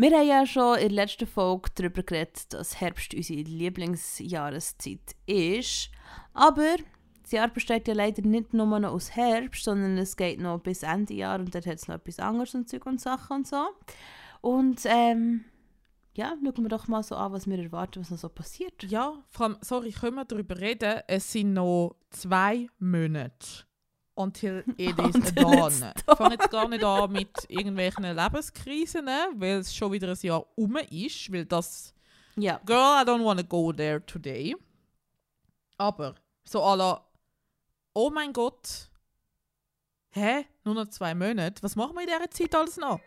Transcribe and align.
Wir 0.00 0.16
haben 0.16 0.28
ja 0.28 0.46
schon 0.46 0.76
in 0.76 0.90
der 0.90 1.06
letzten 1.06 1.26
Folge 1.26 1.70
darüber 1.74 2.04
geredet, 2.04 2.54
dass 2.54 2.80
Herbst 2.80 3.14
unsere 3.14 3.40
Lieblingsjahreszeit 3.40 5.16
ist. 5.26 5.90
Aber 6.34 6.76
das 7.24 7.32
Jahr 7.32 7.48
besteht 7.48 7.88
ja 7.88 7.94
leider 7.94 8.22
nicht 8.22 8.54
nur 8.54 8.78
noch 8.78 8.92
aus 8.92 9.16
Herbst, 9.16 9.64
sondern 9.64 9.98
es 9.98 10.16
geht 10.16 10.38
noch 10.38 10.60
bis 10.60 10.84
Ende 10.84 11.14
Jahr 11.14 11.40
und 11.40 11.52
dann 11.52 11.64
hat 11.64 11.78
es 11.78 11.88
noch 11.88 11.96
etwas 11.96 12.20
anderes 12.20 12.54
und 12.54 12.68
Zeug 12.68 12.86
und 12.86 13.00
Sachen 13.00 13.38
und 13.38 13.48
so. 13.48 13.66
Und 14.40 14.82
ähm, 14.84 15.46
ja, 16.16 16.36
schauen 16.44 16.62
wir 16.62 16.68
doch 16.68 16.86
mal 16.86 17.02
so 17.02 17.16
an, 17.16 17.32
was 17.32 17.48
wir 17.48 17.58
erwarten, 17.58 18.00
was 18.00 18.12
noch 18.12 18.18
so 18.18 18.28
passiert. 18.28 18.84
Ja, 18.84 19.24
vor 19.30 19.46
allem, 19.46 19.56
sorry, 19.62 19.90
können 19.90 20.14
wir 20.14 20.24
darüber 20.24 20.60
reden? 20.60 21.00
Es 21.08 21.32
sind 21.32 21.54
noch 21.54 21.96
zwei 22.10 22.68
Monate 22.78 23.67
until 24.18 24.62
it 24.76 24.98
is 24.98 25.14
Until 25.14 25.32
done. 25.44 25.92
Ich 25.96 26.16
fange 26.16 26.34
jetzt 26.34 26.50
gar 26.50 26.68
nicht 26.68 26.84
an 26.84 27.12
mit 27.12 27.30
irgendwelchen 27.48 28.04
Lebenskrisen, 28.04 29.06
weil 29.06 29.58
es 29.58 29.74
schon 29.74 29.92
wieder 29.92 30.08
ein 30.08 30.18
Jahr 30.20 30.44
um 30.56 30.76
ist, 30.76 31.32
weil 31.32 31.46
das 31.46 31.94
Ja. 32.36 32.60
Girl, 32.66 33.02
I 33.02 33.04
don't 33.04 33.24
want 33.24 33.40
to 33.40 33.46
go 33.46 33.72
there 33.72 34.04
today. 34.04 34.56
Aber 35.76 36.14
so 36.44 36.62
à 36.62 36.76
la, 36.76 37.04
oh 37.94 38.10
mein 38.10 38.32
Gott, 38.32 38.90
hä? 40.10 40.44
Nur 40.64 40.74
noch 40.74 40.88
zwei 40.88 41.14
Monate? 41.14 41.62
Was 41.62 41.76
machen 41.76 41.94
wir 41.94 42.02
in 42.02 42.08
dieser 42.08 42.30
Zeit 42.30 42.54
alles 42.54 42.76
noch? 42.76 43.00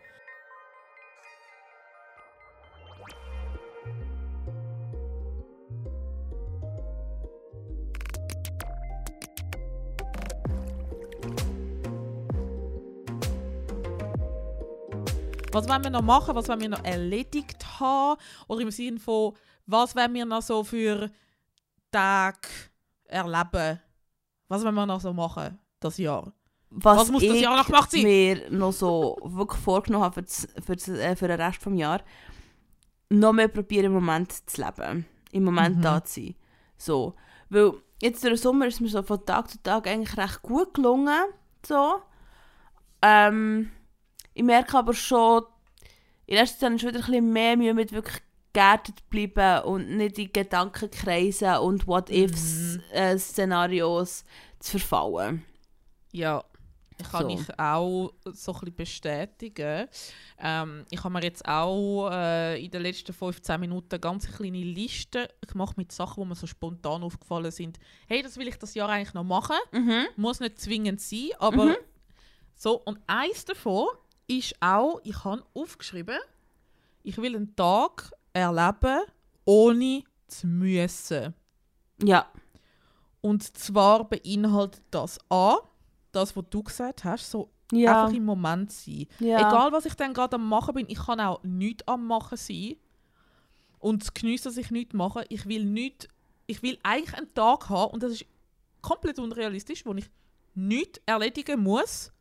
Was 15.54 15.68
wollen 15.68 15.84
wir 15.84 15.90
noch 15.92 16.02
machen? 16.02 16.36
Was 16.36 16.48
wollen 16.48 16.62
wir 16.62 16.70
noch 16.70 16.84
erledigt 16.84 17.80
haben? 17.80 18.20
Oder 18.48 18.62
im 18.62 18.72
Sinne 18.72 19.00
von, 19.00 19.34
was 19.66 19.96
wollen 19.96 20.14
wir 20.14 20.26
noch 20.26 20.42
so 20.42 20.64
für 20.64 21.10
Tage 21.92 22.48
erleben? 23.06 23.80
Was 24.48 24.64
wollen 24.64 24.76
wir 24.76 24.86
noch 24.86 25.02
so 25.02 25.14
machen, 25.14 25.60
das 25.80 25.98
Jahr? 25.98 26.34
Was, 26.70 27.00
Was 27.00 27.12
muss 27.12 27.26
das 27.26 27.40
Jahr 27.40 27.58
noch 27.58 27.66
gemacht 27.66 27.92
sein? 27.92 28.04
mir 28.04 28.50
noch 28.50 28.72
so 28.72 29.18
wirklich 29.24 29.60
vorgenommen 29.62 30.06
habe 30.06 30.16
für, 30.16 30.22
das, 30.22 30.48
für, 30.66 30.76
das, 30.76 30.88
äh, 30.88 31.16
für 31.18 31.28
den 31.28 31.40
Rest 31.42 31.66
des 31.66 31.78
Jahres, 31.78 32.06
noch 33.10 33.34
mehr 33.34 33.50
probieren 33.50 33.88
im 33.88 33.94
Moment 33.94 34.32
zu 34.50 34.62
leben. 34.64 35.06
Im 35.32 35.44
Moment 35.44 35.78
Mhm. 35.78 35.82
da 35.82 36.04
zu 36.04 36.22
sein. 36.22 36.36
So. 36.78 37.14
Weil 37.50 37.74
jetzt 38.02 38.24
durch 38.24 38.34
den 38.36 38.42
Sommer 38.42 38.68
ist 38.68 38.80
mir 38.80 38.88
so 38.88 39.04
von 39.04 39.26
Tag 39.26 39.50
zu 39.50 39.62
Tag 39.62 39.86
eigentlich 39.88 40.16
recht 40.18 40.42
gut 40.42 40.74
gelungen. 40.74 41.20
So. 41.66 41.96
Ähm, 43.02 43.70
ich 44.34 44.44
merke 44.44 44.78
aber 44.78 44.94
schon, 44.94 45.44
in 46.26 46.36
letzter 46.36 46.60
Zeit 46.60 46.66
habe 46.68 46.76
ich 46.76 46.82
schon 46.82 46.90
wieder 46.90 47.00
ein 47.00 47.06
bisschen 47.06 47.34
mehr 47.34 47.58
Mühe 47.58 47.74
mit 47.74 47.92
wirklich 47.92 48.22
geerdet 48.54 49.10
bleiben 49.10 49.64
und 49.64 49.90
nicht 49.98 50.18
in 50.20 50.32
Gedankenkreisen 50.34 51.58
und 51.58 51.84
Mhm. 51.84 51.88
What-Ifs-Szenarios 51.88 54.24
zu 54.60 54.78
verfallen. 54.80 55.44
Ja, 56.12 56.44
ich 57.00 57.10
kann 57.10 57.24
So. 57.24 57.30
ich 57.30 57.60
auch 57.60 58.12
so 58.26 58.52
ein 58.54 58.60
bisschen 58.60 58.76
bestätigen. 58.76 59.88
Ähm, 60.38 60.86
ich 60.92 61.04
habe 61.04 61.14
mir 61.14 61.24
jetzt 61.24 61.48
auch 61.48 62.10
äh, 62.12 62.64
in 62.64 62.70
den 62.70 62.82
letzten 62.84 63.12
15 63.14 63.60
Minuten 63.60 63.88
eine 63.94 64.00
ganz 64.00 64.32
kleine 64.32 64.60
Liste 64.64 65.28
gemacht 65.48 65.78
mit 65.78 65.92
Sachen, 65.92 66.22
die 66.24 66.30
mir 66.30 66.36
so 66.36 66.46
spontan 66.46 67.02
aufgefallen 67.04 67.50
sind. 67.52 67.80
Hey, 68.08 68.22
das 68.22 68.38
will 68.38 68.48
ich 68.48 68.60
das 68.60 68.76
Jahr 68.76 68.90
eigentlich 68.90 69.16
noch 69.16 69.24
machen. 69.24 69.56
Mhm. 69.72 70.06
Muss 70.18 70.40
nicht 70.42 70.60
zwingend 70.60 71.02
sein, 71.02 71.30
aber 71.40 71.78
so. 72.56 72.76
Und 72.86 73.00
eins 73.08 73.46
davon 73.46 73.88
ist 74.32 74.56
auch, 74.62 75.00
ich 75.04 75.24
habe 75.24 75.44
aufgeschrieben, 75.54 76.18
ich 77.04 77.18
will 77.18 77.36
einen 77.36 77.56
Tag 77.56 78.12
erleben, 78.34 79.02
ohne 79.46 80.04
zu 80.28 80.48
müssen. 80.48 81.34
Ja. 82.04 82.28
Und 83.22 83.44
zwar 83.58 84.08
beinhaltet 84.08 84.82
das 84.92 85.20
A, 85.30 85.58
das, 86.12 86.36
was 86.36 86.46
du 86.50 86.64
gesagt 86.64 87.04
hast, 87.04 87.30
so 87.30 87.52
Ja. 87.72 88.04
einfach 88.04 88.16
im 88.16 88.26
Moment 88.26 88.72
sein. 88.72 89.08
ja. 89.20 89.38
Egal, 89.48 89.72
was 89.72 89.86
ich 89.86 89.94
dann 89.96 90.14
gerade 90.14 90.36
am 90.36 90.48
Machen 90.48 90.74
bin, 90.76 90.86
ich 90.90 90.98
kann 91.00 91.20
auch 91.20 91.42
nichts 91.44 91.88
am 91.88 92.06
Machen 92.08 92.38
sein. 92.38 92.76
Und 93.80 94.04
zu 94.04 94.12
geniessen, 94.14 94.44
dass 94.46 94.58
ich 94.58 94.70
nichts 94.72 94.94
mache. 94.94 95.26
Ich 95.30 95.46
will 95.48 95.66
nicht, 95.66 96.08
ich 96.48 96.62
will 96.62 96.78
eigentlich 96.84 97.16
einen 97.18 97.34
Tag 97.34 97.70
haben, 97.70 97.94
und 97.94 98.04
das 98.04 98.12
ist 98.14 98.26
komplett 98.82 99.18
unrealistisch, 99.20 99.86
wo 99.86 99.94
ich 99.94 100.10
nichts 100.54 101.00
erledigen 101.06 101.62
muss 101.62 102.12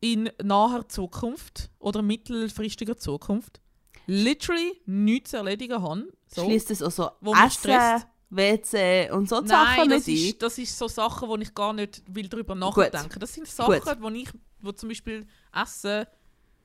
in 0.00 0.30
naher 0.42 0.88
Zukunft 0.88 1.70
oder 1.78 2.02
mittelfristiger 2.02 2.96
Zukunft. 2.96 3.60
Literally 4.06 4.80
nichts 4.86 5.30
zu 5.30 5.38
erledigen 5.38 5.82
haben. 5.82 6.08
So. 6.28 6.44
Schließt 6.44 6.70
es 6.70 6.82
auch 6.82 6.90
so 6.90 7.10
Wo 7.20 7.32
Essen, 7.32 7.50
stresst. 7.50 8.06
WC 8.30 9.10
und 9.10 9.28
so 9.28 9.36
Nein, 9.40 9.48
Sachen 9.48 9.90
das 9.90 10.06
mit 10.06 10.16
ist, 10.16 10.42
das 10.42 10.58
ist 10.58 10.76
so 10.76 10.88
Sachen, 10.88 11.28
wo 11.28 11.36
ich 11.36 11.54
gar 11.54 11.72
nicht 11.72 12.02
will 12.08 12.28
darüber 12.28 12.54
nachdenken. 12.54 13.18
Das 13.20 13.34
sind 13.34 13.46
Sachen, 13.46 14.02
wo 14.02 14.08
ich, 14.08 14.28
wo 14.60 14.72
zum 14.72 14.88
Beispiel 14.88 15.26
Essen, 15.52 16.06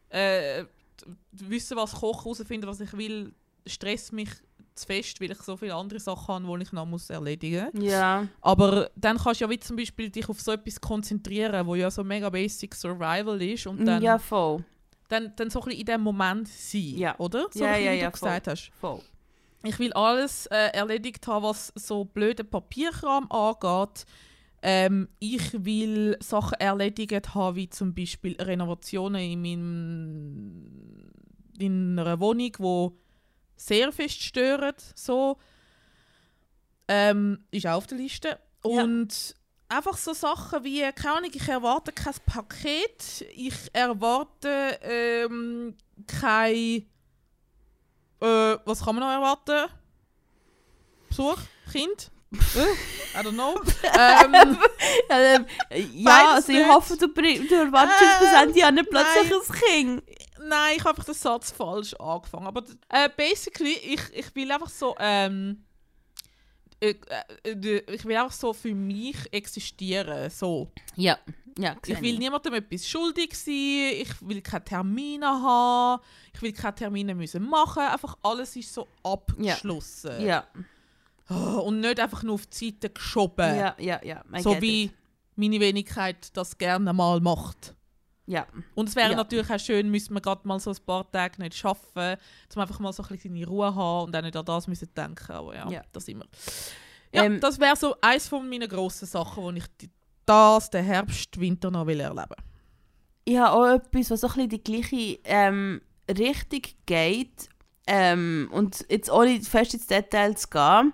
äh, 0.10 0.66
wissen, 1.32 1.78
was 1.78 1.94
kochen, 1.94 2.24
herausfinden, 2.24 2.68
was 2.68 2.80
ich 2.80 2.94
will, 2.94 3.34
stresst 3.66 4.12
mich 4.14 4.30
zu 4.76 4.86
fest, 4.86 5.20
weil 5.22 5.32
ich 5.32 5.38
so 5.42 5.58
viele 5.58 5.76
andere 5.76 6.00
Sachen 6.00 6.46
habe, 6.46 6.58
die 6.58 6.64
ich 6.64 6.72
noch 6.72 6.86
muss 6.86 7.10
erledigen 7.10 7.68
muss. 7.74 7.84
Ja. 7.84 8.28
Aber 8.42 8.90
dann 8.96 9.18
kannst 9.18 9.42
du 9.42 9.46
ja 9.46 9.50
wie 9.50 9.60
zum 9.60 9.76
Beispiel 9.76 10.10
dich 10.10 10.28
auf 10.30 10.40
so 10.40 10.52
etwas 10.52 10.80
konzentrieren, 10.80 11.66
wo 11.68 11.76
ja 11.76 11.92
so 11.92 12.04
mega 12.04 12.30
basic 12.30 12.74
Survival 12.76 13.42
ist 13.42 13.68
und 13.68 13.86
dann, 13.86 14.02
ja, 14.02 14.18
voll. 14.18 14.64
dann, 15.10 15.34
dann 15.36 15.50
so 15.50 15.60
ein 15.60 15.66
bisschen 15.66 15.80
in 15.82 15.86
dem 15.86 16.02
Moment 16.02 16.48
sein, 16.48 16.94
Ja. 16.98 17.16
oder? 17.20 17.48
So 17.52 17.64
Ja, 17.66 17.78
wie 17.78 17.84
ja, 18.00 18.06
du 18.06 18.12
gesagt 18.12 18.48
hast. 18.48 18.72
voll. 18.80 19.02
Ich 19.64 19.78
will 19.78 19.94
alles 19.94 20.48
äh, 20.48 20.70
erledigt 20.74 21.28
haben, 21.28 21.44
was 21.44 21.72
so 21.76 22.04
blöde 22.06 22.44
Papierkram 22.44 23.30
angeht. 23.32 24.06
Ähm, 24.64 25.08
ich 25.20 25.66
will 25.66 26.18
Sachen 26.20 26.60
erledigt 26.60 27.36
haben, 27.36 27.56
wie 27.56 27.70
zum 27.70 27.94
Beispiel 27.94 28.36
Renovationen 28.42 29.22
in, 29.22 29.42
meinem, 29.42 31.12
in 31.60 32.00
einer 32.00 32.20
Wohnung, 32.20 32.52
wo 32.60 32.94
sehr 33.62 33.92
fest 33.92 34.22
stören. 34.22 34.76
So. 34.96 35.38
Ähm, 36.88 37.46
ist 37.52 37.68
auch 37.68 37.78
auf 37.78 37.88
der 37.88 37.98
Liste. 37.98 38.28
Ja. 38.30 38.40
Und 38.64 39.36
einfach 39.70 39.98
so 39.98 40.14
Sachen 40.14 40.64
wie, 40.64 40.82
keine 40.92 41.18
Ahnung, 41.18 41.32
ich 41.34 41.48
erwarte 41.48 41.92
kein 41.92 42.14
Paket, 42.26 43.26
ich 43.34 43.56
erwarte 43.74 44.80
ähm, 44.84 45.76
kein 46.08 46.86
äh, 48.22 48.58
was 48.66 48.86
kann 48.86 48.96
man 48.96 49.04
noch 49.04 49.12
erwarten? 49.12 49.72
Besuch? 51.10 51.38
Kind? 51.72 52.12
Äh, 52.56 53.20
I 53.20 53.24
don't 53.26 53.34
know. 53.34 53.60
ähm, 54.00 54.58
ähm, 55.10 55.46
ja, 55.96 56.36
also 56.36 56.54
ich 56.54 56.66
hoffe, 56.66 56.96
du, 56.96 57.08
du 57.10 57.22
erwartest 57.22 58.20
bis 58.22 58.30
Ähm, 58.30 58.44
Ende 58.44 58.60
Jahr 58.60 58.72
nicht 58.72 58.90
plötzlich 58.90 59.34
ein 59.34 59.56
Kind. 59.60 60.04
Nein, 60.48 60.76
ich 60.78 60.82
habe 60.82 60.90
einfach 60.90 61.06
den 61.06 61.14
Satz 61.14 61.52
falsch 61.52 61.94
angefangen. 61.96 62.48
Aber 62.48 62.64
äh, 62.90 63.10
basically, 63.16 63.74
ich, 63.74 64.02
ich 64.14 64.36
will 64.36 64.52
einfach 64.52 64.70
so. 64.70 64.96
Ähm, 65.00 65.64
äh, 66.80 66.96
äh, 67.44 67.52
äh, 67.52 67.94
ich 67.94 68.06
will 68.06 68.16
einfach 68.16 68.32
so 68.32 68.54
für 68.54 68.74
mich 68.74 69.18
existieren. 69.32 70.30
So. 70.30 70.72
Ja. 70.96 71.18
Ja, 71.58 71.76
Ich 71.86 72.02
will 72.02 72.18
niemandem 72.18 72.54
etwas 72.54 72.88
schuldig 72.88 73.38
sein, 73.38 73.92
ich 74.02 74.10
will 74.22 74.42
keine 74.42 74.64
Termine 74.64 75.28
haben, 75.28 76.02
ich 76.34 76.42
will 76.42 76.54
keine 76.54 76.76
Termine 76.76 77.14
müssen 77.14 77.44
machen. 77.44 77.84
Einfach 77.84 78.18
alles 78.24 78.56
ist 78.56 78.74
so 78.74 78.88
abgeschlossen. 79.04 80.26
Ja. 80.26 80.48
Oh, 81.30 81.64
und 81.66 81.82
nicht 81.82 82.00
einfach 82.00 82.24
nur 82.24 82.36
auf 82.36 82.48
die 82.48 82.70
Seite 82.70 82.90
geschoben. 82.90 83.56
Ja, 83.56 83.76
ja, 83.80 84.00
ja. 84.04 84.24
I 84.34 84.42
so 84.42 84.62
wie 84.62 84.86
it. 84.86 84.94
meine 85.36 85.60
Wenigkeit 85.60 86.36
das 86.36 86.58
gerne 86.58 86.94
mal 86.94 87.20
macht. 87.20 87.76
Ja. 88.32 88.48
Und 88.76 88.88
es 88.88 88.96
wäre 88.96 89.12
Ja. 89.12 89.18
natürlich 89.18 89.50
auch 89.52 89.60
schön, 89.60 89.90
müsste 89.92 90.14
man 90.14 90.22
gerade 90.22 90.48
mal 90.48 90.58
so 90.60 90.72
ein 90.72 90.78
paar 90.86 91.12
Tage 91.12 91.42
nicht 91.42 91.66
arbeiten, 91.66 92.22
um 92.56 92.62
einfach 92.62 92.80
mal 92.80 92.94
so 92.94 93.04
ein 93.04 93.10
bisschen 93.10 93.34
seine 93.34 93.46
Ruhe 93.46 93.76
haben 93.76 94.06
und 94.08 94.16
auch 94.16 94.22
nicht 94.22 94.38
an 94.38 94.46
das 94.46 94.68
müssen 94.68 94.90
denken. 94.96 95.32
Aber 95.34 95.54
ja, 95.54 95.70
Ja. 95.70 95.82
das 95.92 96.08
immer. 96.08 96.24
Ja, 97.14 97.26
Ähm, 97.26 97.42
das 97.42 97.60
wäre 97.60 97.76
so 97.76 97.94
eins 98.00 98.30
von 98.30 98.48
meinen 98.50 98.70
grossen 98.70 99.06
Sachen, 99.06 99.44
wo 99.44 99.52
ich 99.52 99.66
das, 100.26 100.70
den 100.70 100.86
Herbst, 100.86 101.38
Winter 101.42 101.70
noch 101.72 101.86
will 101.88 102.00
erleben 102.00 102.36
Ich 103.26 103.38
habe 103.38 103.52
auch 103.52 103.76
etwas, 103.76 104.12
was 104.12 104.22
so 104.22 104.28
ein 104.28 104.34
bisschen 104.34 104.50
die 104.50 104.64
gleiche 104.64 105.20
ähm, 105.26 105.82
Richtung 106.10 106.62
geht. 106.86 107.50
Ähm, 107.88 108.48
und 108.54 108.86
jetzt 108.90 109.12
ohne 109.12 109.42
fest 109.42 109.74
ins 109.74 109.88
Detail 109.88 110.36
zu 110.38 110.48
gehen. 110.48 110.94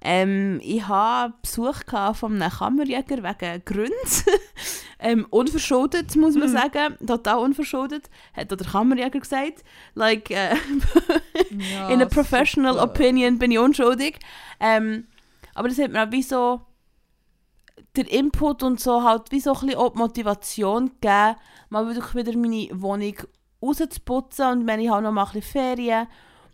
Ähm, 0.00 0.60
ich 0.62 0.86
habe 0.88 1.34
Besuch 1.42 1.82
von 2.14 2.40
einem 2.40 2.50
Kammerjäger 2.50 3.22
wegen 3.22 3.64
Gründen. 3.66 3.92
ähm, 5.00 5.26
unverschuldet, 5.30 6.16
muss 6.16 6.34
man 6.34 6.48
Mhm. 6.48 6.52
sagen. 6.52 6.96
Total 7.06 7.38
unverschuldet. 7.38 8.10
Hat 8.34 8.50
der 8.50 8.58
Kammerjäger 8.58 9.20
gesagt. 9.20 9.64
Like, 9.94 10.30
äh, 10.30 10.54
Ja, 11.72 11.88
in 11.90 12.02
a 12.02 12.06
professional 12.06 12.72
super. 12.74 12.84
opinion 12.84 13.38
bin 13.38 13.52
ich 13.52 13.58
unschuldig. 13.58 14.18
Ähm, 14.60 15.06
aber 15.54 15.68
das 15.68 15.78
hat 15.78 15.92
mir 15.92 16.06
auch 16.06 16.10
wie 16.12 16.22
so 16.22 16.60
der 17.96 18.10
Input 18.10 18.62
und 18.62 18.80
so 18.80 19.02
halt 19.02 19.30
wie 19.30 19.40
so 19.40 19.52
ein 19.54 19.60
bisschen 19.60 19.76
auch 19.78 19.92
die 19.92 19.98
Motivation 19.98 20.86
gegeben, 21.00 21.36
mal 21.70 21.86
wirklich 21.86 22.14
wieder 22.14 22.36
meine 22.36 22.68
Wohnung 22.82 23.14
rauszuputzen 23.62 24.46
und 24.46 24.66
wenn 24.66 24.80
ich 24.80 24.88
habe 24.90 25.02
noch 25.02 25.10
mal 25.12 25.22
ein 25.24 25.32
bisschen 25.32 25.50
Ferien 25.52 26.06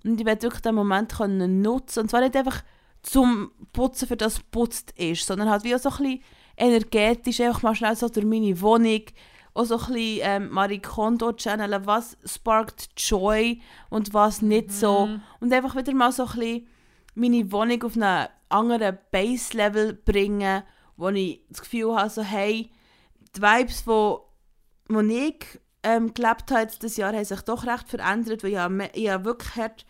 und 0.04 0.18
ich 0.20 0.26
werde 0.26 0.42
wirklich 0.42 0.62
den 0.62 0.74
Moment 0.74 1.12
können 1.14 1.60
nutzen 1.60 2.00
und 2.00 2.08
zwar 2.10 2.20
nicht 2.20 2.36
einfach 2.36 2.62
zum 3.02 3.50
Putzen, 3.72 4.08
für 4.08 4.16
das 4.16 4.40
putzt 4.40 4.92
ist, 4.92 5.26
sondern 5.26 5.50
halt 5.50 5.64
wie 5.64 5.74
auch 5.74 5.78
so 5.78 5.90
ein 5.90 5.96
bisschen 5.98 6.20
energetisch 6.56 7.40
einfach 7.40 7.62
mal 7.62 7.74
schnell 7.74 7.96
so 7.96 8.08
durch 8.08 8.26
meine 8.26 8.60
Wohnung 8.60 9.02
auch 9.54 9.64
so 9.64 9.78
ein 9.78 9.92
bisschen 9.92 10.20
ähm, 10.22 10.50
Marie 10.50 10.80
Kondo 10.80 11.32
channeln, 11.32 11.86
was 11.86 12.16
sparkt 12.24 12.88
Joy 12.96 13.60
und 13.88 14.12
was 14.12 14.42
nicht 14.42 14.72
so. 14.72 15.06
Mhm. 15.06 15.22
Und 15.40 15.52
einfach 15.52 15.76
wieder 15.76 15.94
mal 15.94 16.10
so 16.10 16.24
ein 16.24 16.32
bisschen 16.32 16.66
meine 17.14 17.52
Wohnung 17.52 17.82
auf 17.84 17.94
einen 17.94 18.28
anderen 18.48 18.98
Base-Level 19.12 19.94
bringen, 19.94 20.64
wo 20.96 21.08
ich 21.10 21.40
das 21.48 21.62
Gefühl 21.62 21.94
habe, 21.94 22.10
so 22.10 22.22
hey, 22.22 22.70
die 23.36 23.42
Vibes, 23.42 23.86
wo, 23.86 24.28
wo 24.88 25.00
ich 25.00 25.60
ähm, 25.84 26.12
gelebt 26.14 26.50
habe 26.50 26.70
das 26.80 26.96
Jahr, 26.96 27.12
haben 27.12 27.24
sich 27.24 27.42
doch 27.42 27.66
recht 27.66 27.88
verändert, 27.88 28.42
weil 28.42 28.50
ich 28.50 28.58
habe, 28.58 28.90
ich 28.92 29.08
habe 29.08 29.24
wirklich 29.24 29.56
hart 29.56 29.86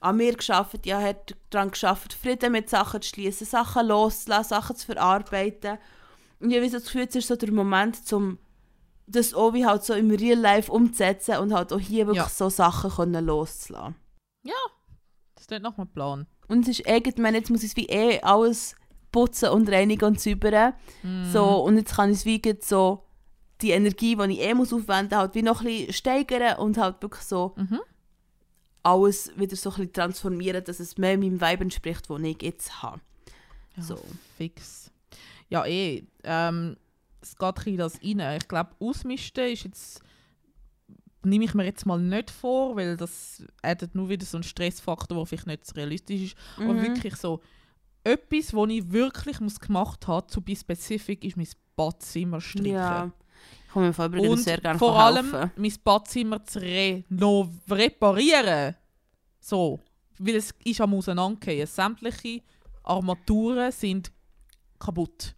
an 0.00 0.16
mir 0.16 0.34
geschafft, 0.34 0.78
ich 0.84 0.92
habe 0.92 1.18
daran 1.50 1.72
geschafft, 1.72 2.12
Frieden 2.12 2.52
mit 2.52 2.70
Sachen 2.70 3.02
zu 3.02 3.08
schließen, 3.08 3.46
Sachen 3.46 3.88
loszulassen, 3.88 4.50
Sachen 4.50 4.76
zu 4.76 4.86
verarbeiten. 4.86 5.78
Und 6.40 6.50
ich 6.50 6.56
habe 6.56 6.68
so 6.68 6.76
das 6.76 6.84
Gefühl, 6.84 7.06
es 7.08 7.14
ist 7.16 7.28
so 7.28 7.36
der 7.36 7.52
Moment, 7.52 8.12
um 8.12 8.38
das 9.06 9.32
auch 9.34 9.54
wie 9.54 9.64
halt 9.66 9.82
so 9.84 9.94
im 9.94 10.10
Real 10.10 10.38
Life 10.38 10.70
umzusetzen 10.70 11.38
und 11.38 11.52
halt 11.52 11.72
auch 11.72 11.80
hier 11.80 12.06
wirklich 12.06 12.24
Ja. 12.24 12.28
so 12.28 12.48
Sachen 12.48 12.90
können 12.90 13.24
loszulassen. 13.26 13.94
Das 15.34 15.44
ist 15.44 15.52
einem 15.52 15.88
Plan. 15.88 16.26
Und 16.48 16.62
es 16.68 16.78
ist 16.80 16.86
irgendwie, 16.86 17.10
ich 17.10 17.16
meine, 17.18 17.38
jetzt 17.38 17.48
muss 17.50 17.62
ich 17.62 17.70
es 17.70 17.76
wie 17.76 17.86
eh 17.86 18.20
alles 18.20 18.74
putzen 19.12 19.48
und 19.50 19.68
reinigen 19.70 20.04
und 20.04 20.20
säubern. 20.20 20.74
Mhm. 21.02 21.30
So, 21.32 21.44
und 21.64 21.76
jetzt 21.78 21.94
kann 21.94 22.10
ich 22.10 22.18
es 22.18 22.24
wie 22.26 22.40
so 22.60 23.04
die 23.62 23.70
Energie, 23.70 24.14
die 24.16 24.32
ich 24.32 24.40
eh 24.40 24.54
muss 24.54 24.72
aufwenden 24.72 25.08
muss, 25.10 25.18
halt 25.18 25.34
wie 25.34 25.42
noch 25.42 25.60
ein 25.60 25.66
bisschen 25.66 25.92
steigern 25.92 26.58
und 26.58 26.76
halt 26.76 27.00
wirklich 27.02 27.22
so 27.24 27.54
Mhm. 27.56 27.80
alles 28.82 29.32
wieder 29.36 29.56
so 29.56 29.70
ein 29.70 29.76
bisschen 29.76 29.92
transformieren, 29.92 30.64
dass 30.64 30.80
es 30.80 30.98
mehr 30.98 31.16
meinem 31.18 31.40
Vibe 31.40 31.62
entspricht, 31.64 32.08
den 32.10 32.24
ich 32.24 32.42
jetzt 32.42 32.82
habe. 32.82 33.00
Ja, 33.76 33.82
So. 33.82 33.98
Fix. 34.36 34.90
Ja, 35.48 35.64
eh. 35.66 36.04
Ähm, 36.24 36.76
es 37.20 37.36
geht 37.36 37.66
ein 37.66 37.76
das 37.76 38.00
rein. 38.02 38.36
Ich 38.40 38.48
glaube, 38.48 38.70
Ausmisten 38.80 39.48
ist 39.52 39.64
jetzt. 39.64 40.00
Nehme 41.24 41.44
ich 41.44 41.54
mir 41.54 41.64
jetzt 41.64 41.84
mal 41.84 42.00
nicht 42.00 42.30
vor, 42.30 42.76
weil 42.76 42.96
das 42.96 43.42
addet 43.60 43.94
nur 43.94 44.08
wieder 44.08 44.24
so 44.24 44.36
einen 44.36 44.44
Stressfaktor, 44.44 45.16
der 45.16 45.26
vielleicht 45.26 45.46
nicht 45.48 45.66
so 45.66 45.74
realistisch 45.74 46.22
ist. 46.22 46.36
Aber 46.56 46.74
Mhm. 46.74 46.82
wirklich 46.82 47.16
so. 47.16 47.40
Etwas, 48.04 48.54
was 48.54 48.70
ich 48.70 48.90
wirklich 48.92 49.40
muss 49.40 49.58
gemacht 49.58 50.06
habe, 50.06 50.26
zu 50.28 50.40
be 50.40 50.54
specific, 50.54 51.24
ist 51.24 51.36
mein 51.36 51.48
Badzimmer 51.76 52.40
streichen. 52.40 52.70
Ja. 52.72 53.10
Ich 53.66 53.72
komme 53.72 53.86
mir 53.88 53.92
vor, 53.92 54.06
Und 54.06 54.38
sehr 54.38 54.58
gerne 54.58 54.78
vor 54.78 55.04
helfen. 55.12 55.34
allem 55.34 55.50
mein 55.56 55.72
Badzimmer 55.84 56.42
zu 56.44 56.60
re 56.60 57.04
noch 57.08 57.50
reparieren. 57.68 58.76
So. 59.40 59.80
Weil 60.18 60.36
es 60.36 60.54
ist 60.64 60.80
am 60.80 60.94
Auseinandergehen. 60.94 61.66
Sämtliche 61.66 62.42
Armaturen 62.84 63.70
sind 63.72 64.10
kaputt. 64.78 65.34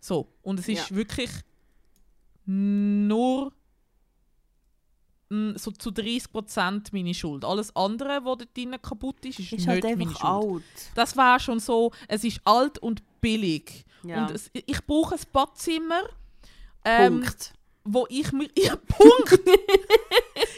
So. 0.00 0.28
Und 0.42 0.60
es 0.60 0.68
ist 0.68 0.90
Ja. 0.90 0.96
wirklich 0.96 1.30
nur 2.46 3.52
mm, 5.28 5.56
so 5.56 5.70
zu 5.72 5.90
30% 5.90 6.88
meine 6.92 7.14
Schuld. 7.14 7.44
Alles 7.44 7.74
andere, 7.76 8.24
was 8.24 8.38
dort 8.38 8.56
drinnen 8.56 8.80
kaputt 8.80 9.24
ist, 9.26 9.38
ist, 9.38 9.52
ist 9.52 9.66
nicht 9.66 9.68
halt 9.68 9.84
meine 9.84 10.10
Schuld. 10.10 10.22
alt. 10.24 10.62
Das 10.94 11.16
war 11.16 11.38
schon 11.40 11.60
so, 11.60 11.92
es 12.08 12.24
ist 12.24 12.40
alt 12.44 12.78
und 12.78 13.02
billig. 13.20 13.84
Ja. 14.04 14.22
Und 14.26 14.30
es, 14.34 14.50
ich 14.54 14.86
brauche 14.86 15.14
ein 15.16 15.20
Badzimmer, 15.32 16.02
ähm, 16.84 17.20
Punkt. 17.20 17.52
wo 17.84 18.06
ich 18.08 18.32
mir... 18.32 18.48
Ja, 18.56 18.76
Punkt! 18.76 19.32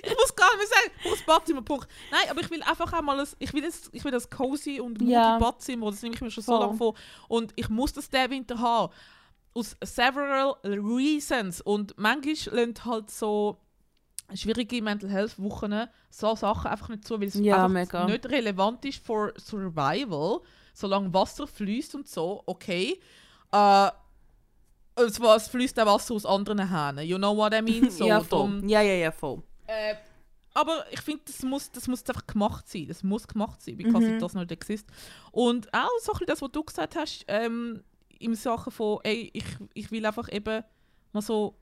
ich 0.02 0.14
muss 0.16 0.34
gar 0.36 0.48
nicht 0.56 0.58
mehr 0.58 0.66
sagen, 0.68 0.90
ich 0.96 1.02
brauche 1.02 1.18
ein 1.18 1.26
Badzimmer, 1.26 1.62
Punkt. 1.62 1.88
Nein, 2.12 2.30
aber 2.30 2.40
ich 2.40 2.50
will 2.50 2.62
einfach 2.62 2.92
einmal... 2.92 3.18
Ein, 3.18 3.26
ich, 3.38 3.52
will 3.52 3.62
das, 3.62 3.88
ich 3.92 4.04
will 4.04 4.12
das 4.12 4.28
cozy 4.30 4.78
und 4.80 5.00
moody 5.00 5.12
Ja. 5.12 5.38
Badzimmer, 5.38 5.90
das 5.90 6.02
nehme 6.02 6.14
ich 6.14 6.20
mir 6.20 6.30
schon 6.30 6.44
so 6.44 6.52
Voll. 6.52 6.60
lange 6.66 6.76
vor. 6.76 6.94
Und 7.28 7.52
ich 7.56 7.68
muss 7.68 7.92
das 7.94 8.08
diesen 8.10 8.30
Winter 8.30 8.58
haben. 8.60 8.92
Aus 9.54 9.76
several 9.82 10.54
reasons. 10.64 11.60
Und 11.60 11.94
manchmal 11.98 12.54
lernt 12.54 12.84
halt 12.84 13.10
so 13.10 13.58
schwierige 14.34 14.80
Mental 14.80 15.10
Health 15.10 15.38
Wochen 15.40 15.74
so 16.08 16.34
Sachen 16.36 16.70
einfach 16.70 16.88
nicht 16.88 17.04
zu, 17.04 17.20
weil 17.20 17.28
es 17.28 17.34
Ja, 17.34 17.64
einfach 17.64 18.06
nicht 18.06 18.26
relevant 18.26 18.84
ist 18.84 19.04
for 19.04 19.32
Survival, 19.36 20.40
solange 20.72 21.12
Wasser 21.12 21.46
fließt 21.48 21.94
und 21.96 22.08
so, 22.08 22.42
okay. 22.46 23.00
Äh, 23.52 23.90
es, 24.96 25.18
es 25.18 25.48
fließt 25.48 25.80
auch 25.80 25.86
Wasser 25.86 26.14
aus 26.14 26.26
anderen 26.26 26.70
Hähnen. 26.70 27.06
You 27.06 27.16
know 27.16 27.36
what 27.36 27.52
I 27.54 27.62
mean? 27.62 27.90
So, 27.90 28.06
ja, 28.06 28.20
voll. 28.20 28.38
drum- 28.60 28.68
Ja, 28.68 28.82
ja, 28.82 28.94
ja, 28.94 29.10
voll. 29.12 29.42
äh, 29.66 29.94
aber 30.52 30.84
ich 30.90 31.00
finde, 31.00 31.22
das 31.26 31.42
muss, 31.42 31.70
das 31.70 31.86
muss 31.88 32.04
einfach 32.08 32.26
gemacht 32.26 32.68
sein. 32.68 32.86
Das 32.88 33.02
muss 33.04 33.26
gemacht 33.26 33.62
sein, 33.62 33.76
because 33.76 34.06
Mhm. 34.06 34.14
it 34.16 34.22
does 34.22 34.34
not 34.34 34.50
exist. 34.50 34.86
Und 35.32 35.72
auch 35.72 35.88
so 36.02 36.12
ein 36.12 36.18
bisschen 36.18 36.26
das, 36.26 36.42
was 36.42 36.50
du 36.52 36.62
gesagt 36.64 36.96
hast, 36.96 37.24
ähm, 37.28 37.82
im 38.20 38.34
Sachen 38.34 38.70
von, 38.70 38.98
ey, 39.02 39.30
ich, 39.32 39.44
ich 39.74 39.90
will 39.90 40.06
einfach 40.06 40.32
eben 40.32 40.62
mal 41.12 41.22
so, 41.22 41.56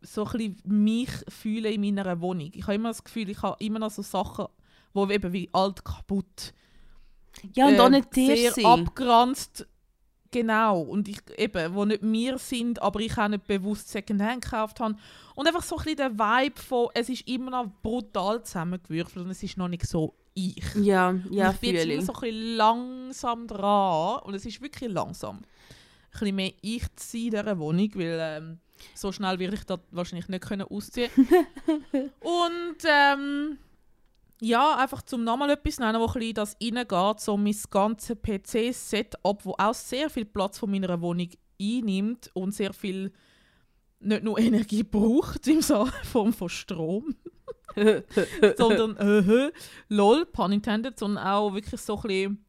so 0.00 0.26
ein 0.26 0.56
mich 0.64 1.10
fühlen 1.28 1.72
in 1.72 1.80
meiner 1.94 2.20
Wohnung. 2.20 2.50
Ich 2.54 2.62
habe 2.62 2.74
immer 2.74 2.90
das 2.90 3.04
Gefühl, 3.04 3.28
ich 3.28 3.42
habe 3.42 3.62
immer 3.62 3.78
noch 3.78 3.90
so 3.90 4.02
Sachen, 4.02 4.46
wo 4.92 5.06
eben 5.08 5.32
wie 5.32 5.50
alt, 5.52 5.84
kaputt, 5.84 6.54
Ja, 7.54 7.66
und 7.66 7.74
äh, 7.74 7.80
auch 7.80 7.88
nicht 7.90 8.14
dir 8.14 8.36
sehr 8.36 8.52
sein. 8.52 8.64
abgeranzt. 8.66 9.66
Genau. 10.34 10.80
Und 10.80 11.06
ich 11.06 11.20
eben, 11.38 11.74
wo 11.74 11.84
nicht 11.84 12.02
mir 12.02 12.38
sind, 12.38 12.82
aber 12.82 12.98
ich 12.98 13.16
auch 13.16 13.28
nicht 13.28 13.46
bewusst 13.46 13.88
Secondhand 13.88 14.42
gekauft 14.42 14.80
habe. 14.80 14.96
Und 15.36 15.46
einfach 15.46 15.62
so 15.62 15.76
ein 15.76 15.84
bisschen 15.84 15.96
der 15.96 16.18
Vibe 16.18 16.60
von, 16.60 16.88
es 16.92 17.08
ist 17.08 17.28
immer 17.28 17.52
noch 17.52 17.70
brutal 17.84 18.42
zusammengewürfelt 18.42 19.24
und 19.24 19.30
es 19.30 19.44
ist 19.44 19.56
noch 19.56 19.68
nicht 19.68 19.86
so 19.86 20.12
ich. 20.34 20.74
Ja, 20.74 21.14
ja, 21.30 21.48
und 21.48 21.54
ich 21.54 21.60
bin 21.60 21.74
jetzt 21.76 21.86
immer 21.86 22.02
so 22.02 22.12
ein 22.14 22.20
bisschen 22.20 22.56
langsam 22.56 23.46
dran 23.46 24.22
und 24.24 24.34
es 24.34 24.44
ist 24.44 24.60
wirklich 24.60 24.90
langsam. 24.90 25.36
Ein 25.36 25.42
bisschen 26.10 26.34
mehr 26.34 26.52
ich 26.62 26.82
zu 26.96 27.06
sein 27.12 27.20
in 27.20 27.30
dieser 27.30 27.58
Wohnung, 27.60 27.90
weil 27.94 28.18
ähm, 28.20 28.58
so 28.96 29.12
schnell 29.12 29.38
werde 29.38 29.54
ich 29.54 29.64
das 29.64 29.78
wahrscheinlich 29.92 30.26
nicht 30.26 30.44
können 30.44 30.66
ausziehen 30.66 31.10
Und 32.20 32.78
ähm, 32.84 33.58
ja, 34.40 34.76
einfach 34.76 35.02
zum 35.02 35.24
nochmal 35.24 35.50
etwas 35.50 35.78
nennen, 35.78 36.00
wo 36.00 36.06
ein 36.06 36.34
das 36.34 36.56
reingeht, 36.62 37.20
so 37.20 37.36
mein 37.36 37.56
ganzes 37.70 38.16
PC-Setup, 38.20 39.44
wo 39.44 39.54
auch 39.58 39.74
sehr 39.74 40.10
viel 40.10 40.24
Platz 40.24 40.58
von 40.58 40.70
meiner 40.70 41.00
Wohnung 41.00 41.28
einnimmt 41.60 42.30
und 42.34 42.52
sehr 42.52 42.72
viel 42.72 43.12
nicht 44.00 44.22
nur 44.22 44.38
Energie 44.40 44.82
braucht 44.82 45.46
im 45.46 45.62
Form 45.62 46.32
von 46.32 46.48
Strom, 46.48 47.14
sondern 48.56 48.96
äh, 48.96 49.50
lol, 49.88 50.26
pun 50.26 50.52
intended, 50.52 50.98
sondern 50.98 51.24
auch 51.24 51.54
wirklich 51.54 51.80
so 51.80 51.96
ein 51.96 52.02
bisschen 52.02 52.44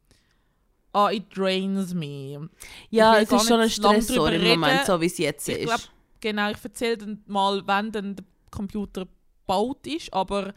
ah, 0.92 1.10
it 1.10 1.24
drains 1.36 1.92
me. 1.92 2.48
ja, 2.90 3.18
es 3.18 3.30
ist 3.30 3.46
schon 3.46 3.60
ein 3.60 3.70
Stressor 3.70 4.32
im 4.32 4.60
Moment, 4.60 4.86
so 4.86 5.00
wie 5.00 5.06
es 5.06 5.18
jetzt 5.18 5.48
Ich 5.48 5.58
ist. 5.58 5.66
glaub, 5.66 5.80
Genau, 6.20 6.50
ich 6.50 6.58
erzähle 6.62 6.98
dann 6.98 7.22
mal, 7.26 7.66
wenn 7.66 7.92
dann 7.92 8.16
der 8.16 8.24
Computer 8.50 9.06
gebaut 9.42 9.86
ist, 9.86 10.12
aber 10.12 10.48
äh, 10.48 10.52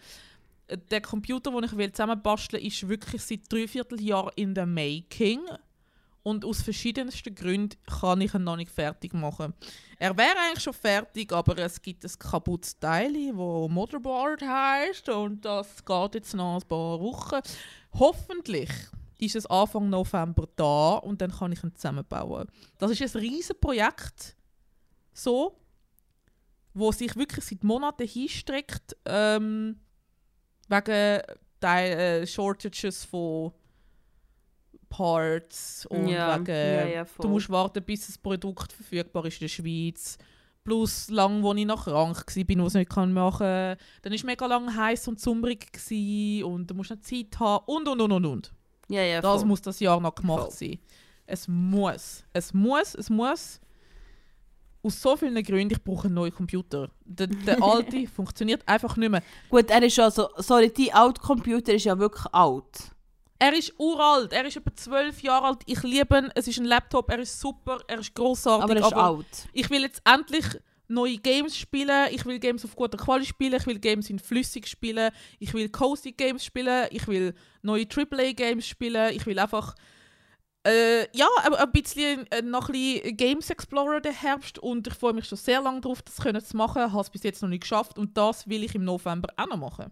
der 0.92 1.02
Computer, 1.02 1.52
den 1.52 1.64
ich 1.64 1.76
will 1.76 1.92
ist 2.62 2.90
wirklich 2.90 3.22
seit 3.22 3.52
dreiviertel 3.52 4.02
Jahr 4.02 4.32
in 4.36 4.56
the 4.56 4.66
making 4.66 5.40
und 6.24 6.46
aus 6.46 6.62
verschiedensten 6.62 7.34
Gründen 7.34 7.78
kann 7.86 8.22
ich 8.22 8.34
ihn 8.34 8.44
noch 8.44 8.56
nicht 8.56 8.72
fertig 8.72 9.14
machen. 9.14 9.54
Er 9.98 10.16
wäre 10.16 10.36
eigentlich 10.38 10.64
schon 10.64 10.74
fertig, 10.74 11.32
aber 11.32 11.58
es 11.58 11.82
gibt 11.82 12.04
ein 12.06 12.12
kaputtes 12.20 12.78
Teil, 12.80 13.14
wo 13.34 13.68
Motherboard 13.68 14.42
heißt 14.42 15.10
und 15.10 15.44
das 15.46 15.84
geht 15.84 16.16
jetzt 16.16 16.34
noch 16.34 16.62
ein 16.62 16.68
paar 16.68 17.00
Wochen. 17.00 17.40
Hoffentlich 17.94 18.70
ist 19.18 19.36
es 19.36 19.46
Anfang 19.46 19.90
November 19.90 20.48
da 20.56 20.96
und 20.96 21.22
dann 21.22 21.32
kann 21.32 21.52
ich 21.52 21.64
ihn 21.64 21.76
zusammenbauen. 21.76 22.48
Das 22.78 22.92
ist 22.92 23.16
ein 23.16 23.20
riesen 23.20 23.60
Projekt, 23.60 24.36
so, 25.14 25.58
wo 26.74 26.92
sich 26.92 27.16
wirklich 27.16 27.44
seit 27.44 27.64
Monaten 27.64 28.08
hinstreckt, 28.08 28.96
ähm, 29.06 29.80
wegen 30.70 31.22
Teil, 31.60 32.00
äh, 32.24 32.28
Shortages 32.28 33.04
von 33.06 33.52
Parts 34.90 35.86
und 35.88 36.08
Ja, 36.08 36.40
wegen, 36.40 36.48
ja, 36.56 36.86
ja, 36.88 37.06
du 37.20 37.28
musst 37.28 37.50
warten, 37.50 37.84
bis 37.84 38.08
das 38.08 38.18
Produkt 38.18 38.72
verfügbar 38.74 39.26
ist 39.26 39.36
in 39.36 39.40
der 39.42 39.48
Schweiz. 39.50 40.18
Plus 40.64 41.10
lang, 41.10 41.42
wo 41.42 41.54
ich 41.54 41.66
noch 41.66 41.86
krank 41.86 42.16
war, 42.16 42.26
was 42.26 42.36
ich 42.38 42.48
nicht 42.48 42.58
machen 42.58 42.86
kann. 42.86 43.16
Dann 43.16 44.12
war 44.12 44.12
es 44.12 44.24
mega 44.24 44.46
lang 44.46 44.76
heiß 44.76 45.08
und 45.08 45.20
sommerig 45.20 45.68
und 46.44 46.68
du 46.68 46.74
musst 46.76 46.90
noch 46.92 47.00
Zeit 47.02 47.40
haben 47.40 47.64
und 47.68 47.88
und 47.88 48.02
und 48.02 48.12
und 48.12 48.26
und. 48.26 48.54
Ja, 48.90 49.02
ja, 49.02 49.22
Das 49.22 49.40
voll. 49.42 49.48
muss 49.48 49.62
das 49.62 49.80
Jahr 49.80 50.00
noch 50.00 50.14
gemacht 50.16 50.42
Voll. 50.44 50.52
sein. 50.52 50.80
Es 51.26 51.48
muss. 51.48 52.24
Es 52.34 52.54
muss, 52.54 52.96
es 52.96 53.10
muss. 53.10 53.60
Aus 54.82 55.02
so 55.02 55.18
vielen 55.18 55.44
Gründen, 55.44 55.74
ich 55.74 55.84
brauche 55.84 56.06
einen 56.06 56.16
neuen 56.16 56.34
Computer. 56.34 56.90
Der, 57.04 57.28
der 57.28 57.62
alte 57.64 58.08
funktioniert 58.08 58.66
einfach 58.66 58.96
nicht 58.96 59.10
mehr. 59.10 59.24
Gut, 59.50 59.70
er 59.70 59.84
ist 59.84 59.98
ja 59.98 60.10
so, 60.10 60.30
sorry, 60.38 60.72
dein 60.72 60.94
Alt-Computer 60.94 61.74
ist 61.74 61.86
ja 61.86 61.98
wirklich 62.00 62.26
alt. 62.34 62.92
Er 63.40 63.54
ist 63.54 63.74
uralt, 63.78 64.34
er 64.34 64.46
ist 64.46 64.58
etwa 64.58 64.76
zwölf 64.76 65.22
Jahre 65.22 65.48
alt. 65.48 65.62
Ich 65.66 65.82
liebe 65.84 66.18
ihn, 66.18 66.30
es 66.36 66.48
ist 66.48 66.60
ein 66.60 66.66
Laptop, 66.66 67.10
er 67.10 67.20
ist 67.20 67.40
super, 67.40 67.80
er 67.88 68.00
ist 68.00 68.14
grossartig. 68.14 68.64
Aber 68.64 68.76
er 68.76 68.86
ist 68.86 68.94
alt. 68.94 69.50
ich 69.54 69.70
will 69.70 69.82
jetzt 69.82 70.02
endlich 70.06 70.46
neue 70.90 71.18
Games 71.18 71.56
spielen, 71.56 72.08
ich 72.12 72.26
will 72.26 72.40
Games 72.40 72.66
auf 72.66 72.76
guter 72.76 72.98
Qualität 72.98 73.30
spielen, 73.30 73.54
ich 73.54 73.68
will 73.68 73.80
Games 73.80 74.10
in 74.10 74.20
flüssig 74.20 74.68
spielen, 74.68 75.12
ich 75.40 75.54
will 75.54 75.70
cozy 75.70 76.12
Games 76.12 76.44
spielen, 76.44 76.88
ich 76.92 77.08
will 77.08 77.34
neue 77.62 77.86
AAA 77.88 78.34
Games 78.34 78.68
spielen, 78.68 79.16
ich 79.16 79.26
will 79.26 79.40
einfach 79.40 79.76
äh, 80.66 81.08
ja, 81.18 81.28
ein, 81.44 81.54
ein 81.54 81.72
bisschen 81.72 82.30
äh, 82.32 82.42
noch 82.42 82.70
ein 82.70 82.74
bisschen 82.74 83.18
Games 83.18 83.50
Explorer 83.50 84.02
der 84.02 84.14
Herbst 84.14 84.60
und 84.60 84.88
ich 84.88 84.94
freue 84.94 85.14
mich 85.14 85.26
schon 85.26 85.38
sehr 85.38 85.62
lange 85.62 85.82
darauf, 85.82 86.02
das 86.02 86.18
können 86.18 86.44
zu 86.44 86.58
machen, 86.58 86.92
habe 86.92 87.02
es 87.02 87.10
bis 87.10 87.24
jetzt 87.24 87.42
noch 87.42 87.50
nicht 87.50 87.62
geschafft 87.62 87.98
und 87.98 88.18
das 88.18 88.48
will 88.48 88.64
ich 88.64 88.76
im 88.76 88.84
November 88.84 89.30
auch 89.38 89.48
noch 89.48 89.58
machen. 89.58 89.92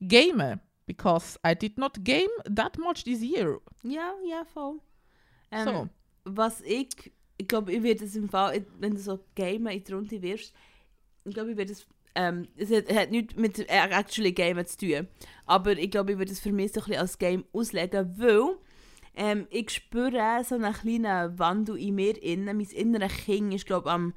Gamen, 0.00 0.60
because 0.86 1.38
I 1.46 1.54
did 1.54 1.78
not 1.78 2.04
game 2.04 2.28
that 2.54 2.78
much 2.78 3.04
this 3.04 3.20
year. 3.22 3.60
Ja, 3.82 4.12
ja, 4.28 4.44
voll. 4.44 4.80
Ähm, 5.50 5.64
So. 5.64 5.88
Was 6.24 6.60
ich, 6.62 7.12
ich 7.38 7.46
glaube, 7.46 7.72
ich 7.72 7.82
werde 7.82 8.04
es 8.04 8.16
im 8.16 8.28
Fall, 8.28 8.66
wenn 8.78 8.94
du 8.94 9.00
so 9.00 9.20
Gamen 9.36 9.68
in 9.68 9.84
die 9.84 9.92
Runde 9.92 10.20
wirfst, 10.20 10.52
ich 11.24 11.32
glaube, 11.34 11.52
ich 11.52 11.56
werde 11.56 11.72
es, 11.72 11.86
ähm, 12.16 12.48
es 12.56 12.70
hat, 12.70 12.92
hat 12.92 13.10
nichts 13.12 13.36
mit 13.36 13.58
äh, 13.60 13.64
actually 13.68 14.32
Gamen 14.32 14.66
zu 14.66 14.78
tun, 14.78 15.08
aber 15.46 15.72
ich 15.78 15.90
glaube, 15.90 16.12
ich 16.12 16.18
würde 16.18 16.32
es 16.32 16.40
für 16.40 16.52
mich 16.52 16.72
so 16.72 16.80
ein 16.80 16.86
bisschen 16.86 17.00
als 17.00 17.18
Game 17.18 17.44
auslegen, 17.52 18.12
weil 18.18 18.56
ähm, 19.16 19.46
ich 19.50 19.70
spüre 19.70 20.42
so 20.44 20.54
einen 20.56 20.72
kleinen 20.72 21.38
Wandel 21.38 21.76
in 21.78 21.94
mir 21.96 22.22
innen, 22.22 22.56
mein 22.56 22.66
innerer 22.66 23.08
Kind 23.08 23.54
ist, 23.54 23.66
glaube 23.66 23.88
ich, 23.88 23.94
am 23.94 24.14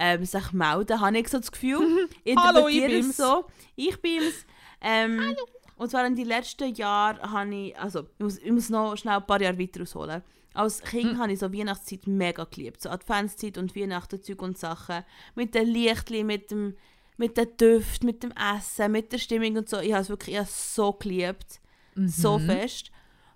ähm, 0.00 0.24
sich 0.24 0.52
melden, 0.52 1.00
habe 1.00 1.18
ich 1.18 1.28
so 1.28 1.38
das 1.38 1.50
Gefühl. 1.52 2.08
Ich 2.24 2.36
Hallo, 2.36 2.68
ich 2.68 2.86
bin's. 2.86 3.16
so. 3.16 3.44
Ich 3.76 4.00
bin's. 4.00 4.46
Ähm, 4.80 5.34
Und 5.76 5.90
zwar 5.90 6.06
in 6.06 6.14
den 6.16 6.26
letzten 6.26 6.72
Jahren 6.74 7.20
habe 7.20 7.54
ich, 7.54 7.78
also 7.78 8.00
ich 8.02 8.18
muss, 8.20 8.38
ich 8.38 8.50
muss 8.52 8.68
noch 8.70 8.96
schnell 8.96 9.16
ein 9.16 9.26
paar 9.26 9.40
Jahre 9.42 9.58
weiter 9.58 9.82
ausholen. 9.82 10.22
Als 10.54 10.80
Kind 10.82 11.12
Hm. 11.12 11.18
habe 11.18 11.32
ich 11.32 11.38
so 11.40 11.52
Weihnachtszeit 11.52 12.06
mega 12.06 12.44
geliebt. 12.44 12.80
So 12.80 12.90
Adventszeit 12.90 13.58
und 13.58 13.76
Weihnachten, 13.76 14.22
Zeug 14.22 14.40
und 14.42 14.56
Sachen. 14.58 15.04
Mit 15.34 15.54
den 15.54 15.68
Lichtli, 15.68 16.24
mit 16.24 16.50
dem 16.50 16.74
mit 17.16 17.36
den 17.36 17.48
Düften, 17.56 18.06
mit 18.06 18.22
dem 18.22 18.32
Essen, 18.56 18.92
mit 18.92 19.10
der 19.12 19.18
Stimmung 19.18 19.56
und 19.56 19.68
so. 19.68 19.78
Ich 19.80 19.92
habe 19.92 20.02
es 20.02 20.08
wirklich 20.08 20.34
ich 20.34 20.38
habe 20.40 20.48
es 20.48 20.74
so 20.76 20.92
geliebt. 20.92 21.60
So 21.96 22.38
Mhm. 22.38 22.46
fest. 22.46 22.92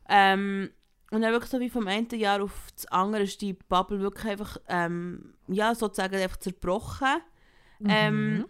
Ähm, 0.09 0.71
und 1.13 1.23
dann 1.23 1.33
wirklich 1.33 1.51
so 1.51 1.61
wie 1.61 1.71
vom 1.71 1.87
einen 1.87 2.09
Jahr 2.11 2.43
auf 2.43 2.69
das 2.75 2.87
andere 2.87 3.23
ist 3.23 3.41
die 3.41 3.53
Bubble 3.53 4.01
wirklich 4.01 4.25
einfach, 4.27 4.57
ähm, 4.69 5.35
ja, 5.47 5.75
sozusagen 5.75 6.17
einfach 6.17 6.39
zerbrochen. 6.39 7.21
Ähm, 7.87 8.39
Mhm. 8.39 8.45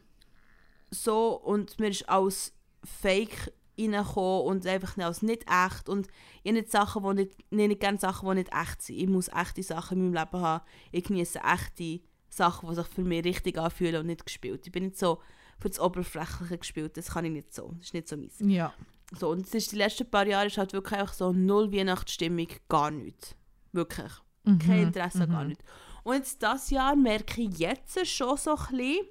so 0.90 1.34
und 1.40 1.78
mir 1.80 1.88
ist 1.88 2.08
alles 2.08 2.52
Fake 2.84 3.52
reingekommen 3.78 4.42
und 4.46 4.66
einfach 4.66 4.96
nicht 4.96 5.06
als 5.06 5.22
nicht 5.22 5.44
echt 5.48 5.88
und 5.88 6.06
ich 6.42 6.50
habe 6.50 6.58
nicht 6.60 6.70
Sachen, 6.70 7.02
die 7.02 7.22
nicht, 7.24 7.36
nee, 7.50 7.68
nicht 7.68 7.80
gerne 7.80 7.98
Sachen, 7.98 8.28
die 8.28 8.34
nicht 8.36 8.50
echt 8.54 8.82
sind. 8.82 8.96
Ich 8.98 9.08
muss 9.08 9.28
echte 9.28 9.62
Sachen 9.62 9.98
in 9.98 10.04
meinem 10.12 10.22
Leben 10.24 10.40
haben. 10.44 10.64
Ich 10.90 11.04
genieße 11.04 11.40
echte 11.40 12.00
Sachen, 12.28 12.68
die 12.68 12.74
sich 12.74 12.86
für 12.86 13.02
mich 13.02 13.24
richtig 13.24 13.58
anfühlen 13.58 14.00
und 14.02 14.06
nicht 14.06 14.24
gespielt. 14.26 14.66
Ich 14.66 14.72
bin 14.72 14.84
nicht 14.84 14.98
so 14.98 15.20
für 15.58 15.68
das 15.68 15.80
Oberflächliche 15.80 16.58
gespielt, 16.58 16.96
das 16.96 17.10
kann 17.12 17.24
ich 17.24 17.30
nicht 17.32 17.54
so. 17.54 17.72
Das 17.78 17.86
ist 17.86 17.94
nicht 17.94 18.08
so 18.08 18.16
meins. 18.16 18.36
Ja. 18.40 18.74
So, 19.18 19.28
und 19.30 19.46
es 19.46 19.54
ist 19.54 19.72
die 19.72 19.76
letzten 19.76 20.10
paar 20.10 20.26
Jahre 20.26 20.46
ist 20.46 20.58
halt 20.58 20.72
wirklich 20.72 20.98
einfach 20.98 21.14
so 21.14 21.32
null 21.32 21.70
Weihnachtsstimmung, 21.72 22.48
gar 22.68 22.90
nichts. 22.90 23.34
Wirklich. 23.72 24.10
Kein 24.44 24.58
Mhm. 24.80 24.86
Interesse, 24.88 25.28
gar 25.28 25.44
nicht. 25.44 25.62
Und 26.02 26.14
jetzt 26.14 26.42
dieses 26.42 26.70
Jahr 26.70 26.96
merke 26.96 27.42
ich 27.42 27.58
jetzt 27.58 28.06
schon 28.06 28.36
so 28.36 28.56
ein 28.56 28.76
bisschen, 28.76 29.06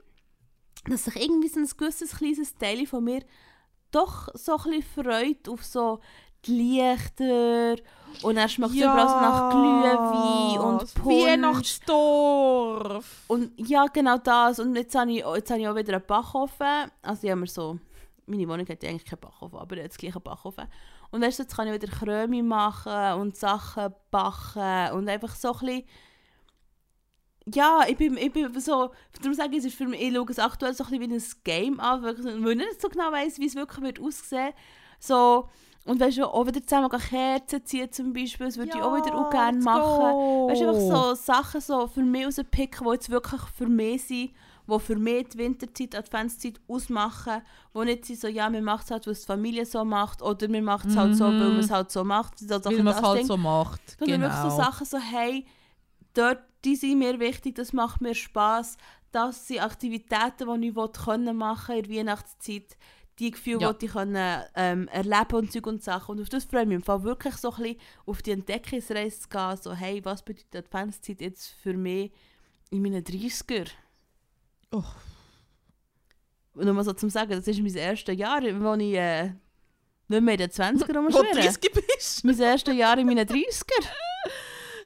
dass 0.85 1.05
sich 1.05 1.15
irgendwie 1.15 1.47
so 1.47 1.59
ein 1.59 1.69
gewisses 1.77 2.17
kleines 2.17 2.55
Teil 2.57 2.85
von 2.85 3.03
mir 3.03 3.23
doch 3.91 4.27
so 4.33 4.57
ein 4.57 4.63
bisschen 4.71 5.03
freut 5.03 5.47
auf 5.47 5.63
so 5.63 5.99
die 6.45 6.51
Lichter 6.79 7.75
und 8.23 8.35
dann 8.35 8.49
schmeckt 8.49 8.73
es 8.73 8.79
überall 8.79 9.07
so 9.07 9.15
nach 9.15 9.51
Glühwein 9.51 10.59
und 10.59 10.81
das 10.81 10.93
Punsch. 10.93 11.25
Weihnachtsdorf. 11.25 13.05
Und 13.27 13.51
ja, 13.57 13.85
genau 13.85 14.17
das. 14.17 14.59
Und 14.59 14.75
jetzt 14.75 14.95
habe 14.95 15.11
ich, 15.11 15.23
jetzt 15.35 15.51
habe 15.51 15.61
ich 15.61 15.67
auch 15.67 15.75
wieder 15.75 15.93
einen 15.93 16.05
Backofen. 16.05 16.91
Also 17.03 17.23
ich 17.23 17.31
habe 17.31 17.41
mir 17.41 17.47
so... 17.47 17.77
Meine 18.31 18.47
Wohnung 18.47 18.67
hat 18.67 18.81
ja 18.81 18.89
eigentlich 18.89 19.05
keinen 19.05 19.19
Backofen, 19.19 19.59
aber 19.59 19.77
jetzt 19.77 19.99
gleich 19.99 20.15
einen 20.15 20.23
Backofen. 20.23 20.65
Und 21.11 21.21
weißt 21.21 21.39
du, 21.39 21.43
jetzt 21.43 21.55
kann 21.55 21.67
ich 21.67 21.73
wieder 21.73 21.87
Kröme 21.87 22.41
machen 22.41 23.19
und 23.21 23.35
Sachen 23.35 23.93
backen 24.09 24.93
und 24.93 25.09
einfach 25.09 25.35
so 25.35 25.53
ein 25.53 25.59
bisschen... 25.59 25.83
Ja, 27.53 27.81
ich 27.87 27.97
bin, 27.97 28.17
ich 28.17 28.31
bin 28.31 28.59
so... 28.59 28.91
Darum 29.21 29.33
sage 29.33 29.51
ich, 29.51 29.59
es 29.59 29.65
ist 29.65 29.75
für 29.75 29.87
mich, 29.87 30.01
ich 30.01 30.13
schaue 30.13 30.29
es 30.29 30.39
aktuell 30.39 30.73
so 30.73 30.83
ein 30.83 30.89
bisschen 30.91 31.11
wie 31.11 31.15
ein 31.15 31.23
Game 31.43 31.79
an, 31.79 32.01
weil 32.03 32.17
ich 32.17 32.57
nicht 32.57 32.81
so 32.81 32.89
genau 32.89 33.11
weiss, 33.11 33.37
wie 33.39 33.47
es 33.47 33.55
wirklich 33.55 33.83
wird 33.83 33.99
aussehen 33.99 34.53
So... 34.99 35.49
Und 35.83 35.99
weißt 35.99 36.19
du, 36.19 36.25
auch 36.25 36.45
wieder 36.45 36.61
zusammen 36.61 36.91
Kerzen 36.91 37.65
ziehen 37.65 37.91
zum 37.91 38.13
Beispiel, 38.13 38.45
das 38.45 38.57
würde 38.57 38.69
ich 38.69 38.83
auch 38.83 38.95
wieder 38.95 39.15
auch 39.15 39.31
gerne 39.31 39.59
machen. 39.63 40.11
go. 40.11 40.47
Weißt 40.47 40.61
du, 40.61 40.69
einfach 40.69 41.15
so 41.15 41.15
Sachen 41.15 41.59
so 41.59 41.87
für 41.87 42.03
mich 42.03 42.27
rauspicken, 42.27 42.85
die 42.85 42.93
jetzt 42.93 43.09
wirklich 43.09 43.41
für 43.57 43.65
mich 43.65 44.03
sind, 44.03 44.29
die 44.71 44.79
für 44.79 44.95
mich 44.95 45.29
die 45.29 45.37
Winterzeit, 45.37 45.93
die 45.93 45.97
Adventszeit 45.97 46.59
ausmachen, 46.67 47.41
die 47.75 47.79
nicht 47.85 48.05
sind 48.05 48.19
so, 48.19 48.27
ja, 48.27 48.51
wir 48.51 48.61
machen 48.61 48.81
es 48.85 48.91
halt, 48.91 49.05
weil 49.05 49.13
es 49.13 49.21
die 49.21 49.25
Familie 49.27 49.65
so 49.65 49.83
macht, 49.85 50.21
oder 50.21 50.49
wir 50.49 50.61
machen 50.61 50.89
es 50.91 50.97
halt 50.97 51.15
so, 51.15 51.25
weil 51.25 51.33
man 51.39 51.59
es 51.59 51.69
halt 51.71 51.91
so 51.91 52.03
macht. 52.03 52.39
So 52.39 52.47
Weil 52.63 52.83
man 52.83 52.95
es 52.95 53.01
halt 53.01 53.19
Ding. 53.19 53.27
so 53.27 53.37
macht. 53.37 53.97
Genau. 53.99 54.19
wirklich 54.21 54.41
so 54.41 54.49
Sachen 54.49 54.85
so, 54.85 54.97
hey, 54.97 55.45
dort, 56.13 56.39
die 56.65 56.75
sind 56.75 56.99
mir 56.99 57.19
wichtig, 57.19 57.55
das 57.55 57.73
macht 57.73 58.01
mir 58.01 58.15
Spass. 58.15 58.77
Das 59.11 59.47
sind 59.47 59.61
Aktivitäten, 59.61 60.61
die 60.61 60.67
ich 60.69 61.03
können 61.03 61.35
machen 61.37 61.75
in 61.75 61.83
der 61.83 61.97
Weihnachtszeit. 61.97 62.77
Die 63.19 63.29
Gefühle, 63.31 63.59
Ja. 63.61 63.73
die 63.73 63.85
ich 63.85 63.91
können, 63.91 64.41
ähm, 64.55 64.87
erleben 64.87 65.35
und 65.35 65.51
Zeug 65.51 65.67
und 65.67 65.83
Sachen. 65.83 66.13
Und 66.15 66.21
auf 66.21 66.29
das 66.29 66.45
freue 66.45 66.61
ich 66.61 66.67
mich 66.69 66.75
im 66.77 66.81
Fall 66.81 67.03
wirklich 67.03 67.35
so 67.35 67.51
ein 67.51 67.57
bisschen 67.61 67.77
auf 68.05 68.21
die 68.21 68.31
Entdeckungsreise 68.31 69.19
zu 69.19 69.29
gehen. 69.29 69.57
So, 69.61 69.73
hey, 69.73 70.03
was 70.03 70.23
bedeutet 70.23 70.53
die 70.53 70.57
Adventszeit 70.59 71.21
jetzt 71.21 71.47
für 71.61 71.73
mich 71.73 72.11
in 72.71 72.81
meinen 72.81 73.03
30er? 73.03 73.67
Oh. 74.71 74.83
Und 76.53 76.65
nur 76.65 76.73
mal 76.73 76.83
so 76.83 76.93
zum 76.93 77.09
Sagen, 77.09 77.31
das 77.31 77.47
ist 77.47 77.59
mein 77.59 77.75
erstes 77.75 78.17
Jahr, 78.17 78.41
wo 78.41 78.73
ich 78.75 78.93
äh, 78.93 79.33
nicht 80.07 80.21
mehr 80.21 80.33
in 80.33 80.37
den 80.37 80.49
20er 80.49 80.81
Wo 80.81 80.93
du 80.93 80.99
rumschwirre. 80.99 81.41
30 81.41 81.71
bist. 81.71 82.23
Mein 82.25 82.39
erstes 82.39 82.75
Jahr 82.75 82.97
in 82.97 83.07
meinen 83.07 83.27
30er. 83.27 83.87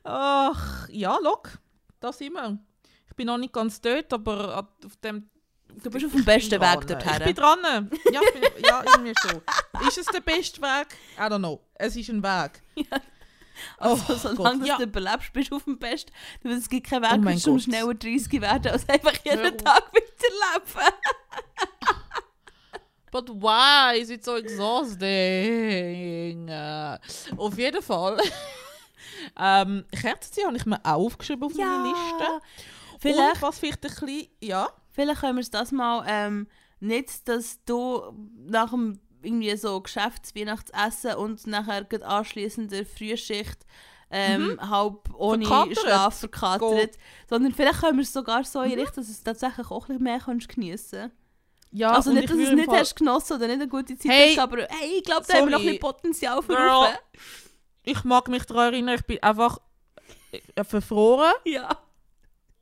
Ach, 0.04 0.88
ja, 0.90 1.18
look. 1.18 1.58
Da 2.00 2.12
sind 2.14 2.34
wir. 2.34 2.60
Ich 3.08 3.16
bin 3.16 3.28
noch 3.28 3.38
nicht 3.38 3.54
ganz 3.54 3.82
dort, 3.82 4.14
aber 4.14 4.68
auf 4.86 4.96
dem... 4.98 5.30
Du 5.84 5.90
bist 5.90 6.06
auf 6.06 6.12
dem 6.12 6.24
besten 6.24 6.62
Weg 6.62 6.88
dorthin. 6.88 7.12
Ich 7.18 7.24
bin 7.24 7.36
dran. 7.36 7.90
Ja, 8.12 8.22
ich 8.22 8.34
bin, 8.34 8.64
ja 8.64 8.84
irgendwie 8.86 9.14
schon. 9.20 9.42
Ist 9.88 9.98
es 9.98 10.06
der 10.06 10.22
beste 10.22 10.62
Weg? 10.62 10.88
I 11.18 11.22
don't 11.22 11.40
know. 11.40 11.60
Es 11.74 11.96
ist 11.96 12.10
ein 12.10 12.24
Weg. 12.24 12.62
Ja. 12.76 13.02
Oh, 13.80 13.98
Also, 14.08 14.36
solange 14.36 14.60
Gott. 14.60 14.68
Ja. 14.68 14.78
du 14.78 14.84
überlebst, 14.84 15.34
bist 15.34 15.52
du 15.52 15.56
auf 15.58 15.64
dem 15.64 15.78
Besten. 15.78 16.12
Weil 16.44 16.54
es 16.54 16.70
gibt 16.70 16.88
keinen 16.88 17.06
Oh 17.06 17.26
Weg, 17.26 17.48
um 17.48 17.54
Gott. 17.54 17.62
schneller 17.64 17.94
30 17.94 18.42
werden, 18.42 18.72
als 18.72 18.88
einfach 18.90 19.14
jeden. 19.24 19.58
Tag 19.58 19.84
weiterleben. 19.94 20.94
But 23.12 23.30
why 23.30 23.98
is 24.00 24.10
it 24.10 24.26
so 24.26 24.36
exhausting? 24.36 26.50
Auf 27.38 27.58
jeden 27.58 27.82
Fall. 27.82 28.18
ähm, 29.40 29.86
Kerzen 30.02 30.46
habe 30.48 30.58
ich 30.58 30.66
mir 30.66 30.80
auch 30.84 31.06
aufgeschrieben 31.06 31.46
auf 31.46 31.54
meine 31.56 31.90
Liste. 31.90 32.34
Und 32.34 32.42
Vielleicht, 33.02 33.42
was 33.42 33.60
vielleicht 33.60 33.86
ein 33.86 33.90
bisschen... 33.92 34.28
Ja? 34.42 34.68
vielleicht 34.92 35.22
können 35.22 35.36
wir 35.38 35.42
es 35.42 35.52
das 35.52 35.72
mal 35.72 36.04
ähm, 36.08 36.48
nicht, 36.80 37.28
dass 37.28 37.64
du 37.66 38.02
nach 38.48 38.70
dem 38.72 39.00
irgendwie 39.26 39.56
so 39.58 39.82
Geschäftsweihnachtsessen 39.82 41.16
und 41.16 41.46
nachher 41.48 41.84
gerade 41.84 42.06
anschliessend 42.06 42.72
der 42.72 42.86
Frühschicht 42.86 43.66
ähm, 44.12 44.60
halb 44.70 45.10
ohne 45.16 45.46
Verkatert. 45.46 45.80
Schlaf 45.80 46.20
verkatert. 46.20 46.60
Go. 46.92 46.98
Sondern 47.30 47.54
vielleicht 47.54 47.80
können 47.82 47.98
wir 47.98 48.04
es 48.04 48.14
sogar 48.14 48.44
so 48.44 48.60
einrichten, 48.60 48.96
dass 48.98 49.08
du 49.08 49.12
es 49.12 49.24
tatsächlich 49.24 49.70
auch 49.72 49.84
ein 49.86 49.88
bisschen 49.98 50.04
mehr 50.04 50.20
kannst 50.24 50.48
geniessen 50.48 51.12
Ja, 51.72 51.92
Also 51.92 52.12
nicht, 52.12 52.24
ich 52.26 52.30
dass 52.30 52.38
du 52.38 52.44
es 52.44 52.52
nicht 52.52 52.66
Fall- 52.70 52.80
hast 52.80 52.96
genossen 52.96 53.34
oder 53.38 53.48
nicht 53.48 53.56
eine 53.62 53.68
gute 53.68 53.98
Zeit 53.98 54.12
Hey, 54.12 54.30
hast, 54.36 54.40
aber 54.40 54.58
hey, 54.70 54.98
ich 54.98 55.04
glaube, 55.04 55.26
da 55.28 55.34
haben 55.34 55.46
wir 55.46 55.52
noch 55.52 55.60
ein 55.60 55.64
sorry. 55.64 55.66
bisschen 55.66 55.80
Potenzial 55.80 56.42
für 56.44 56.56
Girl. 56.56 56.98
Ich 57.84 58.04
mag 58.04 58.28
mich 58.30 58.44
daran 58.46 58.74
erinnern, 58.74 58.96
ich 58.96 59.06
bin 59.06 59.22
einfach 59.24 59.60
äh, 60.32 60.64
verfroren 60.64 61.34
Ja, 61.46 61.78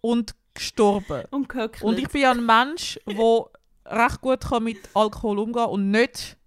und 0.01 0.33
gestorben. 0.53 1.23
und. 1.31 1.53
Und 1.81 1.99
ich 1.99 2.07
bin 2.09 2.21
ja 2.21 2.31
ein 2.31 2.45
Mensch, 2.45 2.99
der 3.07 3.45
recht 3.85 4.21
gut 4.21 4.41
kann 4.41 4.63
mit 4.63 4.77
Alkohol 4.93 5.39
umgehen 5.39 5.65
und 5.65 5.91
nicht 5.91 6.37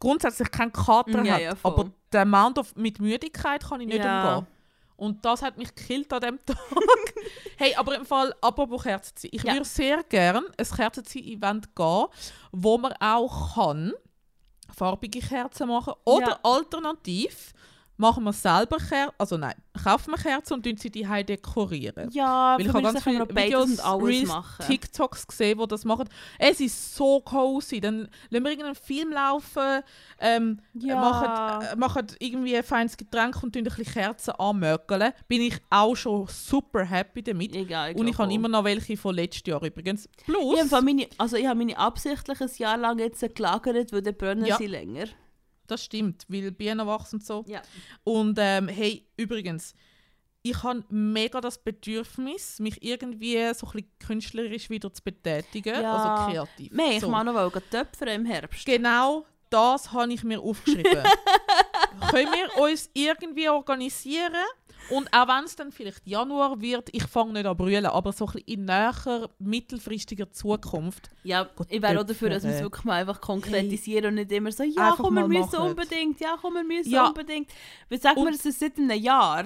grundsätzlich 0.00 0.50
keinen 0.50 0.72
Kater 0.72 1.24
Ja, 1.24 1.34
hat. 1.34 1.40
ja, 1.42 1.52
aber 1.62 1.90
der 2.12 2.22
Amount 2.22 2.58
of, 2.58 2.74
mit 2.76 3.00
Müdigkeit 3.00 3.64
kann 3.64 3.80
ich 3.80 3.88
nicht 3.88 4.04
Ja. 4.04 4.36
umgehen. 4.38 4.46
Und 4.96 5.24
das 5.24 5.42
hat 5.42 5.56
mich 5.56 5.72
gekillt 5.74 6.12
an 6.12 6.20
dem 6.20 6.38
Tag. 6.46 6.56
hey, 7.56 7.74
aber 7.76 7.94
im 7.96 8.04
Fall, 8.04 8.34
apropos 8.40 8.82
Kerzenziehen. 8.82 9.30
Ich 9.32 9.44
würde 9.44 9.64
sehr 9.64 10.02
gerne 10.04 10.42
ein 10.56 10.66
Kerzenzieh-Event 10.66 11.74
gehen, 11.76 12.06
wo 12.52 12.78
man 12.78 12.92
auch 13.00 13.54
kann 13.54 13.92
farbige 14.74 15.20
Kerzen 15.20 15.68
machen 15.68 15.94
oder 16.04 16.40
alternativ 16.44 17.52
machen 17.98 18.24
wir 18.24 18.32
selber 18.32 18.78
Kerzen, 18.78 19.14
also 19.18 19.36
nein, 19.36 19.54
kaufen 19.84 20.12
wir 20.12 20.18
Kerzen 20.18 20.54
und 20.54 20.62
tun 20.64 20.76
sie 20.76 20.90
die 20.90 21.06
dekorieren. 21.24 22.08
Ja, 22.12 22.54
Weil 22.56 22.66
ich 22.66 22.72
habe 22.72 22.82
ganz 22.82 23.02
viele 23.02 23.28
Videos, 23.28 23.70
und 23.70 23.80
alles 23.84 24.04
Reels. 24.04 24.32
TikToks 24.66 25.26
gesehen, 25.26 25.58
die 25.58 25.66
das 25.66 25.84
machen. 25.84 26.08
Es 26.38 26.60
ist 26.60 26.94
so 26.94 27.20
cozy. 27.20 27.80
Dann 27.80 28.08
lassen 28.30 28.44
wir 28.44 28.50
irgendeinen 28.50 28.74
Film 28.76 29.12
laufen, 29.12 29.82
ähm, 30.20 30.60
Ja. 30.74 30.96
machen, 31.00 31.62
äh, 31.72 31.76
machen 31.76 32.06
irgendwie 32.20 32.56
ein 32.56 32.62
feines 32.64 32.96
Getränk 32.96 33.42
und 33.42 33.52
tun 33.52 33.60
ein 33.60 33.64
bisschen 33.64 33.84
Kerzen 33.92 34.30
anmögeln. 34.32 35.12
Bin 35.26 35.42
ich 35.42 35.58
auch 35.70 35.94
schon 35.96 36.26
super 36.28 36.84
happy 36.84 37.22
damit. 37.22 37.54
Egal, 37.54 37.94
und 37.96 38.06
ich 38.08 38.16
habe 38.16 38.32
immer 38.32 38.48
noch 38.48 38.64
welche 38.64 38.96
von 38.96 39.14
letztes 39.14 39.42
Jahr 39.46 39.62
übrigens. 39.62 40.08
Plus, 40.24 40.64
Ich 40.64 40.72
habe 40.72 40.84
meine, 40.84 41.06
also 41.18 41.36
ich 41.36 41.46
habe 41.46 41.58
meine 41.58 41.76
absichtlich 41.76 42.40
ein 42.40 42.50
Jahr 42.58 42.76
lang 42.76 42.98
jetzt 42.98 43.20
gelagert, 43.34 43.92
weil 43.92 44.02
dann 44.02 44.14
brennen 44.14 44.44
Ja. 44.46 44.56
sie 44.56 44.66
länger. 44.66 45.06
Das 45.70 45.84
stimmt, 45.84 46.24
weil 46.28 46.50
Bienen 46.50 46.86
wachsen 46.86 47.16
und 47.16 47.24
so. 47.24 47.44
Ja. 47.46 47.62
Und 48.04 48.38
ähm, 48.40 48.68
hey, 48.68 49.06
übrigens, 49.16 49.74
ich 50.42 50.62
habe 50.62 50.84
mega 50.88 51.40
das 51.40 51.58
Bedürfnis, 51.58 52.58
mich 52.60 52.82
irgendwie 52.82 53.34
so 53.54 53.66
ein 53.66 53.72
bisschen 53.72 53.90
künstlerisch 53.98 54.70
wieder 54.70 54.92
zu 54.92 55.02
betätigen, 55.02 55.80
Ja. 55.82 55.94
also 55.94 56.32
kreativ. 56.32 56.72
Mehr, 56.72 56.92
ich 56.92 57.00
so. 57.00 57.08
mag 57.08 57.24
noch 57.24 57.50
töpfern 57.70 58.08
im 58.08 58.24
Herbst. 58.26 58.64
Genau 58.64 59.24
das 59.50 59.92
habe 59.92 60.12
ich 60.12 60.22
mir 60.24 60.40
aufgeschrieben. 60.40 61.02
Können 62.10 62.32
wir 62.32 62.62
uns 62.62 62.90
irgendwie 62.92 63.48
organisieren? 63.48 64.34
Und 64.90 65.12
auch 65.12 65.28
wenn 65.28 65.44
es 65.44 65.54
dann 65.56 65.70
vielleicht 65.72 66.06
Januar 66.06 66.60
wird, 66.60 66.88
ich 66.92 67.04
fange 67.04 67.32
nicht 67.34 67.46
an 67.46 67.56
brüllen, 67.56 67.86
aber 67.86 68.12
so 68.12 68.26
ein 68.26 68.32
bisschen 68.32 68.48
in 68.48 68.64
näher, 68.64 69.28
mittelfristiger 69.38 70.30
Zukunft. 70.30 71.10
Ja, 71.24 71.44
Gott, 71.44 71.66
ich 71.70 71.82
wäre 71.82 72.00
auch 72.00 72.04
dafür, 72.04 72.30
dass 72.30 72.42
wir 72.44 72.50
es 72.52 72.62
wirklich 72.62 72.84
mal 72.84 72.94
einfach 73.00 73.20
konkretisieren 73.20 74.06
und 74.06 74.14
nicht 74.14 74.32
immer 74.32 74.50
so, 74.52 74.62
ja, 74.62 74.90
Einfach 74.92 75.04
komm, 75.04 75.14
wir 75.14 75.28
müssen 75.28 75.50
machen. 75.52 75.70
unbedingt, 75.70 76.20
ja, 76.20 76.36
komm, 76.40 76.54
wir 76.54 76.64
müssen 76.64 76.90
Ja. 76.90 77.08
unbedingt. 77.08 77.50
Wie 77.88 77.98
sagen 77.98 78.16
wir 78.16 78.26
Und- 78.26 78.34
das 78.34 78.46
ist 78.46 78.60
seit 78.60 78.78
einem 78.78 78.98
Jahr? 79.00 79.44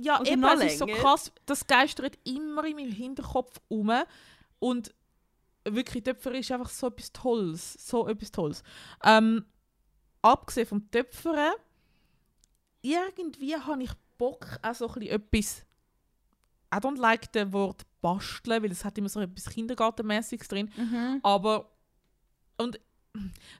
Ja, 0.00 0.20
Oder 0.20 0.30
eben, 0.30 0.44
es 0.44 0.72
ist 0.72 0.78
so 0.78 0.86
krass, 0.86 1.32
das 1.44 1.66
geistert 1.66 2.16
immer 2.24 2.64
in 2.64 2.76
meinem 2.76 2.92
Hinterkopf 2.92 3.60
um. 3.68 3.92
Und 4.58 4.94
wirklich, 5.64 6.02
Töpfer 6.04 6.32
ist 6.34 6.50
einfach 6.50 6.70
so 6.70 6.86
etwas 6.86 7.12
Tolles. 7.12 7.74
So 7.74 8.08
etwas 8.08 8.30
Tolles. 8.30 8.62
Ähm, 9.04 9.44
abgesehen 10.22 10.66
vom 10.66 10.90
Töpfern, 10.90 11.52
irgendwie 12.80 13.56
habe 13.56 13.82
ich 13.82 13.90
Bock, 14.22 14.58
auch 14.62 14.74
so 14.74 14.86
ein 14.88 14.94
bisschen 15.00 15.14
etwas. 15.20 15.64
I 16.74 16.78
don't 16.78 16.98
like 16.98 17.28
the 17.34 17.52
Wort 17.52 17.82
basteln, 18.00 18.62
weil 18.62 18.70
es 18.70 18.84
hat 18.84 18.96
immer 18.98 19.08
so 19.08 19.20
etwas 19.20 19.46
Kindergartenmäßiges 19.46 20.48
drin. 20.48 20.70
Mhm. 20.76 21.20
Aber 21.22 21.68
und 22.58 22.78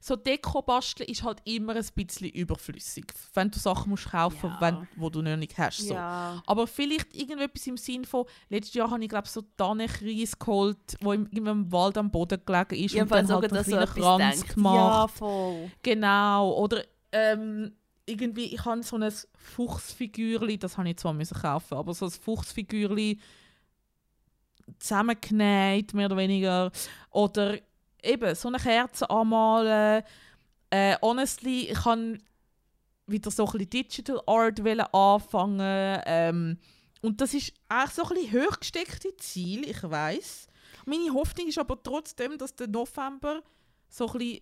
so 0.00 0.16
Deko 0.16 0.62
basteln 0.62 1.10
ist 1.10 1.22
halt 1.22 1.40
immer 1.44 1.74
ein 1.76 1.84
bisschen 1.94 2.30
überflüssig, 2.30 3.04
wenn 3.34 3.50
du 3.50 3.58
Sachen 3.58 3.90
musst 3.90 4.10
kaufen, 4.10 4.48
Ja. 4.48 4.56
wenn, 4.60 4.88
wo 4.96 5.10
du 5.10 5.20
noch 5.20 5.36
nicht 5.36 5.58
hast. 5.58 5.78
So. 5.88 5.92
Ja. 5.94 6.42
Aber 6.46 6.66
vielleicht 6.66 7.14
irgendetwas 7.14 7.66
im 7.66 7.76
Sinn 7.76 8.04
von, 8.06 8.24
letztes 8.48 8.72
Jahr 8.74 8.90
habe 8.90 9.02
ich 9.02 9.10
glaube 9.10 9.28
so 9.28 9.42
Tannenkreis 9.58 10.38
geholt, 10.38 10.96
wo 11.02 11.12
im, 11.12 11.26
im 11.32 11.70
Wald 11.70 11.98
am 11.98 12.10
Boden 12.10 12.40
gelegen 12.46 12.76
ist 12.76 12.92
und 12.92 12.98
Jedenfalls 12.98 13.28
dann 13.28 13.42
halt 13.42 13.52
einen 13.52 13.64
so 13.64 13.70
kleinen 13.70 13.82
etwas 13.82 13.96
Kranz 14.02 14.36
denkt. 14.40 14.48
Ja, 14.48 14.54
gemacht. 14.54 15.14
voll. 15.18 15.70
Genau. 15.82 16.52
Oder 16.54 16.84
ähm, 17.12 17.72
irgendwie, 18.06 18.46
ich 18.46 18.64
habe 18.64 18.82
so 18.82 18.96
ein 18.96 19.12
Fuchsfigürli, 19.34 20.58
das 20.58 20.76
habe 20.76 20.88
ich 20.90 20.96
zwar 20.96 21.12
müssen 21.12 21.40
kaufen, 21.40 21.76
aber 21.76 21.94
so 21.94 22.06
ein 22.06 22.10
Fuchsfigürli 22.10 23.20
zusammengenäht, 24.78 25.94
mehr 25.94 26.06
oder 26.06 26.16
weniger. 26.16 26.70
Oder 27.10 27.58
eben 28.02 28.34
so 28.34 28.48
eine 28.48 28.58
Kerze 28.58 29.08
anmalen. 29.08 30.02
Äh, 30.70 30.96
honestly, 31.00 31.70
ich 31.70 31.78
kann 31.82 32.22
wieder 33.06 33.30
so 33.30 33.44
ein 33.44 33.52
bisschen 33.52 33.70
Digital 33.70 34.20
Art 34.26 34.60
anfangen. 34.94 36.02
Ähm, 36.06 36.58
und 37.00 37.20
das 37.20 37.34
ist 37.34 37.52
eigentlich 37.68 37.90
so 37.90 38.02
ein 38.02 38.08
bisschen 38.14 38.46
hochgesteckte 38.46 39.16
Ziel, 39.16 39.68
ich 39.68 39.82
weiß. 39.82 40.46
Meine 40.86 41.12
Hoffnung 41.12 41.48
ist 41.48 41.58
aber 41.58 41.80
trotzdem, 41.82 42.38
dass 42.38 42.54
der 42.54 42.68
November 42.68 43.42
so 43.88 44.06
ein 44.08 44.18
bisschen 44.18 44.40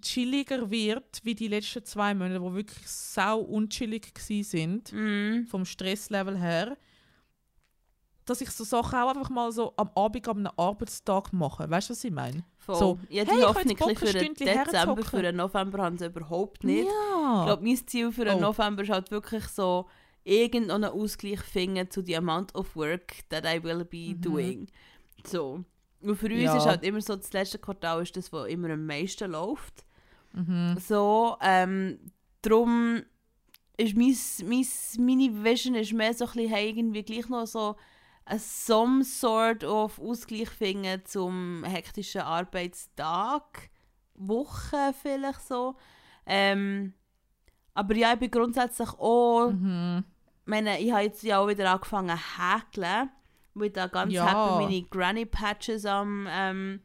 chilliger 0.00 0.70
wird, 0.70 1.20
wie 1.24 1.34
die 1.34 1.48
letzten 1.48 1.84
zwei 1.84 2.14
Monate, 2.14 2.40
wo 2.42 2.54
wirklich 2.54 2.86
sau 2.86 3.40
unchillig 3.40 4.12
sind 4.18 4.92
Mhm. 4.92 5.46
vom 5.46 5.64
Stresslevel 5.64 6.36
her, 6.38 6.76
dass 8.24 8.40
ich 8.42 8.50
so 8.50 8.64
Sachen 8.64 8.98
auch 8.98 9.08
einfach 9.14 9.30
mal 9.30 9.50
so 9.52 9.72
am 9.76 9.90
Abend 9.94 10.28
einem 10.28 10.48
Arbeitstag 10.56 11.32
mache. 11.32 11.68
Weißt 11.70 11.88
du, 11.88 11.92
was 11.92 12.04
ich 12.04 12.10
meine? 12.12 12.44
Voll. 12.58 12.76
So, 12.76 12.98
ja, 13.08 13.24
die 13.24 13.30
hey, 13.30 13.40
Hoffnung 13.40 13.76
Bock, 13.76 13.98
für 13.98 14.12
den 14.12 14.34
Dezember, 14.34 15.02
für 15.02 15.22
den 15.22 15.36
November 15.36 15.82
haben 15.82 15.96
sie 15.96 16.06
überhaupt 16.06 16.62
nicht. 16.62 16.86
Ja. 16.86 17.40
Ich 17.40 17.46
glaube, 17.46 17.64
mein 17.64 17.86
Ziel 17.86 18.12
für 18.12 18.26
den 18.26 18.36
Oh. 18.36 18.40
November 18.40 18.82
ist 18.82 18.90
halt 18.90 19.10
wirklich 19.10 19.44
so, 19.46 19.88
irgendeinen 20.24 20.84
Ausgleich 20.84 21.40
finden 21.40 21.90
zu 21.90 22.02
the 22.04 22.16
amount 22.16 22.54
of 22.54 22.76
work 22.76 23.26
that 23.30 23.44
I 23.46 23.62
will 23.62 23.84
be 23.86 24.14
Mhm. 24.14 24.20
doing. 24.20 24.66
So. 25.24 25.64
Und 26.02 26.16
für 26.16 26.26
uns 26.26 26.42
Ja. 26.42 26.56
ist 26.58 26.66
halt 26.66 26.82
immer 26.82 27.00
so, 27.00 27.16
das 27.16 27.32
letzte 27.32 27.58
Quartal 27.58 28.02
ist 28.02 28.14
das, 28.14 28.30
wo 28.30 28.44
immer 28.44 28.68
am 28.70 28.84
meisten 28.84 29.30
läuft. 29.30 29.86
Mhm. 30.38 30.76
So, 30.78 31.36
ähm, 31.40 31.98
darum 32.42 33.02
ist 33.76 33.96
mein, 33.96 34.16
mein, 34.48 34.66
meine 35.06 35.44
Vision 35.44 35.74
ist 35.74 35.92
mehr 35.92 36.14
so 36.14 36.24
ein 36.26 36.32
bisschen, 36.32 36.48
hey, 36.50 36.68
irgendwie 36.70 37.02
gleich 37.02 37.28
noch 37.28 37.46
so 37.46 37.76
ein 38.24 38.38
some 38.38 39.04
sort 39.04 39.64
of 39.64 39.98
Ausgleich 39.98 40.50
finden 40.50 41.04
zum 41.04 41.64
hektischen 41.64 42.22
Arbeitstag, 42.22 43.70
Woche 44.14 44.92
vielleicht 45.00 45.46
so. 45.46 45.76
Ähm, 46.26 46.92
aber 47.74 47.94
ja, 47.94 48.12
ich 48.12 48.18
bin 48.18 48.30
grundsätzlich 48.30 48.90
auch, 48.98 49.50
Mhm. 49.52 50.04
ich 50.42 50.46
meine, 50.46 50.80
ich 50.80 50.92
habe 50.92 51.04
jetzt 51.04 51.22
ja 51.22 51.38
auch 51.38 51.48
wieder 51.48 51.70
angefangen 51.70 52.18
zu 52.18 52.42
häkeln, 52.42 53.10
weil 53.54 53.70
da 53.70 53.86
ganz 53.86 54.12
Ja. 54.12 54.26
happy 54.26 54.66
meine 54.68 54.82
Granny 54.88 55.24
Patches 55.24 55.84
am, 55.86 56.26
ähm, 56.30 56.80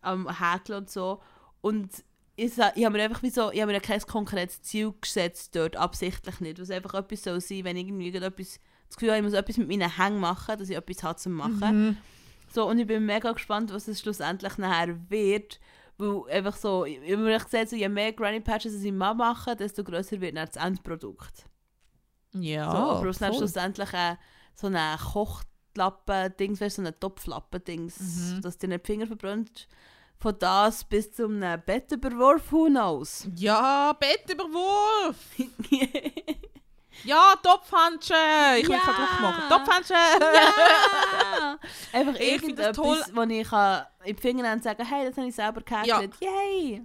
am 0.00 0.28
häkeln 0.38 0.78
und 0.78 0.90
so. 0.90 1.20
Und 1.60 2.04
ich, 2.44 2.52
ich 2.74 2.84
habe 2.84 2.96
mir 2.96 3.04
einfach 3.04 3.22
wie 3.22 3.30
so, 3.30 3.50
ich 3.52 3.60
habe 3.60 3.72
mir 3.72 3.80
kein 3.80 4.00
konkretes 4.00 4.62
Ziel 4.62 4.92
gesetzt 5.00 5.54
dort, 5.54 5.76
absichtlich 5.76 6.40
nicht, 6.40 6.60
was 6.60 6.70
einfach 6.70 6.94
etwas 6.94 7.22
soll 7.22 7.40
sein, 7.40 7.64
wenn 7.64 7.76
ich 7.76 7.86
irgendwie 7.86 8.14
etwas, 8.14 8.60
das 8.88 8.96
Gefühl 8.96 9.10
habe, 9.10 9.18
ich 9.18 9.24
muss 9.24 9.32
etwas 9.32 9.56
mit 9.56 9.68
meinen 9.68 9.96
Hängen 9.96 10.20
machen, 10.20 10.58
dass 10.58 10.68
ich 10.68 10.76
etwas 10.76 11.02
habe 11.02 11.18
zu 11.18 11.30
machen. 11.30 11.86
Mhm. 11.88 11.96
So, 12.52 12.68
und 12.68 12.78
ich 12.78 12.86
bin 12.86 13.06
mega 13.06 13.32
gespannt, 13.32 13.72
was 13.72 13.88
es 13.88 14.00
schlussendlich 14.00 14.58
nachher 14.58 14.98
wird. 15.10 15.58
Weil 15.98 16.30
einfach 16.30 16.56
so, 16.56 16.84
ich 16.84 16.98
habe 17.00 17.16
mir 17.18 17.38
gesagt, 17.38 17.70
so, 17.70 17.76
je 17.76 17.88
mehr 17.88 18.12
Granny 18.12 18.40
Patches 18.40 18.82
ich 18.82 18.92
mal 18.92 19.14
mache, 19.14 19.56
desto 19.56 19.84
grösser 19.84 20.20
wird 20.20 20.36
dann 20.36 20.48
das 20.52 20.62
Endprodukt. 20.62 21.46
Ja, 22.34 22.70
so, 22.70 22.76
aber 22.76 23.08
es 23.08 23.18
dann 23.18 23.30
voll. 23.30 23.38
schlussendlich 23.40 23.92
äh, 23.92 24.16
so 24.54 24.66
eine 24.66 24.96
du, 24.98 26.70
so 26.70 26.82
eine 26.82 26.98
Topflappen-Dings, 26.98 27.98
Mhm. 27.98 28.40
dass 28.42 28.58
dir 28.58 28.68
nicht 28.68 28.84
die 28.86 28.92
Finger 28.92 29.06
verbrennt. 29.06 29.68
Von 30.22 30.38
das 30.38 30.84
bis 30.84 31.12
zum 31.12 31.40
Bettüberwurf, 31.66 32.52
who 32.52 32.66
knows? 32.66 33.26
Ja, 33.34 33.92
Bettüberwurf! 33.92 35.16
Ja, 37.04 37.34
Topfhandschuhe! 37.42 38.58
Ich 38.58 38.68
will 38.68 38.76
Ja. 38.76 38.80
keinen 38.82 38.94
Druck 38.96 39.20
machen. 39.20 39.42
Topfhandschuhe! 39.48 39.96
ja! 39.96 41.58
Einfach 41.92 42.14
Ich 42.20 42.32
irgendetwas, 42.32 43.10
wo 43.12 43.22
ich 43.22 43.48
kann 43.48 43.86
die 44.06 44.14
Finger 44.14 44.60
sagen, 44.60 44.86
hey, 44.86 45.08
das 45.08 45.16
habe 45.16 45.26
ich 45.26 45.34
selber 45.34 45.62
gehäkelt. 45.62 46.14
Yay! 46.20 46.82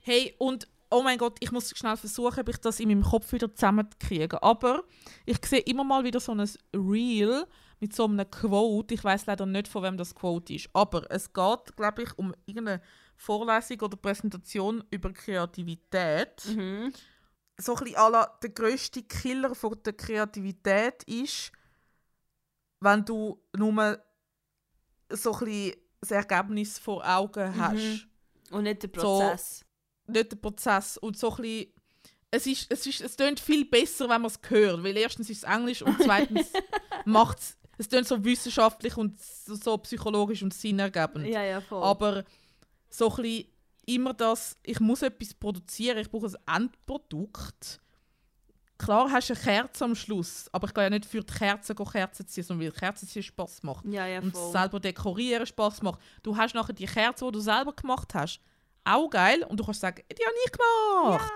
Hey, 0.00 0.34
und 0.38 0.66
oh 0.90 1.02
mein 1.02 1.18
Gott, 1.18 1.36
ich 1.40 1.52
muss 1.52 1.70
schnell 1.76 1.98
versuchen, 1.98 2.40
ob 2.40 2.48
ich 2.48 2.56
das 2.58 2.80
in 2.80 2.88
meinem 2.88 3.02
Kopf 3.02 3.32
wieder 3.32 3.54
zusammenzukriegen. 3.54 4.38
Aber 4.40 4.84
ich 5.26 5.36
sehe 5.44 5.60
immer 5.60 5.84
mal 5.84 6.04
wieder 6.04 6.20
so 6.20 6.32
ein 6.32 6.48
Reel 6.74 7.44
mit 7.80 7.94
so 7.94 8.04
einem 8.04 8.30
Quote. 8.30 8.94
Ich 8.94 9.04
weiß 9.04 9.26
leider 9.26 9.46
nicht, 9.46 9.68
von 9.68 9.82
wem 9.82 9.96
das 9.96 10.14
Quote 10.14 10.54
ist. 10.54 10.68
Aber 10.72 11.10
es 11.10 11.32
geht, 11.32 11.76
glaube 11.76 12.02
ich, 12.02 12.18
um 12.18 12.32
irgendeine 12.46 12.80
Vorlesung 13.16 13.80
oder 13.82 13.96
Präsentation 13.96 14.82
über 14.90 15.12
Kreativität. 15.12 16.44
Mhm. 16.46 16.92
So 17.58 17.74
ein 17.76 17.84
bisschen 17.84 18.12
la, 18.12 18.26
der 18.42 18.50
grösste 18.50 19.02
Killer 19.02 19.54
von 19.54 19.76
der 19.84 19.92
Kreativität 19.92 21.02
ist, 21.04 21.52
wenn 22.80 23.04
du 23.04 23.40
nur 23.56 23.98
so 25.10 25.32
ein 25.34 25.38
bisschen 25.44 25.76
das 26.00 26.10
Ergebnis 26.10 26.78
vor 26.78 27.02
Augen 27.08 27.56
hast 27.56 28.06
Und 28.50 28.64
nicht 28.64 28.82
So- 28.82 28.88
Prozess. 28.88 29.64
nicht 30.06 30.32
der 30.32 30.36
Prozess 30.36 30.98
und 30.98 31.16
so 31.16 31.30
ein 31.30 31.42
bisschen, 31.42 31.72
es 32.30 32.46
ist, 32.46 32.66
es 32.72 32.86
ist, 32.86 33.00
es 33.00 33.16
tönt 33.16 33.38
viel 33.40 33.64
besser, 33.64 34.08
wenn 34.08 34.20
man 34.22 34.30
es 34.30 34.38
hört, 34.50 34.82
weil 34.82 34.96
erstens 34.96 35.30
ist 35.30 35.44
es 35.44 35.50
Englisch 35.50 35.80
und 35.82 35.96
zweitens 36.02 36.52
macht 37.04 37.38
es, 37.38 37.56
es 37.78 37.88
tönt 37.88 38.06
so 38.06 38.22
wissenschaftlich 38.24 38.96
und 38.96 39.20
so, 39.20 39.54
so 39.54 39.78
psychologisch 39.78 40.42
und 40.42 40.54
sinnergebend. 40.54 41.26
Ja, 41.26 41.42
ja, 41.42 41.60
voll. 41.60 41.82
Aber 41.82 42.24
so 42.90 43.10
ein 43.10 43.22
bisschen 43.22 43.48
immer 43.86 44.14
das, 44.14 44.56
ich 44.62 44.80
muss 44.80 45.02
etwas 45.02 45.34
produzieren, 45.34 45.98
ich 45.98 46.10
brauche 46.10 46.26
ein 46.46 46.62
Endprodukt. 46.62 47.80
Klar 48.76 49.10
hast 49.10 49.30
du 49.30 49.34
eine 49.34 49.42
Kerze 49.42 49.84
am 49.84 49.94
Schluss, 49.94 50.48
aber 50.52 50.66
ich 50.66 50.74
gehe 50.74 50.84
ja 50.84 50.90
nicht 50.90 51.06
für 51.06 51.20
die 51.20 51.32
Kerze 51.32 51.74
Kerzen 51.74 52.26
ziehen, 52.26 52.42
sondern 52.42 52.66
weil 52.66 52.72
Kerzen 52.72 53.06
ziehen 53.06 53.22
Spass 53.22 53.62
macht 53.62 53.84
ja, 53.86 54.06
ja, 54.06 54.20
und 54.20 54.36
selber 54.36 54.80
dekorieren 54.80 55.46
Spaß 55.46 55.82
macht. 55.82 56.00
Du 56.22 56.36
hast 56.36 56.54
nachher 56.54 56.72
die 56.72 56.86
Kerze, 56.86 57.24
die 57.24 57.32
du 57.32 57.40
selber 57.40 57.72
gemacht 57.72 58.14
hast, 58.14 58.40
auch 58.84 59.08
geil 59.08 59.44
und 59.48 59.58
du 59.60 59.64
kannst 59.64 59.80
sagen, 59.80 60.02
die 60.10 60.24
habe 60.24 60.34
ich 60.44 60.52
gemacht. 60.52 61.32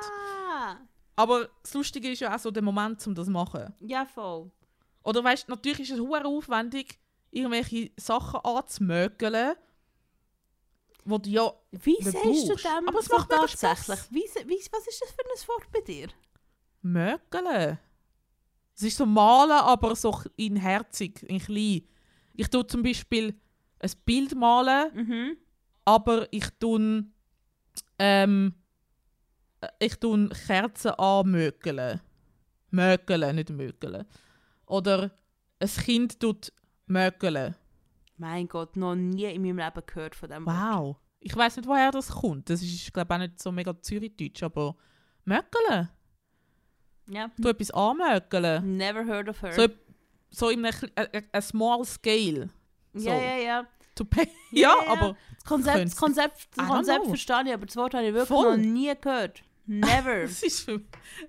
Ja. 0.50 0.80
Aber 1.14 1.48
das 1.62 1.74
Lustige 1.74 2.10
ist 2.10 2.20
ja 2.20 2.34
auch 2.34 2.38
so 2.38 2.50
der 2.50 2.62
Moment, 2.62 3.04
um 3.06 3.14
das 3.14 3.26
zu 3.26 3.32
machen. 3.32 3.72
Ja, 3.80 4.04
voll. 4.04 4.50
Oder 5.02 5.22
weißt 5.24 5.48
natürlich 5.48 5.80
ist 5.80 5.90
es 5.92 6.00
hure 6.00 6.24
aufwendig, 6.24 6.98
irgendwelche 7.30 7.90
Sachen 7.96 8.40
anzumögeln, 8.40 9.54
wo 11.04 11.18
du 11.18 11.30
ja 11.30 11.52
Wie 11.70 11.96
Du 11.96 12.10
sagst 12.10 12.24
du 12.24 12.48
brauchst. 12.48 12.64
dem 12.64 12.88
Aber 12.88 12.98
es 12.98 13.08
macht 13.08 13.30
tatsächlich? 13.30 13.98
Wie, 14.10 14.48
wie, 14.48 14.58
was 14.72 14.86
ist 14.86 15.00
das 15.02 15.10
für 15.10 15.22
ein 15.24 15.48
Wort 15.48 15.72
bei 15.72 15.80
dir? 15.80 16.08
mögeln. 16.82 17.78
Es 18.76 18.82
ist 18.84 18.96
so 18.96 19.04
malen, 19.06 19.50
aber 19.50 19.96
so 19.96 20.16
in 20.36 20.54
herzig, 20.56 21.22
in 21.24 21.40
klein. 21.40 21.82
Ich 22.34 22.48
tue 22.48 22.64
zum 22.66 22.82
Beispiel 22.82 23.34
ein 23.80 23.90
Bild 24.04 24.34
malen, 24.36 24.94
Mhm. 24.94 25.36
aber 25.84 26.32
ich 26.32 26.48
tue 26.60 27.04
ähm, 27.98 28.54
äh, 29.60 29.68
ich 29.80 29.96
tue 29.96 30.28
Kerzen 30.28 30.90
anmögeln. 30.92 32.00
Mögeln, 32.70 33.34
nicht 33.36 33.50
mögeln. 33.50 34.06
Oder 34.68 35.10
ein 35.60 35.68
Kind 35.68 36.20
tut 36.20 36.52
mögeln. 36.86 37.54
Mein 38.16 38.48
Gott, 38.48 38.76
noch 38.76 38.94
nie 38.94 39.24
in 39.24 39.42
meinem 39.42 39.58
Leben 39.58 39.82
gehört 39.86 40.14
von 40.14 40.28
dem 40.28 40.46
Wort. 40.46 40.56
Wow. 40.56 40.96
Ich 41.20 41.34
weiß 41.36 41.56
nicht, 41.56 41.68
woher 41.68 41.90
das 41.90 42.08
kommt. 42.08 42.48
Das 42.50 42.62
ist, 42.62 42.92
glaube 42.92 43.08
ich, 43.10 43.14
auch 43.14 43.18
nicht 43.18 43.42
so 43.42 43.52
mega 43.52 43.80
Zürichdeutsch, 43.80 44.42
aber 44.42 44.76
mögeln. 45.24 45.88
Ja. 47.10 47.30
Du 47.38 47.48
etwas 47.48 47.70
anmögeln. 47.70 48.76
Never 48.76 49.04
heard 49.04 49.28
of 49.28 49.42
her. 49.42 49.52
So, 49.52 49.68
so 50.30 50.50
in 50.50 50.64
einer 50.64 50.74
a, 50.96 51.02
a, 51.02 51.22
a 51.32 51.40
small 51.40 51.84
scale. 51.84 52.50
so. 52.94 53.08
ja, 53.08 53.14
ja, 53.20 53.36
ja. 53.36 53.66
To 53.94 54.04
pay. 54.04 54.28
Ja, 54.52 54.74
ja, 54.80 54.84
ja. 54.84 54.92
aber 54.92 55.16
Das 55.36 55.44
Konzept, 55.44 55.78
das. 55.84 55.96
Konzept, 55.96 56.48
das 56.56 56.66
Konzept 56.66 57.06
verstehe 57.06 57.42
ich, 57.46 57.52
aber 57.54 57.66
das 57.66 57.76
Wort 57.76 57.94
habe 57.94 58.06
ich 58.06 58.14
wirklich 58.14 58.28
Voll. 58.28 58.56
noch 58.56 58.64
nie 58.64 58.92
gehört. 59.00 59.42
Never. 59.66 60.14
es 60.22 60.42
ist 60.42 60.60
für 60.62 60.80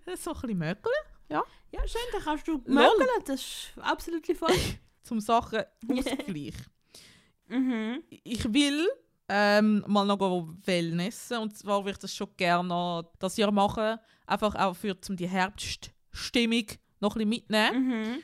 das 0.05 0.15
ist 0.15 0.23
so 0.23 0.31
ein 0.33 0.41
bisschen 0.41 0.57
mögeln. 0.57 0.95
ja, 1.29 1.43
schön, 1.85 2.01
dann 2.11 2.21
kannst 2.23 2.47
du 2.47 2.57
mögeln. 2.65 3.07
Das 3.25 3.41
ist 3.41 3.71
absolut 3.79 4.25
voll. 4.37 4.53
Zum 5.03 5.19
Sachen 5.19 5.63
ausgleichen. 5.87 6.65
mhm. 7.47 8.03
ich 8.09 8.53
will 8.53 8.87
ähm, 9.27 9.83
mal 9.87 10.05
noch 10.05 10.19
Wellnessen. 10.65 11.37
Und 11.37 11.57
zwar 11.57 11.79
würde 11.79 11.91
ich 11.91 11.97
das 11.97 12.15
schon 12.15 12.29
gerne 12.35 13.07
das 13.19 13.37
Jahr 13.37 13.51
machen. 13.51 13.97
Einfach 14.25 14.55
auch 14.55 14.75
für 14.75 14.95
um 15.07 15.15
die 15.15 15.27
Herbststimmung 15.27 16.65
noch 16.99 17.15
ein 17.15 17.29
bisschen 17.29 17.29
mitnehmen. 17.29 17.87
Mhm. 17.87 18.23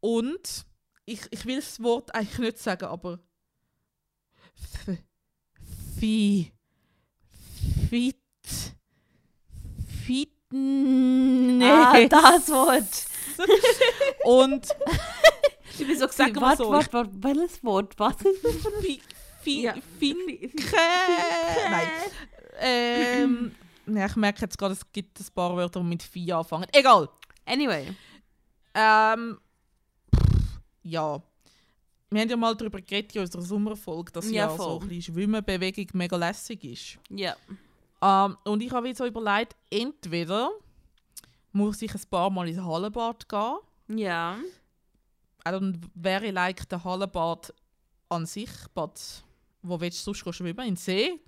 Und 0.00 0.66
ich, 1.04 1.20
ich 1.30 1.46
will 1.46 1.56
das 1.56 1.82
Wort 1.82 2.14
eigentlich 2.14 2.38
nicht 2.38 2.58
sagen, 2.58 2.86
aber 2.86 3.18
Fi 5.98 6.52
Fit 7.88 8.16
Fitness. 10.50 11.70
Ah, 11.70 12.06
das 12.08 12.48
Wort. 12.48 13.06
Und 14.24 14.66
Ich 15.78 15.86
bin 15.86 15.96
so 15.98 16.08
Sag 16.08 16.32
gesagt, 16.32 16.40
warte, 16.40 16.64
so. 16.64 16.70
warte, 16.70 16.92
warte, 16.92 17.10
welches 17.22 17.62
Wort? 17.64 17.94
Was 17.98 18.16
ist 18.22 18.44
das 18.44 18.54
für 18.56 18.68
ein 18.78 18.98
Ja. 19.44 19.74
Finke. 19.98 20.48
Nein. 21.70 21.88
Ähm, 22.60 23.54
ja, 23.86 24.06
ich 24.06 24.16
merke 24.16 24.40
jetzt 24.42 24.58
gerade, 24.58 24.74
es 24.74 24.80
gibt 24.92 25.20
ein 25.20 25.26
paar 25.34 25.56
Wörter, 25.56 25.80
die 25.80 25.86
mit 25.86 26.02
Fi 26.02 26.32
anfangen. 26.32 26.66
Egal. 26.72 27.08
Anyway. 27.46 27.94
Ähm, 28.74 29.38
pff, 30.14 30.60
ja. 30.82 31.22
Wir 32.10 32.20
haben 32.22 32.28
ja 32.30 32.36
mal 32.36 32.56
darüber 32.56 32.80
geredet 32.80 33.14
in 33.14 33.20
unserer 33.22 33.42
Sommerfolge, 33.42 34.10
dass 34.12 34.30
Ja, 34.30 34.48
ja, 34.48 34.56
so 34.56 34.80
ein 34.80 34.88
bisschen 34.88 35.14
Schwimmenbewegung 35.14 35.86
mega 35.92 36.16
lässig 36.16 36.64
ist. 36.64 36.98
Ja. 37.10 37.36
Ähm, 38.00 38.36
und 38.44 38.62
ich 38.62 38.70
habe 38.72 38.88
jetzt 38.88 38.98
so 38.98 39.06
überlegt, 39.06 39.56
entweder 39.70 40.50
muss 41.52 41.82
ich 41.82 41.94
ein 41.94 42.00
paar 42.10 42.30
Mal 42.30 42.48
ins 42.48 42.60
Hallenbad 42.60 43.28
gehen. 43.28 43.98
Ja. 43.98 44.38
Äh, 45.44 45.52
Dann 45.52 45.80
wäre 45.94 46.30
like 46.30 46.68
der 46.68 46.84
Hallenbad 46.84 47.52
an 48.08 48.26
sich. 48.26 48.50
Bad, 48.74 49.00
wo 49.62 49.80
willst 49.80 50.06
du 50.06 50.14
sonst 50.14 50.36
schwimmen? 50.36 50.58
In 50.60 50.74
den 50.74 50.76
See? 50.76 51.20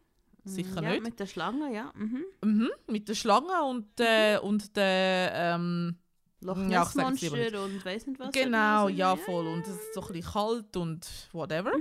Sicher 0.45 0.83
ja, 0.83 0.91
nicht. 0.93 1.03
mit 1.03 1.21
der 1.21 1.27
Schlange, 1.27 1.75
ja. 1.75 1.93
Mhm. 1.95 2.25
Mhm, 2.43 2.71
mit 2.87 3.09
der 3.09 3.15
Schlange 3.15 3.63
und, 3.65 3.89
äh, 4.01 4.39
und 4.39 4.77
der. 4.77 5.33
Ähm, 5.35 5.97
Loch 6.43 6.57
Ja, 6.69 6.85
ich 6.85 6.89
sag's 6.89 7.21
lieber 7.21 7.37
Monster 7.37 7.65
und 7.65 7.85
weiss 7.85 8.07
nicht 8.07 8.19
was. 8.19 8.33
genau, 8.33 8.89
ja, 8.89 9.15
voll. 9.15 9.47
Und 9.47 9.61
es 9.67 9.69
ist 9.75 9.95
so 9.95 10.01
ein 10.01 10.07
bisschen 10.13 10.33
kalt 10.33 10.77
und 10.77 11.07
whatever. 11.33 11.73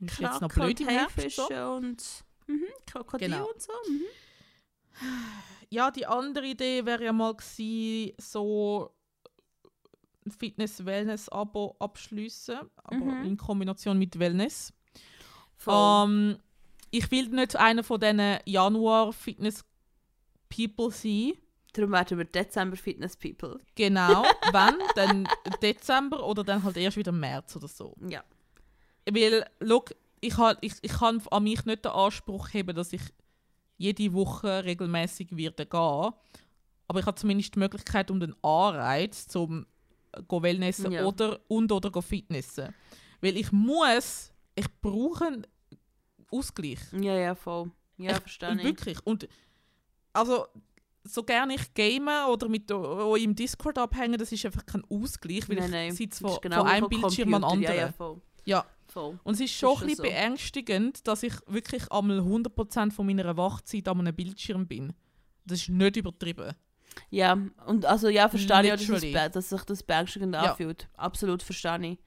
Ist 0.00 0.18
jetzt 0.20 0.42
noch 0.42 0.52
blöd 0.52 0.78
im 0.80 0.88
Herbst. 0.88 1.36
So. 1.36 1.44
Und 1.54 2.04
mhm, 2.48 2.64
Krokodil 2.86 3.28
Genau. 3.28 3.46
und 3.48 3.62
so. 3.62 3.72
Mhm. 3.88 4.02
Ja, 5.70 5.90
die 5.90 6.06
andere 6.06 6.46
Idee 6.46 6.84
wäre 6.84 7.04
ja 7.04 7.12
mal 7.12 7.34
gewesen, 7.34 8.12
so 8.18 8.90
ein 10.26 10.30
Fitness-Wellness-Abo 10.32 11.76
abschließen, 11.78 12.58
aber 12.84 12.96
Mhm. 12.96 13.24
in 13.24 13.36
Kombination 13.36 13.98
mit 13.98 14.18
Wellness. 14.18 14.72
Ähm, 15.66 16.38
ich 16.90 17.10
will 17.10 17.28
nicht 17.28 17.56
einer 17.56 17.84
von 17.84 18.00
diesen 18.00 18.38
Januar-Fitness-People 18.46 20.90
sein. 20.90 21.32
Darum 21.74 21.92
werden 21.92 22.18
wir 22.18 22.24
Dezember 22.24 22.76
Fitness 22.76 23.16
People. 23.16 23.58
Genau, 23.74 24.22
wenn, 24.52 24.74
dann 24.94 25.28
Dezember 25.62 26.26
oder 26.26 26.42
dann 26.44 26.62
halt 26.64 26.76
erst 26.76 26.96
wieder 26.96 27.12
März 27.12 27.56
oder 27.56 27.68
so. 27.68 27.94
Ja. 28.08 28.24
Weil, 29.10 29.48
look, 29.60 29.94
ich, 30.20 30.34
ich, 30.60 30.74
ich 30.82 30.92
kann 30.92 31.22
an 31.30 31.42
mich 31.44 31.64
nicht 31.64 31.84
den 31.84 31.92
Anspruch 31.92 32.52
haben, 32.54 32.74
dass 32.74 32.92
ich 32.92 33.02
jede 33.76 34.12
Woche 34.12 34.64
regelmäßig 34.64 35.28
werde 35.36 35.66
gehen. 35.66 36.12
Aber 36.90 37.00
ich 37.00 37.06
habe 37.06 37.14
zumindest 37.16 37.54
die 37.54 37.58
Möglichkeit 37.58 38.10
und 38.10 38.20
den 38.20 38.34
Anreiz 38.42 39.28
zum 39.28 39.66
äh, 40.12 40.22
go 40.26 40.42
Wellnessen 40.42 40.90
Ja. 40.90 41.04
oder 41.04 41.38
und 41.48 41.70
oder 41.70 41.90
go 41.90 42.00
Fitnessen. 42.00 42.74
Weil 43.20 43.36
ich 43.36 43.52
muss, 43.52 44.32
ich 44.54 44.66
brauche 44.80 45.26
einen 45.26 45.46
Ausgleich. 46.30 46.78
Ja, 46.92 47.14
ja, 47.14 47.34
voll. 47.34 47.70
Ja, 47.98 48.12
Ich- 48.12 48.18
verstehe 48.20 48.54
ich. 48.56 48.64
wirklich. 48.64 48.98
Und 49.04 49.28
also, 50.12 50.46
so 51.04 51.22
gerne 51.22 51.54
ich 51.54 51.72
game 51.74 52.08
oder 52.30 52.48
mit 52.48 52.70
euch 52.72 53.22
im 53.22 53.34
Discord 53.34 53.78
abhängen, 53.78 54.18
das 54.18 54.32
ist 54.32 54.44
einfach 54.44 54.64
kein 54.66 54.84
Ausgleich, 54.90 55.48
weil 55.48 55.56
Nein, 55.56 55.64
ich 55.66 55.70
nein, 55.72 55.92
sitze 55.92 56.22
das 56.22 56.32
von, 56.32 56.40
genau 56.42 56.58
von 56.58 56.66
einem 56.68 56.88
Bildschirm 56.88 57.34
an 57.34 57.44
anderen. 57.44 57.62
Ja, 57.62 57.74
ja, 57.86 57.92
voll. 57.92 58.20
Ja. 58.44 58.66
Voll. 58.92 59.18
Und 59.24 59.34
es 59.34 59.40
ist 59.40 59.52
schon 59.54 59.72
Ist 59.74 59.80
ein 59.82 59.86
bisschen 59.88 59.96
so. 59.96 60.02
beängstigend, 60.04 61.06
dass 61.06 61.22
ich 61.22 61.34
wirklich 61.46 61.90
einmal 61.90 62.20
100% 62.20 62.90
von 62.92 63.06
meiner 63.06 63.36
Wachzeit 63.36 63.86
an 63.88 64.00
einem 64.00 64.14
Bildschirm 64.14 64.66
bin. 64.66 64.92
Das 65.44 65.60
ist 65.62 65.68
nicht 65.68 65.96
übertrieben. 65.96 66.52
Ja, 67.10 67.38
und 67.66 67.84
also 67.86 68.08
ja, 68.08 68.28
verstehe 68.28 68.62
ich 68.62 68.72
auch, 68.72 68.76
dass, 68.76 68.88
Literally. 68.88 69.30
dass 69.32 69.48
sich 69.50 69.62
das 69.62 69.82
beängstigend 69.82 70.34
Ja. 70.34 70.50
anfühlt. 70.52 70.88
Absolut 70.96 71.42
verstehe 71.42 71.92
ich. 71.92 71.98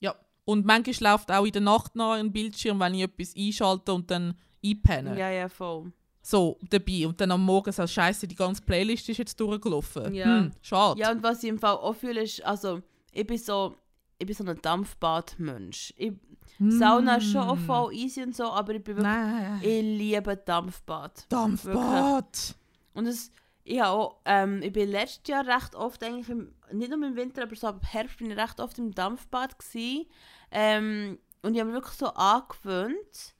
Ja. 0.00 0.14
Und 0.44 0.64
manchmal 0.64 1.12
läuft 1.12 1.30
auch 1.30 1.44
in 1.44 1.52
der 1.52 1.62
Nacht 1.62 1.94
noch 1.94 2.12
ein 2.12 2.32
Bildschirm, 2.32 2.80
wenn 2.80 2.94
ich 2.94 3.02
etwas 3.02 3.34
einschalte 3.36 3.92
und 3.92 4.10
dann 4.10 4.34
einpenne. 4.64 5.18
Ja, 5.18 5.30
ja, 5.30 5.48
voll. 5.48 5.92
So, 6.22 6.58
dabei. 6.68 7.06
Und 7.06 7.20
dann 7.20 7.30
am 7.32 7.44
Morgen 7.44 7.72
so, 7.72 7.86
scheiße, 7.86 8.26
die 8.28 8.34
ganze 8.34 8.62
Playlist 8.62 9.08
ist 9.08 9.18
jetzt 9.18 9.38
durchgelaufen. 9.40 10.14
Ja. 10.14 10.24
Hm, 10.38 10.52
schade. 10.62 11.00
Ja, 11.00 11.10
und 11.12 11.22
was 11.22 11.42
ich 11.42 11.48
im 11.48 11.58
Fall 11.58 11.74
auch 11.76 11.94
fühle, 11.94 12.22
ist, 12.22 12.42
also, 12.44 12.80
ich 13.12 13.26
bin 13.26 13.38
so, 13.38 13.74
ich 14.20 14.26
bin 14.26 14.36
so 14.36 14.44
ein 14.44 14.60
Dampfbadmensch. 14.60 15.94
Ich, 15.96 16.12
Sauna 16.58 17.16
ist 17.16 17.32
schon 17.32 17.40
auch 17.40 17.56
Mm. 17.56 17.64
voll 17.66 17.94
easy 17.94 18.22
und 18.22 18.36
so, 18.36 18.44
aber 18.44 18.74
ich 18.74 18.84
bin 18.84 18.96
wirklich, 18.96 19.12
Nein. 19.14 19.60
ich 19.62 19.82
liebe 19.82 20.36
Dampfbad. 20.36 21.24
Dampfbad. 21.32 22.54
Und 22.92 23.06
es, 23.06 23.32
ich, 23.64 23.82
auch, 23.82 24.20
ähm, 24.26 24.60
ich 24.62 24.72
bin 24.72 24.90
letztes 24.90 25.26
Jahr 25.26 25.46
recht 25.46 25.74
oft, 25.74 26.02
eigentlich 26.04 26.28
im, 26.28 26.52
nicht 26.72 26.90
nur 26.90 27.02
im 27.06 27.16
Winter, 27.16 27.44
aber 27.44 27.56
so 27.56 27.68
ab 27.68 27.82
Herbst 27.88 28.18
bin 28.18 28.30
ich 28.30 28.36
recht 28.36 28.60
oft 28.60 28.78
im 28.78 28.94
Dampfbad 28.94 29.58
gewesen. 29.58 30.06
Ähm, 30.50 31.18
und 31.42 31.54
ich 31.54 31.60
habe 31.60 31.70
mir 31.70 31.76
wirklich 31.76 31.94
so 31.96 32.08
angewöhnt, 32.08 33.34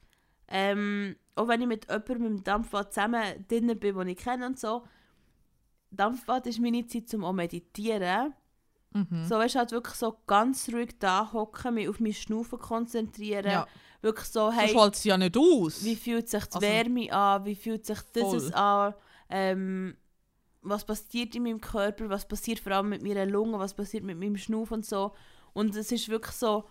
ähm, 0.47 1.15
auch 1.35 1.47
wenn 1.47 1.61
ich 1.61 1.67
mit 1.67 1.87
jemandem 1.89 2.25
im 2.25 2.43
Dampfbad 2.43 2.91
zusammen 2.93 3.21
drin 3.47 3.67
bin, 3.79 3.95
den 3.97 4.07
ich 4.07 4.17
kenne 4.17 4.47
und 4.47 4.59
so, 4.59 4.83
Dampfbad 5.91 6.47
ist 6.47 6.59
meine 6.59 6.87
Zeit 6.87 7.07
zum 7.09 7.23
auch 7.23 7.33
meditieren. 7.33 8.33
Mhm. 8.93 9.25
So, 9.25 9.35
weißt 9.35 9.55
du, 9.55 9.59
halt 9.59 9.71
wirklich 9.71 9.95
so 9.95 10.17
ganz 10.27 10.67
ruhig 10.69 10.95
da 10.99 11.31
hocken, 11.31 11.75
mich 11.75 11.87
auf 11.89 11.99
mein 11.99 12.13
Schnaufen 12.13 12.59
konzentrieren. 12.59 13.45
Ja. 13.45 13.67
Wirklich 14.01 14.27
so, 14.27 14.51
Hey. 14.51 14.73
So 14.73 14.85
es 14.85 15.03
ja 15.03 15.17
nicht 15.17 15.37
aus. 15.37 15.83
wie 15.85 15.95
fühlt 15.95 16.27
sich 16.27 16.43
die 16.45 16.55
Also- 16.55 16.67
Wärme 16.67 17.11
an, 17.13 17.45
wie 17.45 17.55
fühlt 17.55 17.85
sich 17.85 17.99
dieses 18.15 18.51
an, 18.53 18.93
ähm, 19.29 19.95
was 20.63 20.83
passiert 20.85 21.35
in 21.35 21.43
meinem 21.43 21.61
Körper, 21.61 22.09
was 22.09 22.27
passiert 22.27 22.59
vor 22.59 22.71
allem 22.73 22.89
mit 22.89 23.01
meiner 23.03 23.25
Lunge, 23.25 23.57
was 23.59 23.73
passiert 23.73 24.03
mit 24.03 24.19
meinem 24.19 24.37
Schnuff 24.37 24.71
und 24.71 24.85
so. 24.85 25.13
Und 25.53 25.75
es 25.75 25.91
ist 25.91 26.09
wirklich 26.09 26.35
so, 26.35 26.65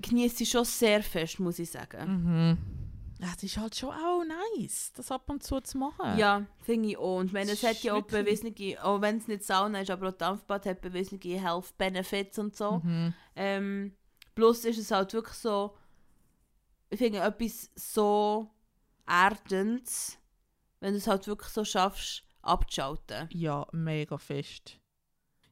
genieße 0.00 0.44
ich 0.44 0.50
schon 0.50 0.64
sehr 0.64 1.02
fest, 1.02 1.40
muss 1.40 1.58
ich 1.58 1.70
sagen. 1.70 2.22
Mhm. 2.24 2.58
Ja, 3.20 3.28
es 3.36 3.42
ist 3.42 3.56
halt 3.56 3.74
schon 3.74 3.90
auch 3.90 4.22
nice, 4.56 4.92
das 4.94 5.10
ab 5.10 5.28
und 5.28 5.42
zu 5.42 5.60
zu 5.60 5.76
machen. 5.78 6.16
Ja, 6.16 6.46
finde 6.62 6.90
ich 6.90 6.96
auch. 6.96 7.18
Und 7.18 7.32
wenn 7.32 7.48
Das 7.48 7.62
es 7.62 7.68
hat 7.68 7.82
ja 7.82 7.94
auch 7.94 8.02
bewiesene, 8.02 8.54
auch 8.82 9.00
wenn 9.00 9.18
es 9.18 9.26
nicht 9.26 9.44
Sauna 9.44 9.80
ist, 9.80 9.90
aber 9.90 10.10
auch 10.10 10.12
Dampfbad 10.12 10.66
hat 10.66 10.80
bewiesene 10.80 11.20
Health 11.20 11.76
Benefits 11.76 12.38
und 12.38 12.56
so. 12.56 12.80
Mhm. 12.84 13.14
Ähm, 13.34 13.96
plus 14.36 14.64
ist 14.64 14.78
es 14.78 14.92
halt 14.92 15.12
wirklich 15.12 15.34
so, 15.36 15.76
ich 16.90 16.98
finde 16.98 17.18
etwas 17.18 17.70
so 17.74 18.50
erdendes, 19.06 20.18
wenn 20.80 20.92
du 20.92 20.98
es 20.98 21.08
halt 21.08 21.26
wirklich 21.26 21.50
so 21.50 21.64
schaffst, 21.64 22.22
abzuschalten. 22.42 23.28
Ja, 23.32 23.66
mega 23.72 24.16
fest. 24.16 24.78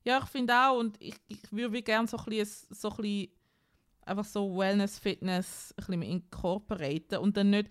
Ja, 0.04 0.20
ich 0.22 0.28
finde 0.30 0.54
auch, 0.54 0.78
und 0.78 1.02
ich, 1.02 1.16
ich 1.26 1.50
würde 1.50 1.82
gerne 1.82 2.06
so 2.06 2.16
ein 2.16 2.24
bisschen, 2.26 2.74
so 2.74 2.90
ein 2.90 2.96
bisschen 2.98 3.35
einfach 4.06 4.24
so 4.24 4.56
Wellness, 4.56 4.98
Fitness 4.98 5.72
ein 5.72 5.76
bisschen 5.76 6.02
incorporaten 6.02 7.18
und 7.18 7.36
dann 7.36 7.50
nicht, 7.50 7.70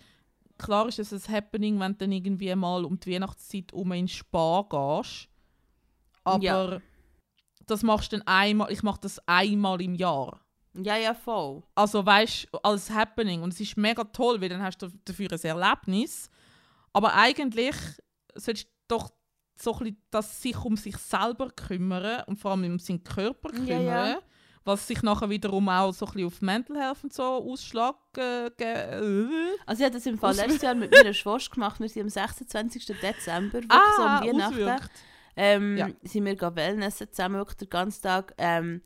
klar 0.57 0.87
ist 0.87 0.99
es 0.99 1.11
ein 1.27 1.33
Happening, 1.35 1.79
wenn 1.79 1.93
du 1.93 1.97
dann 1.99 2.11
irgendwie 2.11 2.53
mal 2.55 2.85
um 2.85 2.99
die 2.99 3.13
Weihnachtszeit 3.13 3.73
um 3.73 3.91
in 3.93 4.07
Spar 4.07 4.67
gehst, 4.69 5.29
aber 6.23 6.41
Ja. 6.73 6.81
das 7.65 7.83
machst 7.83 8.11
du 8.11 8.17
dann 8.17 8.27
einmal, 8.27 8.71
ich 8.71 8.83
mache 8.83 9.01
das 9.01 9.19
einmal 9.27 9.81
im 9.81 9.95
Jahr. 9.95 10.41
Ja, 10.73 10.97
ja, 10.97 11.13
voll. 11.13 11.63
Also 11.73 12.05
weißt 12.05 12.49
du, 12.51 12.57
als 12.63 12.89
Happening 12.89 13.41
und 13.41 13.53
es 13.53 13.61
ist 13.61 13.77
mega 13.77 14.03
toll, 14.03 14.41
weil 14.41 14.49
dann 14.49 14.61
hast 14.61 14.81
du 14.81 14.89
dafür 15.05 15.31
ein 15.31 15.39
Erlebnis, 15.39 16.29
aber 16.91 17.13
eigentlich 17.13 17.75
solltest 18.35 18.67
du 18.67 18.95
doch 18.97 19.09
so 19.57 19.71
ein 19.73 19.79
bisschen 19.79 20.01
das 20.11 20.41
sich 20.41 20.57
um 20.65 20.75
sich 20.75 20.97
selber 20.97 21.49
kümmern 21.51 22.23
und 22.27 22.35
vor 22.37 22.51
allem 22.51 22.73
um 22.73 22.79
seinen 22.79 23.05
Körper 23.05 23.51
Ja, 23.53 23.65
kümmern, 23.65 23.85
ja. 24.15 24.19
Was 24.65 24.87
sich 24.87 25.01
nachher 25.03 25.29
wiederum 25.29 25.69
auch 25.69 25.93
so 25.93 26.05
ein 26.07 26.11
bisschen 26.13 26.27
auf 26.27 26.41
Mental 26.41 26.75
Health 26.77 27.03
und 27.03 27.13
so 27.13 27.23
Ausschlag 27.23 27.95
äh, 28.17 28.47
äh, 28.47 29.57
Also 29.65 29.79
ich 29.81 29.85
habe 29.85 29.95
das 29.95 30.05
im 30.07 30.17
Fall 30.17 30.35
letztes 30.35 30.61
Jahr 30.63 30.75
mit 30.75 30.91
meiner 30.91 31.13
Schwester 31.13 31.53
gemacht. 31.53 31.79
Wir 31.79 31.87
sind 31.87 32.01
am 32.03 32.09
26. 32.09 32.85
Dezember, 32.99 33.53
wirklich 33.53 33.71
so 33.97 34.03
ah, 34.03 34.19
um 34.19 34.27
Weihnachten. 34.27 34.53
auswirkt. 34.53 34.91
Ähm, 35.37 35.77
Ja. 35.77 35.89
sind 36.03 36.25
wir 36.25 36.55
Wellnessen 36.55 37.07
zusammen, 37.11 37.35
wirklich 37.35 37.57
den 37.57 37.69
ganzen 37.69 38.01
Tag 38.01 38.33
ähm, 38.37 38.81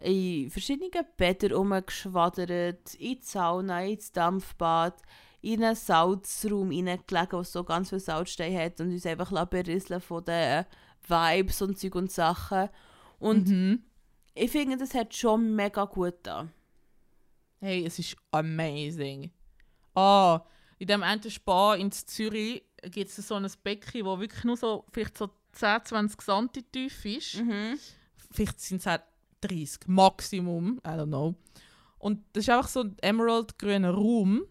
in 0.00 0.50
verschiedenen 0.50 0.90
Bädern 1.16 1.52
rumgeschwadert, 1.52 2.94
in 2.94 3.18
die 3.18 3.20
Sauna, 3.22 3.84
ins 3.84 4.10
Dampfbad, 4.12 5.00
in 5.42 5.62
einen 5.62 5.76
Salzraum 5.76 6.70
reingelegen, 6.70 7.32
wo 7.38 7.42
so 7.42 7.64
ganz 7.64 7.90
viel 7.90 8.00
Salzstein 8.00 8.56
hat 8.58 8.80
und 8.80 8.90
uns 8.92 9.06
einfach 9.06 9.46
berieseln 9.46 10.00
von 10.00 10.24
den 10.24 10.64
Vibes 11.06 11.62
und 11.62 11.78
Zeug 11.78 11.94
und 11.94 12.10
Sachen. 12.10 12.68
Und 13.18 13.48
Mhm. 13.48 13.82
Ich 14.34 14.50
finde, 14.50 14.76
das 14.76 14.94
hat 14.94 15.14
schon 15.14 15.54
mega 15.54 15.84
gut 15.84 16.14
da. 16.22 16.48
Hey, 17.60 17.84
es 17.86 17.98
ist 17.98 18.16
amazing. 18.30 19.30
Ah, 19.94 20.42
in 20.78 20.88
dem 20.88 21.02
einen 21.02 21.30
Spa 21.30 21.74
in 21.76 21.90
Zürich 21.92 22.62
gibt 22.82 23.10
es 23.10 23.28
so 23.28 23.36
ein 23.36 23.50
Becken, 23.62 24.04
wo 24.04 24.18
wirklich 24.18 24.44
nur 24.44 24.56
so 24.56 24.84
vielleicht 24.92 25.16
so 25.16 25.30
10, 25.52 25.84
20 25.84 26.20
Santi 26.20 26.62
tief 26.62 27.04
ist. 27.04 27.36
Mhm. 27.36 27.78
Vielleicht 28.32 28.60
sind 28.60 28.80
es 28.80 28.86
auch 28.86 28.98
30 29.40 29.86
Maximum, 29.86 30.80
I 30.84 30.90
don't 30.90 31.06
know. 31.06 31.34
Und 31.98 32.22
das 32.32 32.44
ist 32.44 32.50
einfach 32.50 32.68
so 32.68 32.80
ein 32.80 32.96
emerald-grüner 33.00 33.92
Raum, 33.92 34.44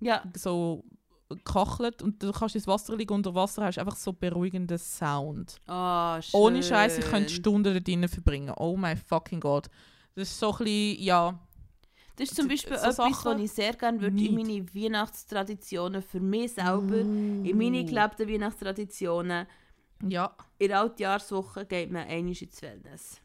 Ja, 0.00 0.22
so 0.34 0.84
gekachelt 1.28 2.02
und 2.02 2.22
du 2.22 2.32
kannst 2.32 2.54
ins 2.54 2.66
Wasser 2.66 2.96
liegen 2.96 3.12
unter 3.14 3.34
Wasser 3.34 3.64
hast 3.64 3.78
einfach 3.78 3.96
so 3.96 4.12
beruhigenden 4.12 4.78
Sound. 4.78 5.56
Ah, 5.66 6.20
schön. 6.22 6.40
Ohne 6.40 6.62
Scheiß, 6.62 6.98
ich 6.98 7.04
könnte 7.04 7.30
Stunden 7.30 7.74
da 7.74 7.78
drinnen 7.78 8.08
verbringen. 8.08 8.54
Oh 8.56 8.76
my 8.76 8.96
fucking 8.96 9.40
God. 9.40 9.68
Das 10.14 10.28
ist 10.28 10.38
so 10.38 10.52
ein 10.52 10.58
bisschen, 10.64 11.02
ja, 11.02 11.38
Das 12.16 12.30
ist 12.30 12.36
zum 12.36 12.48
Beispiel 12.48 12.76
so 12.76 12.82
etwas, 12.82 12.96
Sachen 12.96 13.34
was 13.34 13.40
ich 13.42 13.52
sehr 13.52 13.74
gerne 13.74 14.00
würde 14.00 14.24
in 14.24 14.34
meine 14.34 14.66
Weihnachtstraditionen 14.74 16.02
für 16.02 16.20
mich 16.20 16.52
selber, 16.54 16.96
in 16.98 17.56
meine 17.56 17.84
gelebten 17.84 18.28
Weihnachtstraditionen. 18.28 19.46
ja. 20.08 20.34
In 20.58 20.68
der 20.68 20.80
Altjahrswoche 20.80 21.66
geht 21.66 21.92
man 21.92 22.08
einmal 22.08 22.34
ins 22.34 22.62
Wellness. 22.62 23.20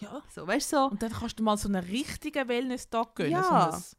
Ja. 0.00 0.22
So, 0.28 0.46
weißt 0.46 0.72
du 0.72 0.76
so? 0.76 0.84
Und 0.86 1.02
dann 1.02 1.12
kannst 1.12 1.38
du 1.38 1.44
mal 1.44 1.56
so 1.56 1.68
einen 1.68 1.84
richtigen 1.84 2.48
Wellness-Tag 2.48 3.14
gönnen. 3.14 3.32
Ja. 3.32 3.70
So 3.72 3.96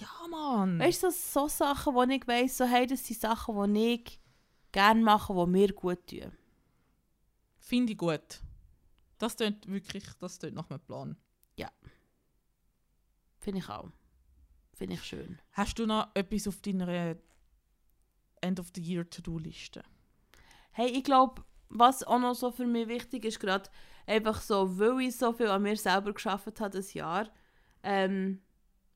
ja, 0.00 0.28
Mann. 0.30 0.78
Weißt 0.78 1.02
du, 1.02 1.10
so, 1.10 1.48
so 1.48 1.48
Sachen, 1.48 1.94
wo 1.94 2.02
ich 2.02 2.26
weiss, 2.26 2.56
so, 2.58 2.64
hey, 2.64 2.86
das 2.86 3.06
sind 3.06 3.20
Sachen, 3.20 3.74
die 3.74 3.94
ich 3.94 4.20
gerne 4.72 5.02
mache, 5.02 5.34
die 5.34 5.50
mir 5.50 5.72
gut 5.72 6.06
tun. 6.06 6.32
Finde 7.58 7.92
ich 7.92 7.98
gut. 7.98 8.40
Das 9.18 9.36
tönt 9.36 9.66
wirklich, 9.66 10.04
das 10.18 10.38
tönt 10.38 10.54
nach 10.54 10.70
einem 10.70 10.80
Plan. 10.80 11.16
Finde 13.46 13.60
ich 13.60 13.68
auch. 13.68 13.92
Finde 14.74 14.94
ich 14.94 15.04
schön. 15.04 15.40
Hast 15.52 15.78
du 15.78 15.86
noch 15.86 16.08
etwas 16.14 16.48
auf 16.48 16.60
deiner 16.62 17.14
End 18.40 18.58
of 18.58 18.72
the 18.74 18.82
Year 18.82 19.08
To-Do-Liste? 19.08 19.84
Hey, 20.72 20.88
ich 20.88 21.04
glaube, 21.04 21.44
was 21.68 22.02
auch 22.02 22.18
noch 22.18 22.34
so 22.34 22.50
für 22.50 22.66
mich 22.66 22.88
wichtig 22.88 23.24
ist, 23.24 23.38
gerade 23.38 23.70
einfach 24.04 24.40
so, 24.40 24.80
weil 24.80 25.02
ich 25.02 25.16
so 25.16 25.32
viel 25.32 25.46
an 25.46 25.62
mir 25.62 25.76
selber 25.76 26.12
geschafft 26.12 26.60
habe 26.60 26.76
das 26.76 26.92
Jahr, 26.92 27.30
ähm, 27.84 28.42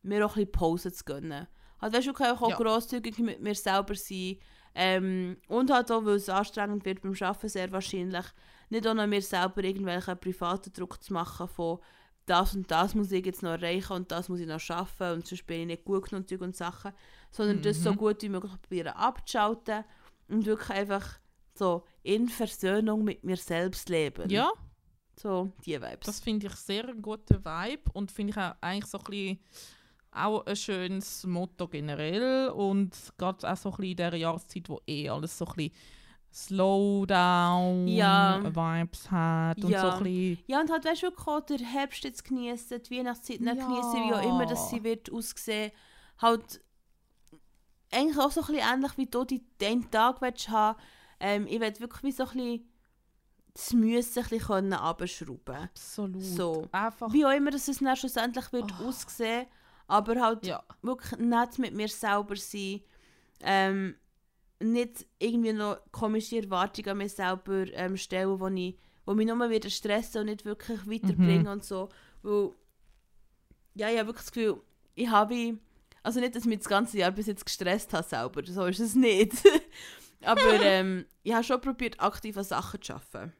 mir 0.03 0.25
auch 0.25 0.31
ein 0.31 0.35
bisschen 0.45 0.53
Pause 0.53 0.93
zu 0.93 1.05
gönnen. 1.05 1.47
Halt, 1.81 1.93
weißt 1.95 2.07
du, 2.07 2.11
ich 2.11 2.17
kann 2.17 2.37
auch 2.37 2.49
Ja. 2.51 2.57
grosszügig 2.57 3.19
mit 3.19 3.41
mir 3.41 3.55
selber 3.55 3.95
sein. 3.95 4.39
Ähm, 4.75 5.37
und 5.49 5.71
halt 5.71 5.91
auch, 5.91 6.05
weil 6.05 6.15
es 6.15 6.29
anstrengend 6.29 6.85
wird 6.85 7.01
beim 7.03 7.15
Arbeiten 7.21 7.49
sehr 7.49 7.73
wahrscheinlich, 7.73 8.25
nicht 8.69 8.87
auch 8.87 8.95
noch 8.95 9.07
mir 9.07 9.21
selber 9.23 9.65
irgendwelchen 9.65 10.19
privaten 10.19 10.73
Druck 10.73 11.03
zu 11.03 11.13
machen 11.13 11.49
von 11.49 11.81
das 12.27 12.55
und 12.55 12.71
das 12.71 12.95
muss 12.95 13.11
ich 13.11 13.27
jetzt 13.27 13.43
noch 13.43 13.51
erreichen 13.51 13.93
und 13.95 14.13
das 14.13 14.29
muss 14.29 14.39
ich 14.39 14.47
noch 14.47 14.61
schaffen 14.61 15.11
und 15.15 15.27
sonst 15.27 15.45
bin 15.47 15.63
ich 15.63 15.67
nicht 15.67 15.85
gut 15.85 16.09
genug 16.09 16.31
und 16.41 16.55
Sachen, 16.55 16.93
sondern 17.33 17.63
das 17.63 17.83
so 17.83 17.93
Mhm. 17.93 17.97
gut 17.97 18.23
wie 18.23 18.29
möglich 18.29 18.53
probieren 18.63 18.89
abzuschalten 18.95 19.85
und 20.29 20.47
wirklich 20.47 20.71
einfach 20.71 21.19
so 21.55 21.85
in 22.05 22.29
Versöhnung 22.29 23.03
mit 23.03 23.25
mir 23.25 23.37
selbst 23.37 23.89
leben. 23.89 24.31
Ja, 24.31 24.53
So, 25.17 25.51
die 25.67 25.81
Vibes. 25.83 26.07
das 26.07 26.21
finde 26.21 26.47
ich 26.47 26.53
sehr 26.55 26.89
einen 26.89 27.03
guten 27.03 27.45
Vibe 27.45 27.91
und 27.95 28.13
finde 28.13 28.31
ich 28.31 28.37
auch 28.39 28.55
eigentlich 28.61 28.87
so 28.87 28.99
ein 28.99 29.05
bisschen 29.05 29.39
auch 30.13 30.45
ein 30.47 30.57
schönes 30.57 31.25
Motto 31.25 31.69
generell 31.69 32.49
und 32.51 32.95
gerade 33.17 33.51
auch 33.51 33.57
so 33.57 33.71
ein 33.71 33.77
bisschen 33.77 33.91
in 33.91 33.97
dieser 33.97 34.17
Jahreszeit, 34.17 34.69
wo 34.69 34.81
eh 34.87 35.09
alles 35.09 35.39
so 35.39 35.47
ein 35.47 35.53
bisschen 35.55 35.73
Slowdown 36.33 37.89
Ja. 37.89 38.41
Vibes 38.45 39.11
hat 39.11 39.63
und 39.65 39.71
Ja. 39.71 39.81
so 39.81 39.89
ein 39.99 40.03
bisschen 40.05 40.45
ja, 40.47 40.61
und 40.61 40.71
halt, 40.71 40.85
weißt 40.85 41.03
du, 41.03 41.09
auch 41.09 41.41
den 41.41 41.59
Herbst 41.65 42.05
jetzt 42.05 42.25
genießen, 42.25 42.83
die 42.83 42.99
Weihnachtszeit 42.99 43.41
nicht 43.41 43.57
Ja. 43.57 43.67
genießen, 43.67 43.93
wie 44.03 44.15
auch 44.15 44.23
immer 44.23 44.47
das 44.47 44.71
sie 44.71 44.83
wird 44.85 45.11
aussehen. 45.13 45.73
Halt, 46.19 46.61
eigentlich 47.93 48.19
auch 48.19 48.31
so 48.31 48.41
ein 48.43 48.47
bisschen 48.49 48.73
ähnlich 48.75 48.97
wie 48.99 49.07
du 49.07 49.25
die, 49.25 49.43
den 49.61 49.91
Tag 49.91 50.21
willst 50.21 50.49
haben. 50.49 50.79
Ähm, 51.19 51.47
ich 51.49 51.61
will 51.61 51.79
wirklich 51.81 52.03
wie 52.03 52.13
so 52.13 52.25
ein 52.25 52.31
bisschen 52.33 52.67
das 53.53 53.73
Müssen 53.73 54.19
ein 54.23 54.29
bisschen 54.29 54.47
können 54.47 54.73
runterschrauben. 54.73 55.57
absolut 55.57 56.23
So. 56.23 56.69
einfach 56.71 57.13
Wie 57.13 57.27
auch 57.27 57.33
immer 57.33 57.51
das 57.51 57.67
es 57.67 57.79
dann 57.79 57.97
schlussendlich 57.97 58.53
wird 58.53 58.73
Oh. 58.81 58.85
aussehen, 58.87 59.47
aber 59.91 60.21
halt 60.21 60.47
ja 60.47 60.63
wirklich 60.83 61.19
nett 61.19 61.59
mit 61.59 61.75
mir 61.75 61.89
selber 61.89 62.37
sein. 62.37 62.81
Ähm, 63.43 63.97
nicht 64.63 65.07
irgendwie 65.19 65.53
noch 65.53 65.79
komische 65.91 66.37
Erwartungen 66.37 66.91
an 66.91 66.99
mich 66.99 67.15
selber 67.15 67.67
ähm, 67.73 67.97
stellen, 67.97 68.39
wo, 68.39 68.47
ich, 68.49 68.79
wo 69.07 69.15
mich 69.15 69.27
nur 69.27 69.51
wieder 69.51 69.71
stressen 69.71 70.21
und 70.21 70.27
nicht 70.27 70.45
wirklich 70.45 70.87
weiterbringen 70.87 71.49
und 71.49 71.65
so. 71.65 71.89
Weil, 72.23 72.51
ja, 73.75 73.89
ich 73.89 73.99
habe 73.99 74.09
wirklich 74.09 74.27
das 74.27 74.33
Gefühl, 74.33 74.61
ich 74.95 75.09
habe, 75.09 75.59
also 76.03 76.21
nicht, 76.21 76.37
dass 76.37 76.43
ich 76.43 76.49
mich 76.49 76.59
das 76.59 76.69
ganze 76.69 76.99
Jahr 76.99 77.11
bis 77.11 77.27
jetzt 77.27 77.47
gestresst 77.47 77.93
habe 77.95 78.07
selber, 78.07 78.43
so 78.45 78.67
ist 78.67 78.81
es 78.81 78.95
nicht. 78.95 79.33
Aber 80.23 80.53
ähm, 80.63 81.07
ich 81.23 81.33
habe 81.33 81.45
schon 81.45 81.61
probiert, 81.61 81.99
aktiv 81.99 82.37
an 82.37 82.45
Sachen 82.45 82.83
zu 82.83 82.95
arbeiten. 82.95 83.33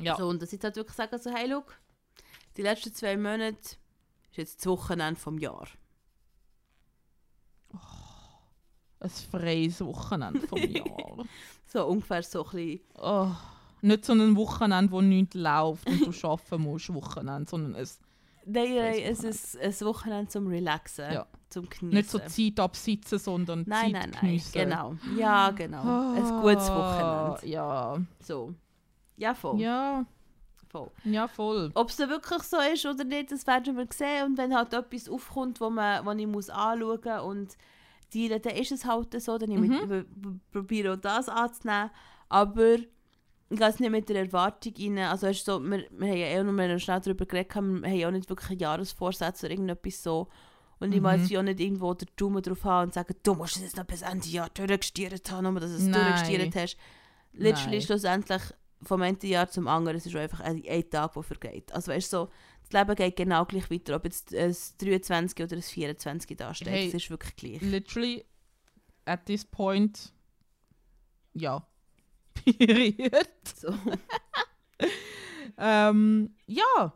ja 0.00 0.16
So, 0.16 0.26
und 0.26 0.42
dass 0.42 0.48
ich 0.48 0.54
jetzt 0.54 0.64
halt 0.64 0.76
wirklich 0.76 0.96
sage, 0.96 1.18
so, 1.18 1.30
hey, 1.30 1.48
look, 1.48 1.78
die 2.56 2.62
letzten 2.62 2.92
zwei 2.92 3.16
Monate 3.16 3.76
ist 4.30 4.36
jetzt 4.36 4.58
das 4.60 4.66
Wochenende 4.66 5.18
vom 5.20 5.38
Jahr. 5.38 5.66
ein 9.00 9.10
freies 9.10 9.80
Wochenende 9.84 10.40
vom 10.46 10.58
Jahr 10.70 11.24
So 11.66 11.86
ungefähr 11.86 12.22
so 12.22 12.44
ein 12.46 12.50
bisschen. 12.50 12.80
oh. 13.00 13.30
nicht 13.82 14.04
so 14.04 14.12
ein 14.12 14.36
Wochenende 14.36 14.90
wo 14.90 15.00
nichts 15.00 15.34
läuft 15.34 15.86
und 15.88 16.00
du 16.06 16.10
arbeiten 16.28 16.62
musst 16.62 16.92
Wochenende 16.92 17.48
sondern 17.48 17.76
ein 17.76 17.86
Nein, 18.50 18.74
nein, 18.76 19.00
es 19.02 19.22
ist 19.24 19.58
ein 19.58 19.86
Wochenende 19.86 20.28
zum 20.28 20.46
Relaxen, 20.46 21.12
Ja. 21.12 21.26
zum 21.50 21.68
Genießen. 21.68 21.88
nicht 21.90 22.10
so 22.10 22.18
Zeit 22.18 22.58
absitzen 22.58 23.18
sondern 23.18 23.64
Nein, 23.66 23.92
Zeit 23.92 23.92
nein, 23.92 24.10
nein, 24.10 24.20
geniessen. 24.22 24.52
genau. 24.52 24.94
Ja, 25.18 25.50
genau. 25.50 26.12
Ein 26.14 26.40
gutes 26.40 26.70
Ah, 26.70 26.78
Wochenende. 27.36 27.46
Ja. 27.46 27.98
So. 28.22 28.54
Ja, 29.16 29.34
voll. 29.34 29.60
Ja, 29.60 30.06
voll. 30.68 30.90
ja, 31.04 31.26
voll. 31.28 31.70
Ob 31.74 31.88
es 31.90 31.96
dann 31.96 32.10
wirklich 32.10 32.42
so 32.42 32.56
ist 32.60 32.86
oder 32.86 33.04
nicht, 33.04 33.32
das 33.32 33.46
werden 33.46 33.76
wir 33.76 33.86
sehen. 33.92 34.26
Und 34.26 34.38
wenn 34.38 34.54
halt 34.54 34.72
etwas 34.72 35.08
aufkommt, 35.08 35.60
wo, 35.60 35.70
man, 35.70 36.04
wo 36.06 36.12
ich 36.12 36.26
muss 36.26 36.50
anschauen 36.50 37.00
muss 37.04 37.22
und 37.22 37.56
dealen, 38.14 38.40
dann 38.42 38.54
ist 38.56 38.72
es 38.72 38.84
halt 38.84 39.20
so. 39.20 39.38
Dann 39.38 39.50
Mhm. 39.50 40.40
probiere 40.52 40.92
auch 40.94 40.96
das 40.96 41.28
anzunehmen. 41.28 41.90
Aber 42.28 42.74
ich 43.50 43.58
gehe 43.58 43.68
nicht 43.78 43.90
mit 43.90 44.08
der 44.08 44.16
Erwartung 44.24 44.74
rein. 44.78 44.98
Also 44.98 45.26
ist 45.28 45.44
so, 45.44 45.58
wir, 45.62 45.86
wir 45.90 46.08
haben 46.08 46.16
ja 46.16 46.26
eh 46.26 46.42
noch 46.44 46.78
schnell 46.78 47.00
darüber 47.00 47.24
geredet, 47.26 47.54
wir 47.54 47.60
haben 47.62 47.84
ja 47.84 48.08
auch 48.08 48.12
nicht 48.12 48.28
wirklich 48.28 48.50
einen 48.50 48.60
Jahresvorsatz 48.60 49.42
oder 49.42 49.52
irgendetwas 49.52 50.02
so. 50.02 50.28
Und 50.80 50.92
ich 50.94 51.00
Mhm. 51.00 51.04
weiß 51.04 51.30
ja 51.30 51.40
auch 51.40 51.44
nicht 51.44 51.58
irgendwo 51.58 51.92
den 51.94 52.08
Daumen 52.16 52.40
drauf 52.42 52.62
haben 52.64 52.88
und 52.88 52.94
sagen, 52.94 53.14
du 53.22 53.34
musst 53.34 53.56
es 53.56 53.62
jetzt 53.62 53.76
noch 53.76 53.84
bis 53.84 54.02
Ende 54.02 54.28
Jahr 54.28 54.48
durchgestiert 54.50 55.30
haben, 55.32 55.44
nur 55.50 55.60
dass 55.60 55.70
du 55.70 55.76
es 55.78 55.90
durchgestiert 55.90 56.54
hast. 56.54 56.76
Nein. 57.32 57.80
schlussendlich 57.82 58.42
vom 58.82 59.02
einen 59.02 59.18
Jahr 59.22 59.48
zum 59.48 59.66
anderen, 59.68 59.96
es 59.96 60.06
ist 60.06 60.14
einfach 60.16 60.40
ein, 60.40 60.62
ein 60.68 60.90
Tag, 60.90 61.14
der 61.14 61.22
vergeht. 61.22 61.72
Also 61.72 61.92
weißt 61.92 62.12
du, 62.12 62.16
so, 62.16 62.30
das 62.62 62.72
Leben 62.72 62.94
geht 62.96 63.16
genau 63.16 63.44
gleich 63.44 63.70
weiter, 63.70 63.96
ob 63.96 64.04
jetzt 64.04 64.34
ein 64.34 64.54
23 64.78 65.44
oder 65.44 65.56
ein 65.56 65.62
24 65.62 66.36
da 66.36 66.54
steht, 66.54 66.68
Hey. 66.68 66.88
es 66.88 66.94
ist 66.94 67.10
wirklich 67.10 67.36
gleich. 67.36 67.60
Literally, 67.60 68.24
at 69.04 69.26
this 69.26 69.44
point, 69.44 70.12
ja. 71.34 71.66
inspiriert. 72.44 73.48
So. 73.56 73.74
Ähm, 75.60 76.36
ja. 76.46 76.92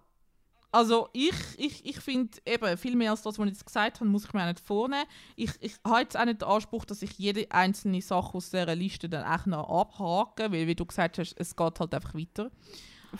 Also 0.75 1.11
ich, 1.13 1.35
ich, 1.59 1.85
ich 1.85 2.01
finde 2.01 2.39
eben, 2.47 2.79
viel 2.79 2.97
mehr 2.97 3.11
als 3.11 3.21
das, 3.21 3.39
was 3.39 3.47
ich 3.47 3.53
jetzt 3.53 3.67
gesagt 3.67 4.01
habe, 4.01 4.09
muss 4.09 4.25
ich 4.25 4.33
mir 4.33 4.43
auch 4.43 4.47
nicht 4.47 4.61
vornehmen. 4.61 5.05
Ich, 5.37 5.51
ich 5.61 5.75
habe 5.85 6.01
jetzt 6.01 6.17
auch 6.17 6.25
nicht 6.25 6.41
den 6.41 6.49
Anspruch, 6.49 6.87
dass 6.87 7.03
ich 7.03 7.13
jede 7.19 7.51
einzelne 7.51 8.01
Sache 8.01 8.35
aus 8.35 8.49
dieser 8.49 8.75
Liste 8.75 9.07
dann 9.07 9.31
echt 9.31 9.47
noch 9.47 9.69
abhake, 9.69 10.51
weil 10.51 10.67
wie 10.67 10.75
du 10.75 10.87
gesagt 10.87 11.19
hast, 11.19 11.35
es 11.39 11.55
geht 11.55 11.79
halt 11.79 11.95
einfach 11.95 12.15
weiter. 12.15 12.51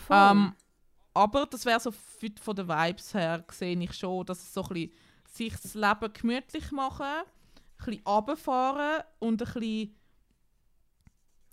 Ähm, 0.09 0.53
aber 1.13 1.45
das 1.45 1.65
wäre 1.65 1.79
so 1.79 1.91
für, 1.91 2.31
von 2.41 2.55
den 2.55 2.67
Vibes 2.67 3.13
her, 3.13 3.45
sehe 3.51 3.79
ich 3.79 3.93
schon, 3.93 4.25
dass 4.25 4.39
es 4.39 4.51
so 4.51 4.63
ein 4.63 4.69
bisschen 4.69 4.91
sich 5.31 5.53
das 5.53 5.75
Leben 5.75 6.11
gemütlich 6.11 6.71
machen, 6.71 7.05
ein 7.05 7.25
bisschen 7.77 8.01
runterfahren 8.03 9.03
und 9.19 9.41
ein 9.43 9.53
bisschen 9.53 9.95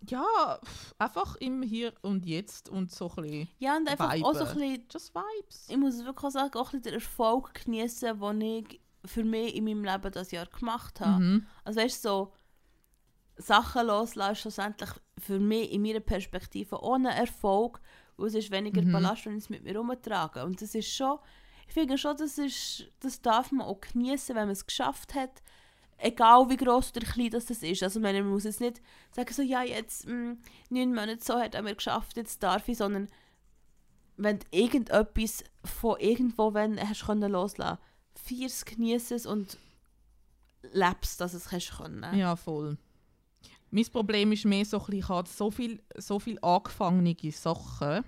ja, 0.08 0.58
einfach 0.98 1.36
im 1.36 1.62
Hier 1.62 1.92
und 2.02 2.24
Jetzt 2.24 2.68
und 2.68 2.90
so 2.90 3.10
ein 3.16 3.22
bisschen 3.22 3.48
ja, 3.58 3.76
und 3.76 3.88
einfach 3.88 4.14
auch 4.22 4.34
so 4.34 4.44
ein 4.44 4.54
bisschen, 4.54 4.86
just 4.90 5.14
Vibes. 5.14 5.66
ich 5.68 5.76
muss 5.76 6.04
wirklich 6.04 6.24
auch 6.24 6.30
sagen, 6.30 6.54
auch 6.58 6.72
ein 6.72 6.80
bisschen 6.80 6.82
den 6.82 6.94
Erfolg 6.94 7.64
genießen, 7.64 8.18
den 8.18 8.40
ich 8.40 8.80
für 9.04 9.24
mich 9.24 9.54
in 9.54 9.64
meinem 9.64 9.84
Leben 9.84 10.12
das 10.12 10.30
Jahr 10.30 10.46
gemacht 10.46 11.00
habe. 11.00 11.22
Mhm. 11.22 11.46
Also 11.64 11.80
weißt 11.80 12.04
du, 12.04 12.08
so 12.08 12.32
Sachen 13.36 13.86
loslassen 13.86 14.36
schlussendlich 14.36 14.90
für 15.18 15.38
mich 15.38 15.72
in 15.72 15.82
meiner 15.82 16.00
Perspektive 16.00 16.82
ohne 16.82 17.14
Erfolg, 17.14 17.80
weil 18.16 18.28
es 18.28 18.34
ist 18.34 18.50
weniger 18.50 18.82
Mhm. 18.82 18.92
Ballast, 18.92 19.26
wenn 19.26 19.36
ich 19.36 19.44
es 19.44 19.50
mit 19.50 19.64
mir 19.64 19.76
rumtrage. 19.76 20.44
Und 20.44 20.60
das 20.60 20.74
ist 20.74 20.92
schon, 20.92 21.18
ich 21.66 21.72
finde 21.72 21.96
schon, 21.96 22.16
das, 22.16 22.36
ist, 22.38 22.84
das 23.00 23.22
darf 23.22 23.52
man 23.52 23.66
auch 23.66 23.80
genießen, 23.80 24.34
wenn 24.34 24.44
man 24.44 24.52
es 24.52 24.66
geschafft 24.66 25.14
hat, 25.14 25.42
egal 26.00 26.48
wie 26.48 26.56
groß 26.56 26.92
oder 26.96 27.06
klein 27.06 27.30
das 27.30 27.50
ist. 27.50 27.82
Also 27.82 28.00
man 28.00 28.28
muss 28.28 28.44
jetzt 28.44 28.60
nicht 28.60 28.80
sagen, 29.12 29.32
so, 29.32 29.42
ja, 29.42 29.62
jetzt 29.62 30.06
mh, 30.06 30.36
neun 30.70 30.94
Monate 30.94 31.22
so 31.22 31.38
hat 31.38 31.54
er 31.54 31.62
mir 31.62 31.74
geschafft, 31.74 32.16
jetzt 32.16 32.42
darf 32.42 32.68
ich, 32.68 32.78
sondern 32.78 33.08
wenn 34.16 34.38
du 34.38 34.46
irgendetwas 34.50 35.44
von 35.64 35.98
irgendwo 35.98 36.52
wenn 36.54 36.78
hast 36.80 37.06
können 37.06 37.30
loslassen, 37.30 37.78
feier's, 38.14 38.64
genieße 38.64 39.14
es 39.14 39.26
und 39.26 39.56
lebst, 40.72 41.20
dass 41.20 41.34
es 41.34 41.48
kannst 41.48 41.76
können. 41.76 42.18
Ja, 42.18 42.36
voll. 42.36 42.76
Mein 43.70 43.86
Problem 43.86 44.32
ist 44.32 44.44
mehr 44.44 44.64
so 44.64 44.78
ein 44.78 44.84
bisschen, 44.86 44.98
ich 44.98 45.08
habe 45.08 45.28
so 45.28 45.50
viel, 45.50 45.82
so 45.96 46.18
viel 46.18 46.38
angefangene 46.42 47.16
Sachen. 47.30 48.04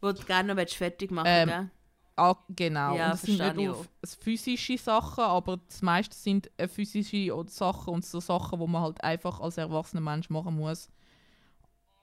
Wo 0.00 0.12
du 0.12 0.22
gerne 0.24 0.54
noch 0.54 0.68
fertig 0.68 1.10
machen 1.10 1.28
Ähm? 1.30 1.70
Ah, 2.16 2.36
genau. 2.48 2.96
Ja, 2.96 3.06
und 3.06 3.12
das 3.12 3.22
sind 3.22 3.38
nicht 3.38 3.50
ich 3.50 3.54
nur 3.56 3.74
auch. 3.76 3.80
f- 4.04 4.18
physische 4.20 4.78
Sachen, 4.78 5.24
aber 5.24 5.56
das 5.68 5.82
meiste 5.82 6.14
sind 6.16 6.48
äh, 6.56 6.68
physische 6.68 7.34
Sachen 7.48 7.92
und 7.94 8.04
so 8.04 8.20
Sachen, 8.20 8.58
wo 8.60 8.66
man 8.68 8.82
halt 8.82 9.02
einfach 9.02 9.40
als 9.40 9.58
erwachsener 9.58 10.00
Mensch 10.00 10.30
machen 10.30 10.54
muss. 10.56 10.88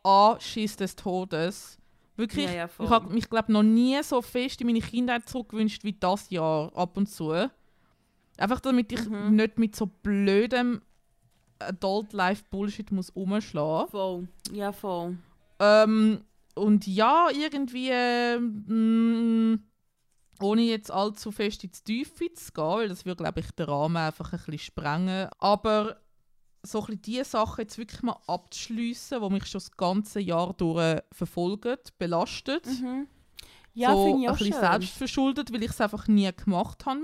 Anschiss 0.04 0.76
des 0.76 0.96
Todes. 0.96 1.78
Wirklich, 2.18 2.46
Ja, 2.46 2.52
ja, 2.52 2.66
ich 2.80 2.90
habe 2.90 3.14
mich 3.14 3.30
glaube 3.30 3.52
noch 3.54 3.64
nie 3.64 4.02
so 4.04 4.22
fest 4.22 4.60
in 4.62 4.68
meine 4.68 4.82
Kindheit 4.82 5.28
zurückgewünscht 5.30 5.84
wie 5.84 5.94
das 5.94 6.30
Jahr 6.30 6.76
ab 6.76 6.98
und 6.98 7.08
zu. 7.08 7.50
Einfach 8.38 8.60
damit 8.60 8.92
ich 8.92 9.08
Mhm. 9.08 9.36
nicht 9.36 9.58
mit 9.60 9.76
so 9.76 9.86
blödem 9.86 10.82
Adult-Life-Bullshit 11.60 12.92
muss 12.92 13.10
umschlagen. 13.12 13.90
Voll. 13.90 14.28
Ja, 14.52 14.72
voll. 14.72 15.18
Ähm, 15.60 16.22
und 16.56 16.88
ja, 16.88 17.28
irgendwie, 17.32 17.90
ähm, 17.92 19.64
ohne 20.42 20.62
jetzt 20.62 20.92
allzu 20.92 21.32
fest 21.32 21.64
ins 21.64 21.84
Tiefe 21.84 22.34
zu 22.34 22.52
gehen, 22.52 22.64
weil 22.64 22.90
das 22.90 23.06
würde, 23.06 23.24
glaube 23.24 23.40
ich, 23.40 23.52
den 23.52 23.68
Rahmen 23.68 23.98
einfach 23.98 24.34
ein 24.34 24.40
bisschen 24.40 24.60
sprengen. 24.60 25.30
Aber 25.40 25.98
so 26.64 26.80
ein 26.80 26.86
bisschen 26.86 27.02
die 27.02 27.24
Sachen 27.24 27.62
jetzt 27.62 27.78
wirklich 27.78 28.02
mal 28.04 28.18
abzuschliessen, 28.28 29.22
die 29.22 29.30
mich 29.30 29.46
schon 29.48 29.60
das 29.60 29.72
ganze 29.72 30.20
Jahr 30.20 30.54
durch 30.54 31.00
verfolgen, 31.12 31.78
belastet. 31.98 32.66
Mhm. 32.66 33.08
Ja, 33.74 33.94
so 33.94 34.04
finde 34.04 34.20
ich 34.20 34.28
ein 34.28 34.34
auch 34.34 34.38
bisschen 34.38 34.54
schön. 34.54 34.62
selbstverschuldet, 34.62 35.54
weil 35.54 35.64
ich 35.64 35.72
es 35.72 35.82
einfach 35.82 36.08
nie 36.08 36.30
gemacht 36.32 36.86
habe. 36.86 37.02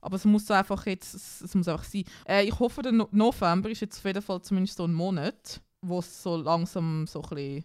Aber 0.00 0.16
es 0.16 0.24
muss 0.24 0.50
einfach 0.50 0.84
jetzt, 0.86 1.14
es, 1.14 1.54
muss 1.54 1.68
einfach 1.68 1.84
sein. 1.84 2.04
Äh, 2.26 2.44
ich 2.44 2.58
hoffe, 2.58 2.82
der 2.82 2.90
no 2.90 3.08
November 3.12 3.70
ist 3.70 3.80
jetzt 3.80 3.98
auf 3.98 4.04
jeden 4.04 4.22
Fall 4.22 4.42
zumindest 4.42 4.76
so 4.76 4.84
ein 4.84 4.92
Monat, 4.92 5.62
wo 5.80 6.00
es 6.00 6.22
so 6.22 6.36
langsam 6.36 7.06
so 7.06 7.22
ein 7.22 7.28
bisschen 7.28 7.64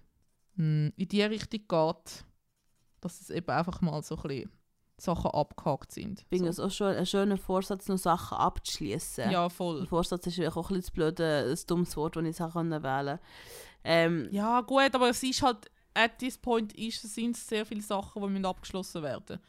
hm, 0.56 0.93
in 0.95 1.08
die 1.08 1.23
Richtung 1.23 1.62
geht, 1.67 2.25
dass 3.01 3.21
es 3.21 3.30
eben 3.32 3.49
einfach 3.49 3.82
mal 3.82 4.03
so 4.03 4.15
ein 4.17 4.21
bisschen 4.21 4.51
Sachen 4.99 5.31
abgehakt 5.31 5.91
sind. 5.91 6.21
Ich 6.21 6.25
finde 6.27 6.51
so. 6.51 6.63
es 6.63 6.71
auch 6.71 6.75
schon 6.75 6.95
ein 6.95 7.05
schöner 7.05 7.38
Vorsatz, 7.38 7.88
noch 7.88 7.97
Sachen 7.97 8.38
abzuschließen. 8.38 9.29
Ja, 9.31 9.43
Ein 9.45 9.49
voll. 9.49 9.86
Vorsatz 9.86 10.25
ist 10.27 10.39
auch 10.39 10.55
ein 10.57 10.63
bisschen 10.63 10.81
das 10.81 10.91
blöde, 10.91 11.47
ein 11.51 11.60
dummes 11.67 11.95
Wort, 11.97 12.15
das 12.15 12.23
ich 12.25 12.39
wählen 12.39 12.51
konnte. 12.51 13.19
Ähm, 13.83 14.27
Ja, 14.31 14.62
gut, 14.62 14.93
aber 14.93 15.10
es 15.10 15.21
ist 15.23 15.41
halt, 15.43 15.69
at 15.93 16.17
this 16.19 16.38
point 16.38 16.73
ist, 16.73 17.01
sind 17.13 17.36
es 17.36 17.47
sehr 17.47 17.65
viele 17.65 17.81
Sachen, 17.81 18.21
die 18.21 18.27
müssen 18.29 18.45
abgeschlossen 18.45 19.03
werden 19.03 19.39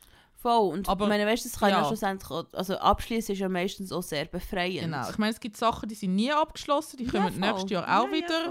voll. 0.40 0.72
Und 0.72 0.88
Aber- 0.88 1.06
ich 1.06 1.08
meine, 1.08 1.26
weißt 1.26 1.44
du, 1.44 1.48
das 1.48 1.58
kann 1.58 1.70
ja, 1.70 1.80
ja. 1.80 1.84
schlussendlich 1.87 2.30
auch, 2.30 2.46
also 2.52 2.76
abschließen 2.78 3.32
ist 3.32 3.38
ja 3.40 3.48
meistens 3.48 3.90
auch 3.90 4.02
sehr 4.04 4.24
befreiend. 4.26 4.82
Genau. 4.82 5.11
Ich 5.11 5.18
meine, 5.18 5.32
es 5.32 5.40
gibt 5.40 5.56
Sachen, 5.56 5.88
die 5.88 5.96
sind 5.96 6.14
nie 6.14 6.30
abgeschlossen, 6.32 6.96
die 6.98 7.04
Ja, 7.06 7.11
kommen 7.11 7.32
voll. 7.32 7.40
nächstes 7.40 7.70
Jahr 7.70 7.82
auch 8.00 8.06
Ja, 8.06 8.12
wieder. 8.12 8.46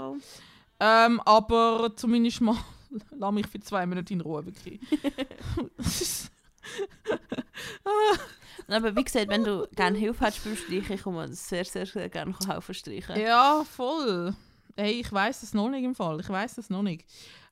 Ja. 0.80 1.06
Ähm, 1.06 1.20
aber 1.24 1.90
zumindest 1.96 2.42
mal 2.42 2.56
lass 3.10 3.32
mich 3.32 3.46
für 3.46 3.60
zwei 3.60 3.86
Minuten 3.86 4.12
in 4.14 4.20
Ruhe, 4.20 4.44
wirklich. 4.44 4.80
Aber 8.68 8.94
wie 8.96 9.04
gesagt, 9.04 9.28
wenn 9.28 9.44
du 9.44 9.66
gerne 9.74 9.96
Hilfe 9.98 10.26
hast 10.26 10.44
beim 10.44 10.56
Streichen, 10.56 10.94
ich 10.96 11.02
komme 11.02 11.28
sehr, 11.32 11.64
sehr, 11.64 11.86
sehr 11.86 12.08
gerne 12.08 12.34
helfen 12.46 12.74
streichen. 12.74 13.18
ja, 13.18 13.64
voll. 13.64 14.34
Hey, 14.76 15.00
ich 15.00 15.10
weiß 15.10 15.42
es 15.42 15.54
noch 15.54 15.68
nicht 15.68 15.84
im 15.84 15.94
Fall. 15.94 16.20
Ich 16.20 16.28
weiß 16.28 16.58
es 16.58 16.70
noch 16.70 16.82
nicht. 16.82 17.04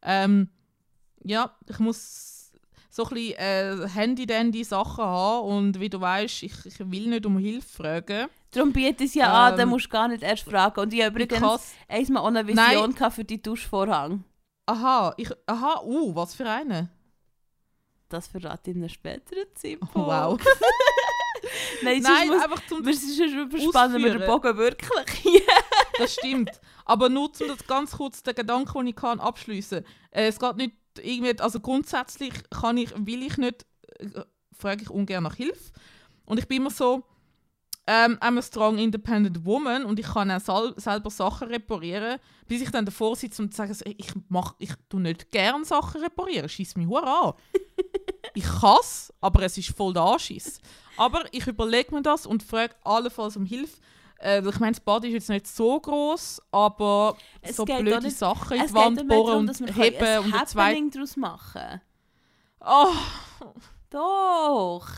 Ähm, 0.02 0.48
ja, 1.24 1.56
ich 1.68 1.78
muss 1.78 2.52
so 2.90 3.04
ein 3.04 3.14
bisschen 3.14 3.38
äh, 3.38 3.88
Handy-Dandy-Sachen 3.88 5.04
haben 5.04 5.46
und 5.48 5.80
wie 5.80 5.88
du 5.88 6.00
weißt, 6.00 6.42
ich, 6.44 6.54
ich 6.64 6.78
will 6.78 7.08
nicht 7.08 7.26
um 7.26 7.38
Hilfe 7.38 7.82
fragen. 7.82 8.28
Darum 8.52 8.72
biete 8.72 9.04
es 9.04 9.14
ja 9.14 9.32
an, 9.32 9.52
Ähm, 9.52 9.58
dann 9.58 9.68
musst 9.68 9.86
du 9.86 9.90
gar 9.90 10.08
nicht 10.08 10.22
erst 10.22 10.44
fragen. 10.44 10.80
Und 10.80 10.92
ich 10.92 11.02
habe 11.02 11.22
übrigens 11.22 11.74
einmal 11.88 12.22
auch 12.22 12.28
eine 12.28 12.46
Vision 12.46 12.94
für 13.10 13.24
die 13.24 13.42
Duschvorhang. 13.42 14.24
Aha, 14.66 15.14
ich, 15.16 15.30
aha, 15.46 15.82
uh, 15.84 16.14
was 16.14 16.34
für 16.34 16.48
eine? 16.48 16.88
Das 18.08 18.28
verrate 18.28 18.70
ich 18.70 18.76
in 18.76 18.82
einem 18.82 18.88
späteren 18.88 19.46
Zeitpunkt. 19.54 19.96
Oh, 19.96 20.06
wow. 20.06 20.40
Nein, 21.82 22.02
Nein, 22.02 22.02
sonst 22.02 22.26
muss, 22.28 22.42
einfach 22.42 22.66
zum 22.68 22.86
wir 22.86 22.94
schon 22.94 23.38
überspannen 23.38 24.02
wir 24.02 24.18
den. 24.18 24.26
Bogen 24.26 24.56
wirklich. 24.56 25.42
Das 25.98 26.12
stimmt. 26.12 26.50
Aber 26.84 27.08
nur 27.08 27.30
um 27.40 27.48
das 27.48 27.66
ganz 27.66 27.92
kurz 27.92 28.22
den 28.22 28.34
Gedanken, 28.34 28.78
den 28.80 28.88
ich 28.88 28.96
kann, 28.96 29.18
abschließen. 29.18 29.82
Äh, 30.10 30.26
es 30.26 30.38
geht 30.38 30.56
nicht 30.56 30.74
irgendwie, 30.98 31.38
also 31.40 31.58
grundsätzlich 31.58 32.34
kann 32.50 32.76
ich, 32.76 32.92
will 32.94 33.22
ich 33.22 33.38
nicht, 33.38 33.64
äh, 33.98 34.20
frage 34.52 34.82
ich 34.82 34.90
ungern 34.90 35.22
nach 35.22 35.36
Hilfe. 35.36 35.72
Und 36.26 36.38
ich 36.38 36.46
bin 36.46 36.58
immer 36.58 36.70
so, 36.70 37.02
ähm, 37.86 38.18
I'm 38.20 38.38
a 38.38 38.42
strong 38.42 38.78
independent 38.78 39.44
woman 39.44 39.84
und 39.84 39.98
ich 39.98 40.06
kann 40.06 40.30
auch 40.30 40.40
sal 40.40 40.74
selber 40.76 41.08
Sachen 41.10 41.48
reparieren, 41.48 42.18
bis 42.48 42.62
ich 42.62 42.70
dann 42.70 42.84
davor 42.84 43.14
sitze 43.14 43.42
und 43.42 43.54
sage, 43.54 43.74
ich 43.84 44.12
mach, 44.28 44.54
ich 44.58 44.72
tu 44.88 44.98
nicht 44.98 45.30
gern 45.30 45.64
Sachen 45.64 46.02
reparieren, 46.02 46.48
schieß 46.48 46.76
mich 46.76 46.88
hure 46.88 47.06
an. 47.06 47.32
Ich 48.36 48.44
kann's, 48.60 49.12
aber 49.20 49.42
es 49.42 49.56
ist 49.58 49.76
voll 49.76 49.92
der 49.92 50.02
Anschiss. 50.02 50.60
Aber 50.96 51.24
ich 51.32 51.46
überlege 51.46 51.94
mir 51.94 52.02
das 52.02 52.26
und 52.26 52.42
frage 52.42 52.74
allenfalls 52.84 53.36
um 53.36 53.44
Hilfe. 53.44 53.76
Äh, 54.18 54.42
weil 54.42 54.52
ich 54.54 54.60
meine, 54.60 54.72
das 54.72 54.80
Bad 54.80 55.04
ist 55.04 55.12
jetzt 55.12 55.28
nicht 55.28 55.46
so 55.46 55.78
groß, 55.78 56.40
aber 56.50 57.16
Es 57.42 57.56
so 57.56 57.64
blöde 57.66 58.00
nicht- 58.00 58.16
Sachen 58.16 58.56
in 58.56 58.62
Es 58.62 58.68
die 58.68 58.74
Wand 58.74 59.06
bohren 59.08 59.46
und 59.48 59.76
heben 59.76 60.04
ein 60.06 60.18
und 60.24 60.48
zweite. 60.48 60.58
Happening 60.58 60.90
daraus 60.90 61.16
machen 61.18 61.80
Oh, 62.60 62.94
Doch. 63.90 64.88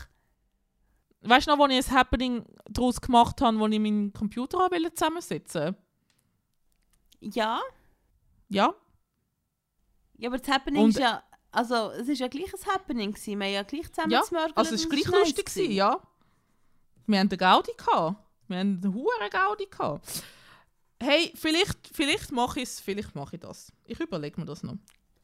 weißt 1.21 1.47
du 1.47 1.55
noch, 1.55 1.63
als 1.65 1.73
ich 1.87 1.91
ein 1.91 1.97
Happening 1.97 2.45
daraus 2.69 3.01
gemacht 3.01 3.41
habe, 3.41 3.59
wo 3.59 3.67
ich 3.67 3.79
meinen 3.79 4.13
Computer 4.13 4.59
habe 4.59 4.75
wollte 4.77 4.93
zusammensetzen 4.93 5.75
Ja. 7.19 7.59
Ja, 8.47 8.73
Ja, 10.17 10.29
aber 10.29 10.37
das 10.37 10.47
Happening 10.49 10.83
Und- 10.83 10.89
ist 10.91 10.99
ja... 10.99 11.21
Also, 11.51 11.91
es 11.91 12.07
ist 12.07 12.19
ja 12.19 12.27
gleich 12.27 12.53
ein 12.53 12.73
Happening 12.73 13.11
gewesen. 13.13 13.39
Wir 13.39 13.45
haben 13.47 13.53
ja 13.53 13.63
gleich 13.63 13.91
zusammen 13.91 14.11
Ja, 14.11 14.21
gemörgelt 14.21 14.57
also 14.57 14.75
es 14.75 14.83
war 14.83 14.89
gleich 14.89 15.05
lustig, 15.07 15.45
gewesen. 15.45 15.63
gewesen, 15.63 15.71
ja. 15.75 15.99
Wir 17.07 17.19
haben 17.19 17.29
den 17.29 17.39
Gaudi 17.39 17.71
gehabt. 17.75 18.17
Wir 18.47 18.57
haben 18.59 18.79
einen 18.83 18.93
hohen 18.93 19.29
Gaudi 19.31 19.65
gehabt. 19.65 20.23
Hey, 21.01 21.31
vielleicht, 21.35 21.77
vielleicht 21.91 22.31
mache 22.31 22.59
ich 22.59 22.69
es, 22.69 22.79
vielleicht 22.79 23.15
mache 23.15 23.35
ich 23.37 23.41
das. 23.41 23.71
Ich 23.85 23.99
überlege 23.99 24.39
mir 24.39 24.45
das 24.45 24.63
noch. 24.63 24.77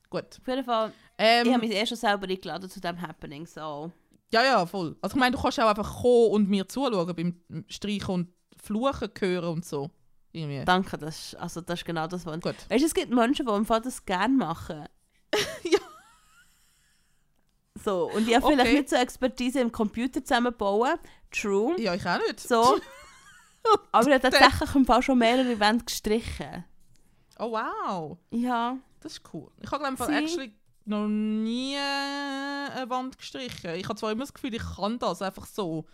Gut. 0.10 0.40
Auf 0.40 0.48
jeden 0.48 0.64
Fall, 0.64 0.94
Ähm, 1.18 1.48
ich 1.48 1.54
habe 1.54 1.68
mich 1.68 1.76
eh 1.76 1.86
schon 1.86 1.98
selber 1.98 2.28
eingeladen 2.28 2.70
zu 2.70 2.80
diesem 2.80 3.02
Happening, 3.02 3.46
so... 3.46 3.92
Ja, 4.32 4.44
ja, 4.44 4.66
voll. 4.66 4.96
Also 5.02 5.16
ich 5.16 5.20
meine, 5.20 5.36
du 5.36 5.42
kannst 5.42 5.60
auch 5.60 5.68
einfach 5.68 6.02
kommen 6.02 6.32
und 6.32 6.50
mir 6.50 6.68
zuschauen 6.68 7.16
beim 7.16 7.66
Streichen 7.68 8.10
und 8.14 8.28
Fluchen 8.62 9.10
hören 9.20 9.50
und 9.50 9.66
so. 9.66 9.92
Irgendwie. 10.32 10.66
Danke, 10.66 10.98
das 10.98 11.18
ist, 11.34 11.36
also 11.36 11.62
das 11.62 11.80
ist 11.82 11.86
genau 11.86 12.08
das, 12.08 12.26
was... 12.26 12.40
Gut. 12.42 12.56
Weißt 12.70 12.82
du, 12.82 12.88
es 12.88 12.94
gibt 12.94 13.12
Menschen, 13.12 13.46
die 13.46 13.52
im 13.54 13.66
Fall 13.66 13.82
das 13.82 14.04
gerne 14.06 14.34
machen. 14.34 14.86
Ja. 15.64 15.80
So, 17.84 18.10
und 18.12 18.28
ich 18.28 18.36
habe 18.36 18.46
vielleicht 18.48 18.62
Okay. 18.70 18.74
nicht 18.80 18.90
so 18.90 18.96
Expertise 18.96 19.60
im 19.60 19.72
Computer 19.72 20.24
zusammenbauen. 20.24 20.96
True. 21.32 21.76
Ja, 21.80 21.94
ich 21.94 22.06
auch 22.06 22.20
nicht. 22.20 22.40
So. 22.40 22.80
Aber 23.92 24.08
ich 24.08 24.14
habe 24.14 24.20
tatsächlich 24.32 24.76
im 24.76 24.86
Fall 24.86 25.02
schon 25.02 25.18
mehrere 25.18 25.60
Wände 25.60 25.84
gestrichen. 25.86 26.64
Oh 27.40 27.52
wow, 27.52 28.18
Ja. 28.32 28.78
das 29.02 29.14
ist 29.14 29.22
cool. 29.34 29.52
Ich 29.62 29.70
habe 29.72 29.84
ich 29.94 30.00
actually 30.16 30.54
noch 30.86 31.08
nie 31.08 31.76
eine 31.76 32.90
Wand 32.90 33.18
gestrichen. 33.18 33.72
Ich 33.76 33.86
habe 33.90 33.96
zwar 33.96 34.12
immer 34.12 34.22
das 34.22 34.34
Gefühl, 34.34 34.54
ich 34.54 34.62
kann 34.78 35.00
das 35.00 35.22
einfach 35.22 35.46
so, 35.46 35.86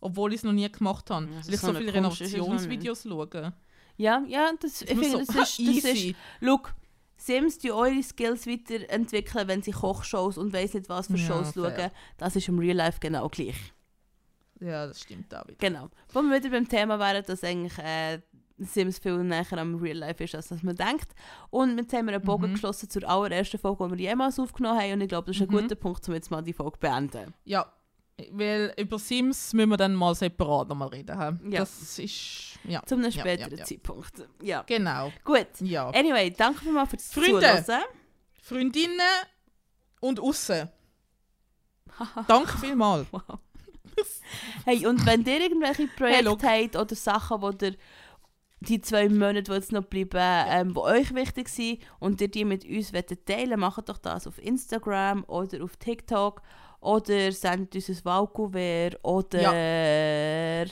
obwohl 0.00 0.32
ich 0.32 0.38
es 0.40 0.44
noch 0.44 0.52
nie 0.52 0.70
gemacht 0.70 1.08
habe. 1.08 1.26
Ja, 1.26 1.46
weil 1.46 1.54
ich 1.54 1.60
so 1.60 1.72
viele 1.72 1.94
Renovationsvideos 1.94 3.04
schaue. 3.04 3.52
Ja, 3.96 4.22
ja, 4.26 4.50
das, 4.58 4.82
ich 4.82 4.88
finde, 4.88 5.10
so, 5.10 5.18
das 5.18 5.58
ist, 5.58 5.58
das 5.60 5.84
ist, 5.94 6.14
look, 6.40 6.74
Sims 7.20 7.58
die 7.58 7.70
eure 7.70 8.02
Skills 8.02 8.46
weiterentwickeln, 8.46 9.46
wenn 9.46 9.62
sie 9.62 9.72
Kochshows 9.72 10.38
und 10.38 10.52
weiss 10.52 10.72
nicht 10.74 10.88
was 10.88 11.06
für 11.08 11.16
Ja, 11.16 11.26
Shows 11.26 11.52
fair. 11.52 11.74
schauen. 11.78 11.90
Das 12.16 12.34
ist 12.36 12.48
im 12.48 12.58
Real 12.58 12.76
Life 12.76 12.98
genau 13.00 13.28
gleich. 13.28 13.56
Ja, 14.60 14.86
das 14.86 15.00
stimmt 15.02 15.34
auch 15.34 15.46
wieder. 15.46 15.56
Genau. 15.58 15.88
Wo 16.12 16.20
wir 16.22 16.38
wieder 16.38 16.50
beim 16.50 16.68
Thema 16.68 16.98
wären, 16.98 17.24
dass 17.24 17.42
eigentlich 17.44 17.76
äh, 17.78 18.20
Sims 18.58 18.98
viel 18.98 19.16
näher 19.24 19.46
am 19.52 19.76
Real 19.76 19.96
Life 19.98 20.22
ist, 20.22 20.34
als 20.34 20.48
dass 20.48 20.62
man 20.62 20.76
denkt. 20.76 21.08
Und 21.50 21.78
jetzt 21.78 21.92
haben 21.94 22.06
wir 22.06 22.14
einen 22.14 22.24
Bogen 22.24 22.48
Mhm. 22.50 22.54
geschlossen 22.54 22.90
zur 22.90 23.08
allerersten 23.08 23.58
Folge, 23.58 23.84
die 23.88 23.90
wir 23.98 24.10
jemals 24.10 24.38
aufgenommen 24.38 24.78
haben. 24.80 24.92
Und 24.92 25.00
ich 25.02 25.08
glaube, 25.08 25.26
das 25.28 25.36
ist 25.36 25.42
ein 25.42 25.48
Mhm. 25.54 25.62
guter 25.62 25.74
Punkt, 25.76 26.06
um 26.08 26.14
jetzt 26.14 26.30
mal 26.30 26.42
die 26.42 26.52
Folge 26.52 26.78
zu 26.78 26.80
beenden. 26.80 27.34
Ja, 27.44 27.72
weil 28.32 28.72
über 28.76 28.98
Sims 28.98 29.52
müssen 29.52 29.70
wir 29.70 29.76
dann 29.76 29.94
mal 29.94 30.14
separat 30.14 30.68
nochmal 30.68 30.88
reden. 30.88 31.40
Ja. 31.50 31.60
Das 31.60 31.98
ist, 31.98 32.58
ja, 32.64 32.82
Zu 32.84 32.96
einem 32.96 33.10
späteren 33.10 33.52
ja, 33.52 33.58
ja. 33.58 33.64
Zeitpunkt. 33.64 34.28
Ja. 34.42 34.62
genau. 34.62 35.12
Gut. 35.24 35.48
Ja. 35.60 35.88
Anyway, 35.90 36.30
danke 36.30 36.60
vielmals 36.60 36.90
fürs 36.90 37.12
Freunde. 37.12 37.62
Zuhören. 37.64 37.84
Freundinnen 38.42 39.00
und 40.00 40.18
Aussen. 40.20 40.68
Danke 42.26 42.58
vielmals. 42.58 43.06
Hey, 44.64 44.86
und 44.86 45.04
wenn 45.04 45.24
ihr 45.26 45.40
irgendwelche 45.40 45.86
Projekte 45.88 46.24
look. 46.24 46.42
habt 46.42 46.76
oder 46.76 46.94
Sachen, 46.94 47.42
wo 47.42 47.50
ihr 47.50 47.74
die 48.60 48.80
zwei 48.80 49.08
Monate, 49.08 49.42
die 49.42 49.52
jetzt 49.52 49.72
noch 49.72 49.84
bleiben, 49.84 50.46
ähm, 50.48 50.74
die 50.74 50.80
euch 50.80 51.14
wichtig 51.14 51.48
sind 51.48 51.80
und 51.98 52.20
ihr 52.20 52.28
die 52.28 52.44
mit 52.44 52.64
uns 52.64 52.92
wollt 52.92 53.26
teilen 53.26 53.58
macht 53.60 53.88
doch 53.88 53.98
das 53.98 54.26
auf 54.26 54.38
Instagram 54.38 55.24
oder 55.24 55.62
auf 55.64 55.76
TikTok 55.76 56.40
oder 56.80 57.32
sendet 57.32 57.74
uns 57.74 57.88
ein 57.88 58.04
Wahlkuvert 58.04 58.98
oder... 59.04 59.40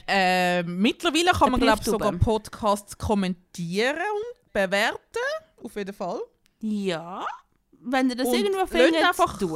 Ähm, 0.07 0.77
mittlerweile 0.81 1.31
kann 1.33 1.51
man, 1.51 1.61
glaube 1.61 1.85
sogar 1.85 2.13
Podcasts 2.13 2.97
kommentieren 2.97 3.97
und 3.97 4.53
bewerten. 4.53 4.99
Auf 5.63 5.77
jeden 5.77 5.95
Fall. 5.95 6.21
Ja, 6.61 7.27
wenn 7.81 8.11
ihr 8.11 8.17
das 8.17 8.29
Und 8.29 8.35
irgendwo 8.35 8.67
findet, 8.67 9.03
einfach- 9.05 9.39
tut. 9.39 9.51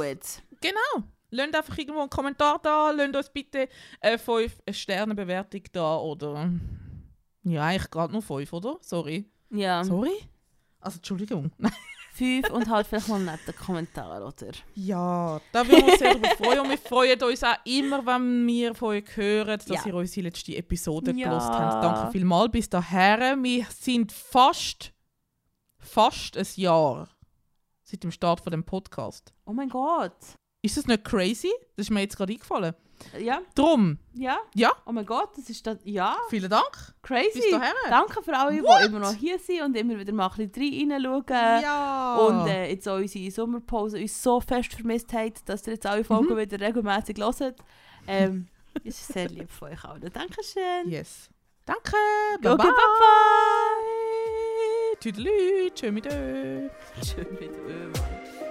Genau. 0.61 1.03
Lasst 1.31 1.55
einfach 1.55 1.77
irgendwo 1.77 2.01
einen 2.01 2.09
Kommentar 2.09 2.59
da. 2.61 2.91
Lasst 2.91 3.15
uns 3.15 3.29
bitte 3.29 3.67
eine 3.99 4.17
5-Sterne-Bewertung 4.17 5.61
da. 5.71 5.97
Oder. 5.97 6.49
Ja, 7.43 7.63
eigentlich 7.63 7.89
gerade 7.89 8.13
nur 8.13 8.21
5, 8.21 8.53
oder? 8.53 8.77
Sorry. 8.81 9.25
Ja, 9.49 9.83
Sorry? 9.83 10.11
Also, 10.79 10.97
Entschuldigung. 10.97 11.51
fünf 12.13 12.49
und 12.51 12.69
halt 12.69 12.85
vielleicht 12.87 13.07
mal 13.07 13.15
einen 13.15 13.25
netten 13.25 13.55
Kommentar, 13.55 14.25
oder? 14.25 14.51
Ja, 14.75 15.41
da 15.51 15.67
würden 15.67 15.85
wir 15.85 15.91
uns 15.93 15.99
sehr 15.99 16.11
darüber 16.13 16.29
freuen. 16.29 16.59
Und 16.59 16.69
wir 16.69 16.77
freuen 16.77 17.21
uns 17.23 17.43
auch 17.43 17.55
immer, 17.65 18.05
wenn 18.05 18.45
wir 18.47 18.75
von 18.75 18.89
euch 18.89 19.17
hören, 19.17 19.57
dass 19.57 19.67
Ja. 19.67 19.81
ihr 19.85 19.95
unsere 19.95 20.27
letzte 20.27 20.55
Episode 20.55 21.11
Ja. 21.11 21.29
gelost 21.29 21.47
habt. 21.49 21.83
Danke 21.83 22.11
vielmals 22.11 22.51
bis 22.51 22.69
dahin. 22.69 23.43
Wir 23.43 23.65
sind 23.69 24.11
fast, 24.11 24.93
fast 25.79 26.37
ein 26.37 26.47
Jahr 26.55 27.09
seit 27.83 28.03
dem 28.03 28.11
Start 28.11 28.41
von 28.41 28.51
dem 28.51 28.63
Podcast. 28.63 29.33
Oh 29.45 29.53
mein 29.53 29.69
Gott. 29.69 30.15
Ist 30.61 30.77
das 30.77 30.87
nicht 30.87 31.03
crazy? 31.03 31.51
Das 31.75 31.87
ist 31.87 31.89
mir 31.89 32.01
jetzt 32.01 32.15
gerade 32.15 32.31
eingefallen. 32.33 32.73
Ja, 33.19 33.41
Drum, 33.55 33.97
ja. 34.13 34.37
Ja. 34.55 34.71
Oh 34.85 34.91
mein 34.91 35.05
Gott, 35.05 35.29
das 35.37 35.49
ist 35.49 35.65
das... 35.65 35.77
Ja, 35.83 36.15
vielen 36.29 36.49
Dank. 36.49 36.93
crazy. 37.01 37.41
Danke 37.89 38.21
für 38.23 38.37
alle, 38.37 38.61
What? 38.63 38.81
die 38.81 38.85
immer 38.87 38.99
noch 38.99 39.13
hier 39.13 39.37
sind 39.39 39.61
und 39.61 39.75
immer 39.77 39.97
wieder 39.99 40.13
mal 40.13 40.29
ein 40.37 40.49
bisschen 40.49 40.91
reinschauen. 40.91 41.61
Ja. 41.63 42.15
Und 42.17 42.47
äh, 42.47 42.69
jetzt 42.71 42.87
auch 42.87 42.97
unsere 42.97 43.31
Sommerpause 43.31 43.97
uns 43.99 44.21
so 44.21 44.39
fest 44.39 44.73
vermisst 44.73 45.11
habt, 45.13 45.47
dass 45.47 45.65
ihr 45.67 45.73
jetzt 45.73 45.85
alle 45.85 46.03
Folgen 46.03 46.33
Mhm. 46.33 46.37
wieder 46.37 46.59
regelmäßig 46.59 47.17
hört. 47.19 47.55
Ähm, 48.07 48.47
ist 48.83 49.07
sehr 49.07 49.29
lieb 49.29 49.51
von 49.51 49.69
euch 49.71 49.83
allen. 49.83 50.09
Dankeschön. 50.11 50.87
yes. 50.89 51.29
Danke. 51.65 51.95
Bye 52.41 52.51
go, 52.51 52.57
bye. 52.57 52.67
bye, 52.67 52.73
Tüdelü. 54.99 55.69
Tschö 55.73 55.91
mit 55.91 56.03
bye. 56.07 56.69
Schön 57.03 57.27
mit 57.39 57.51
euch. 57.51 58.42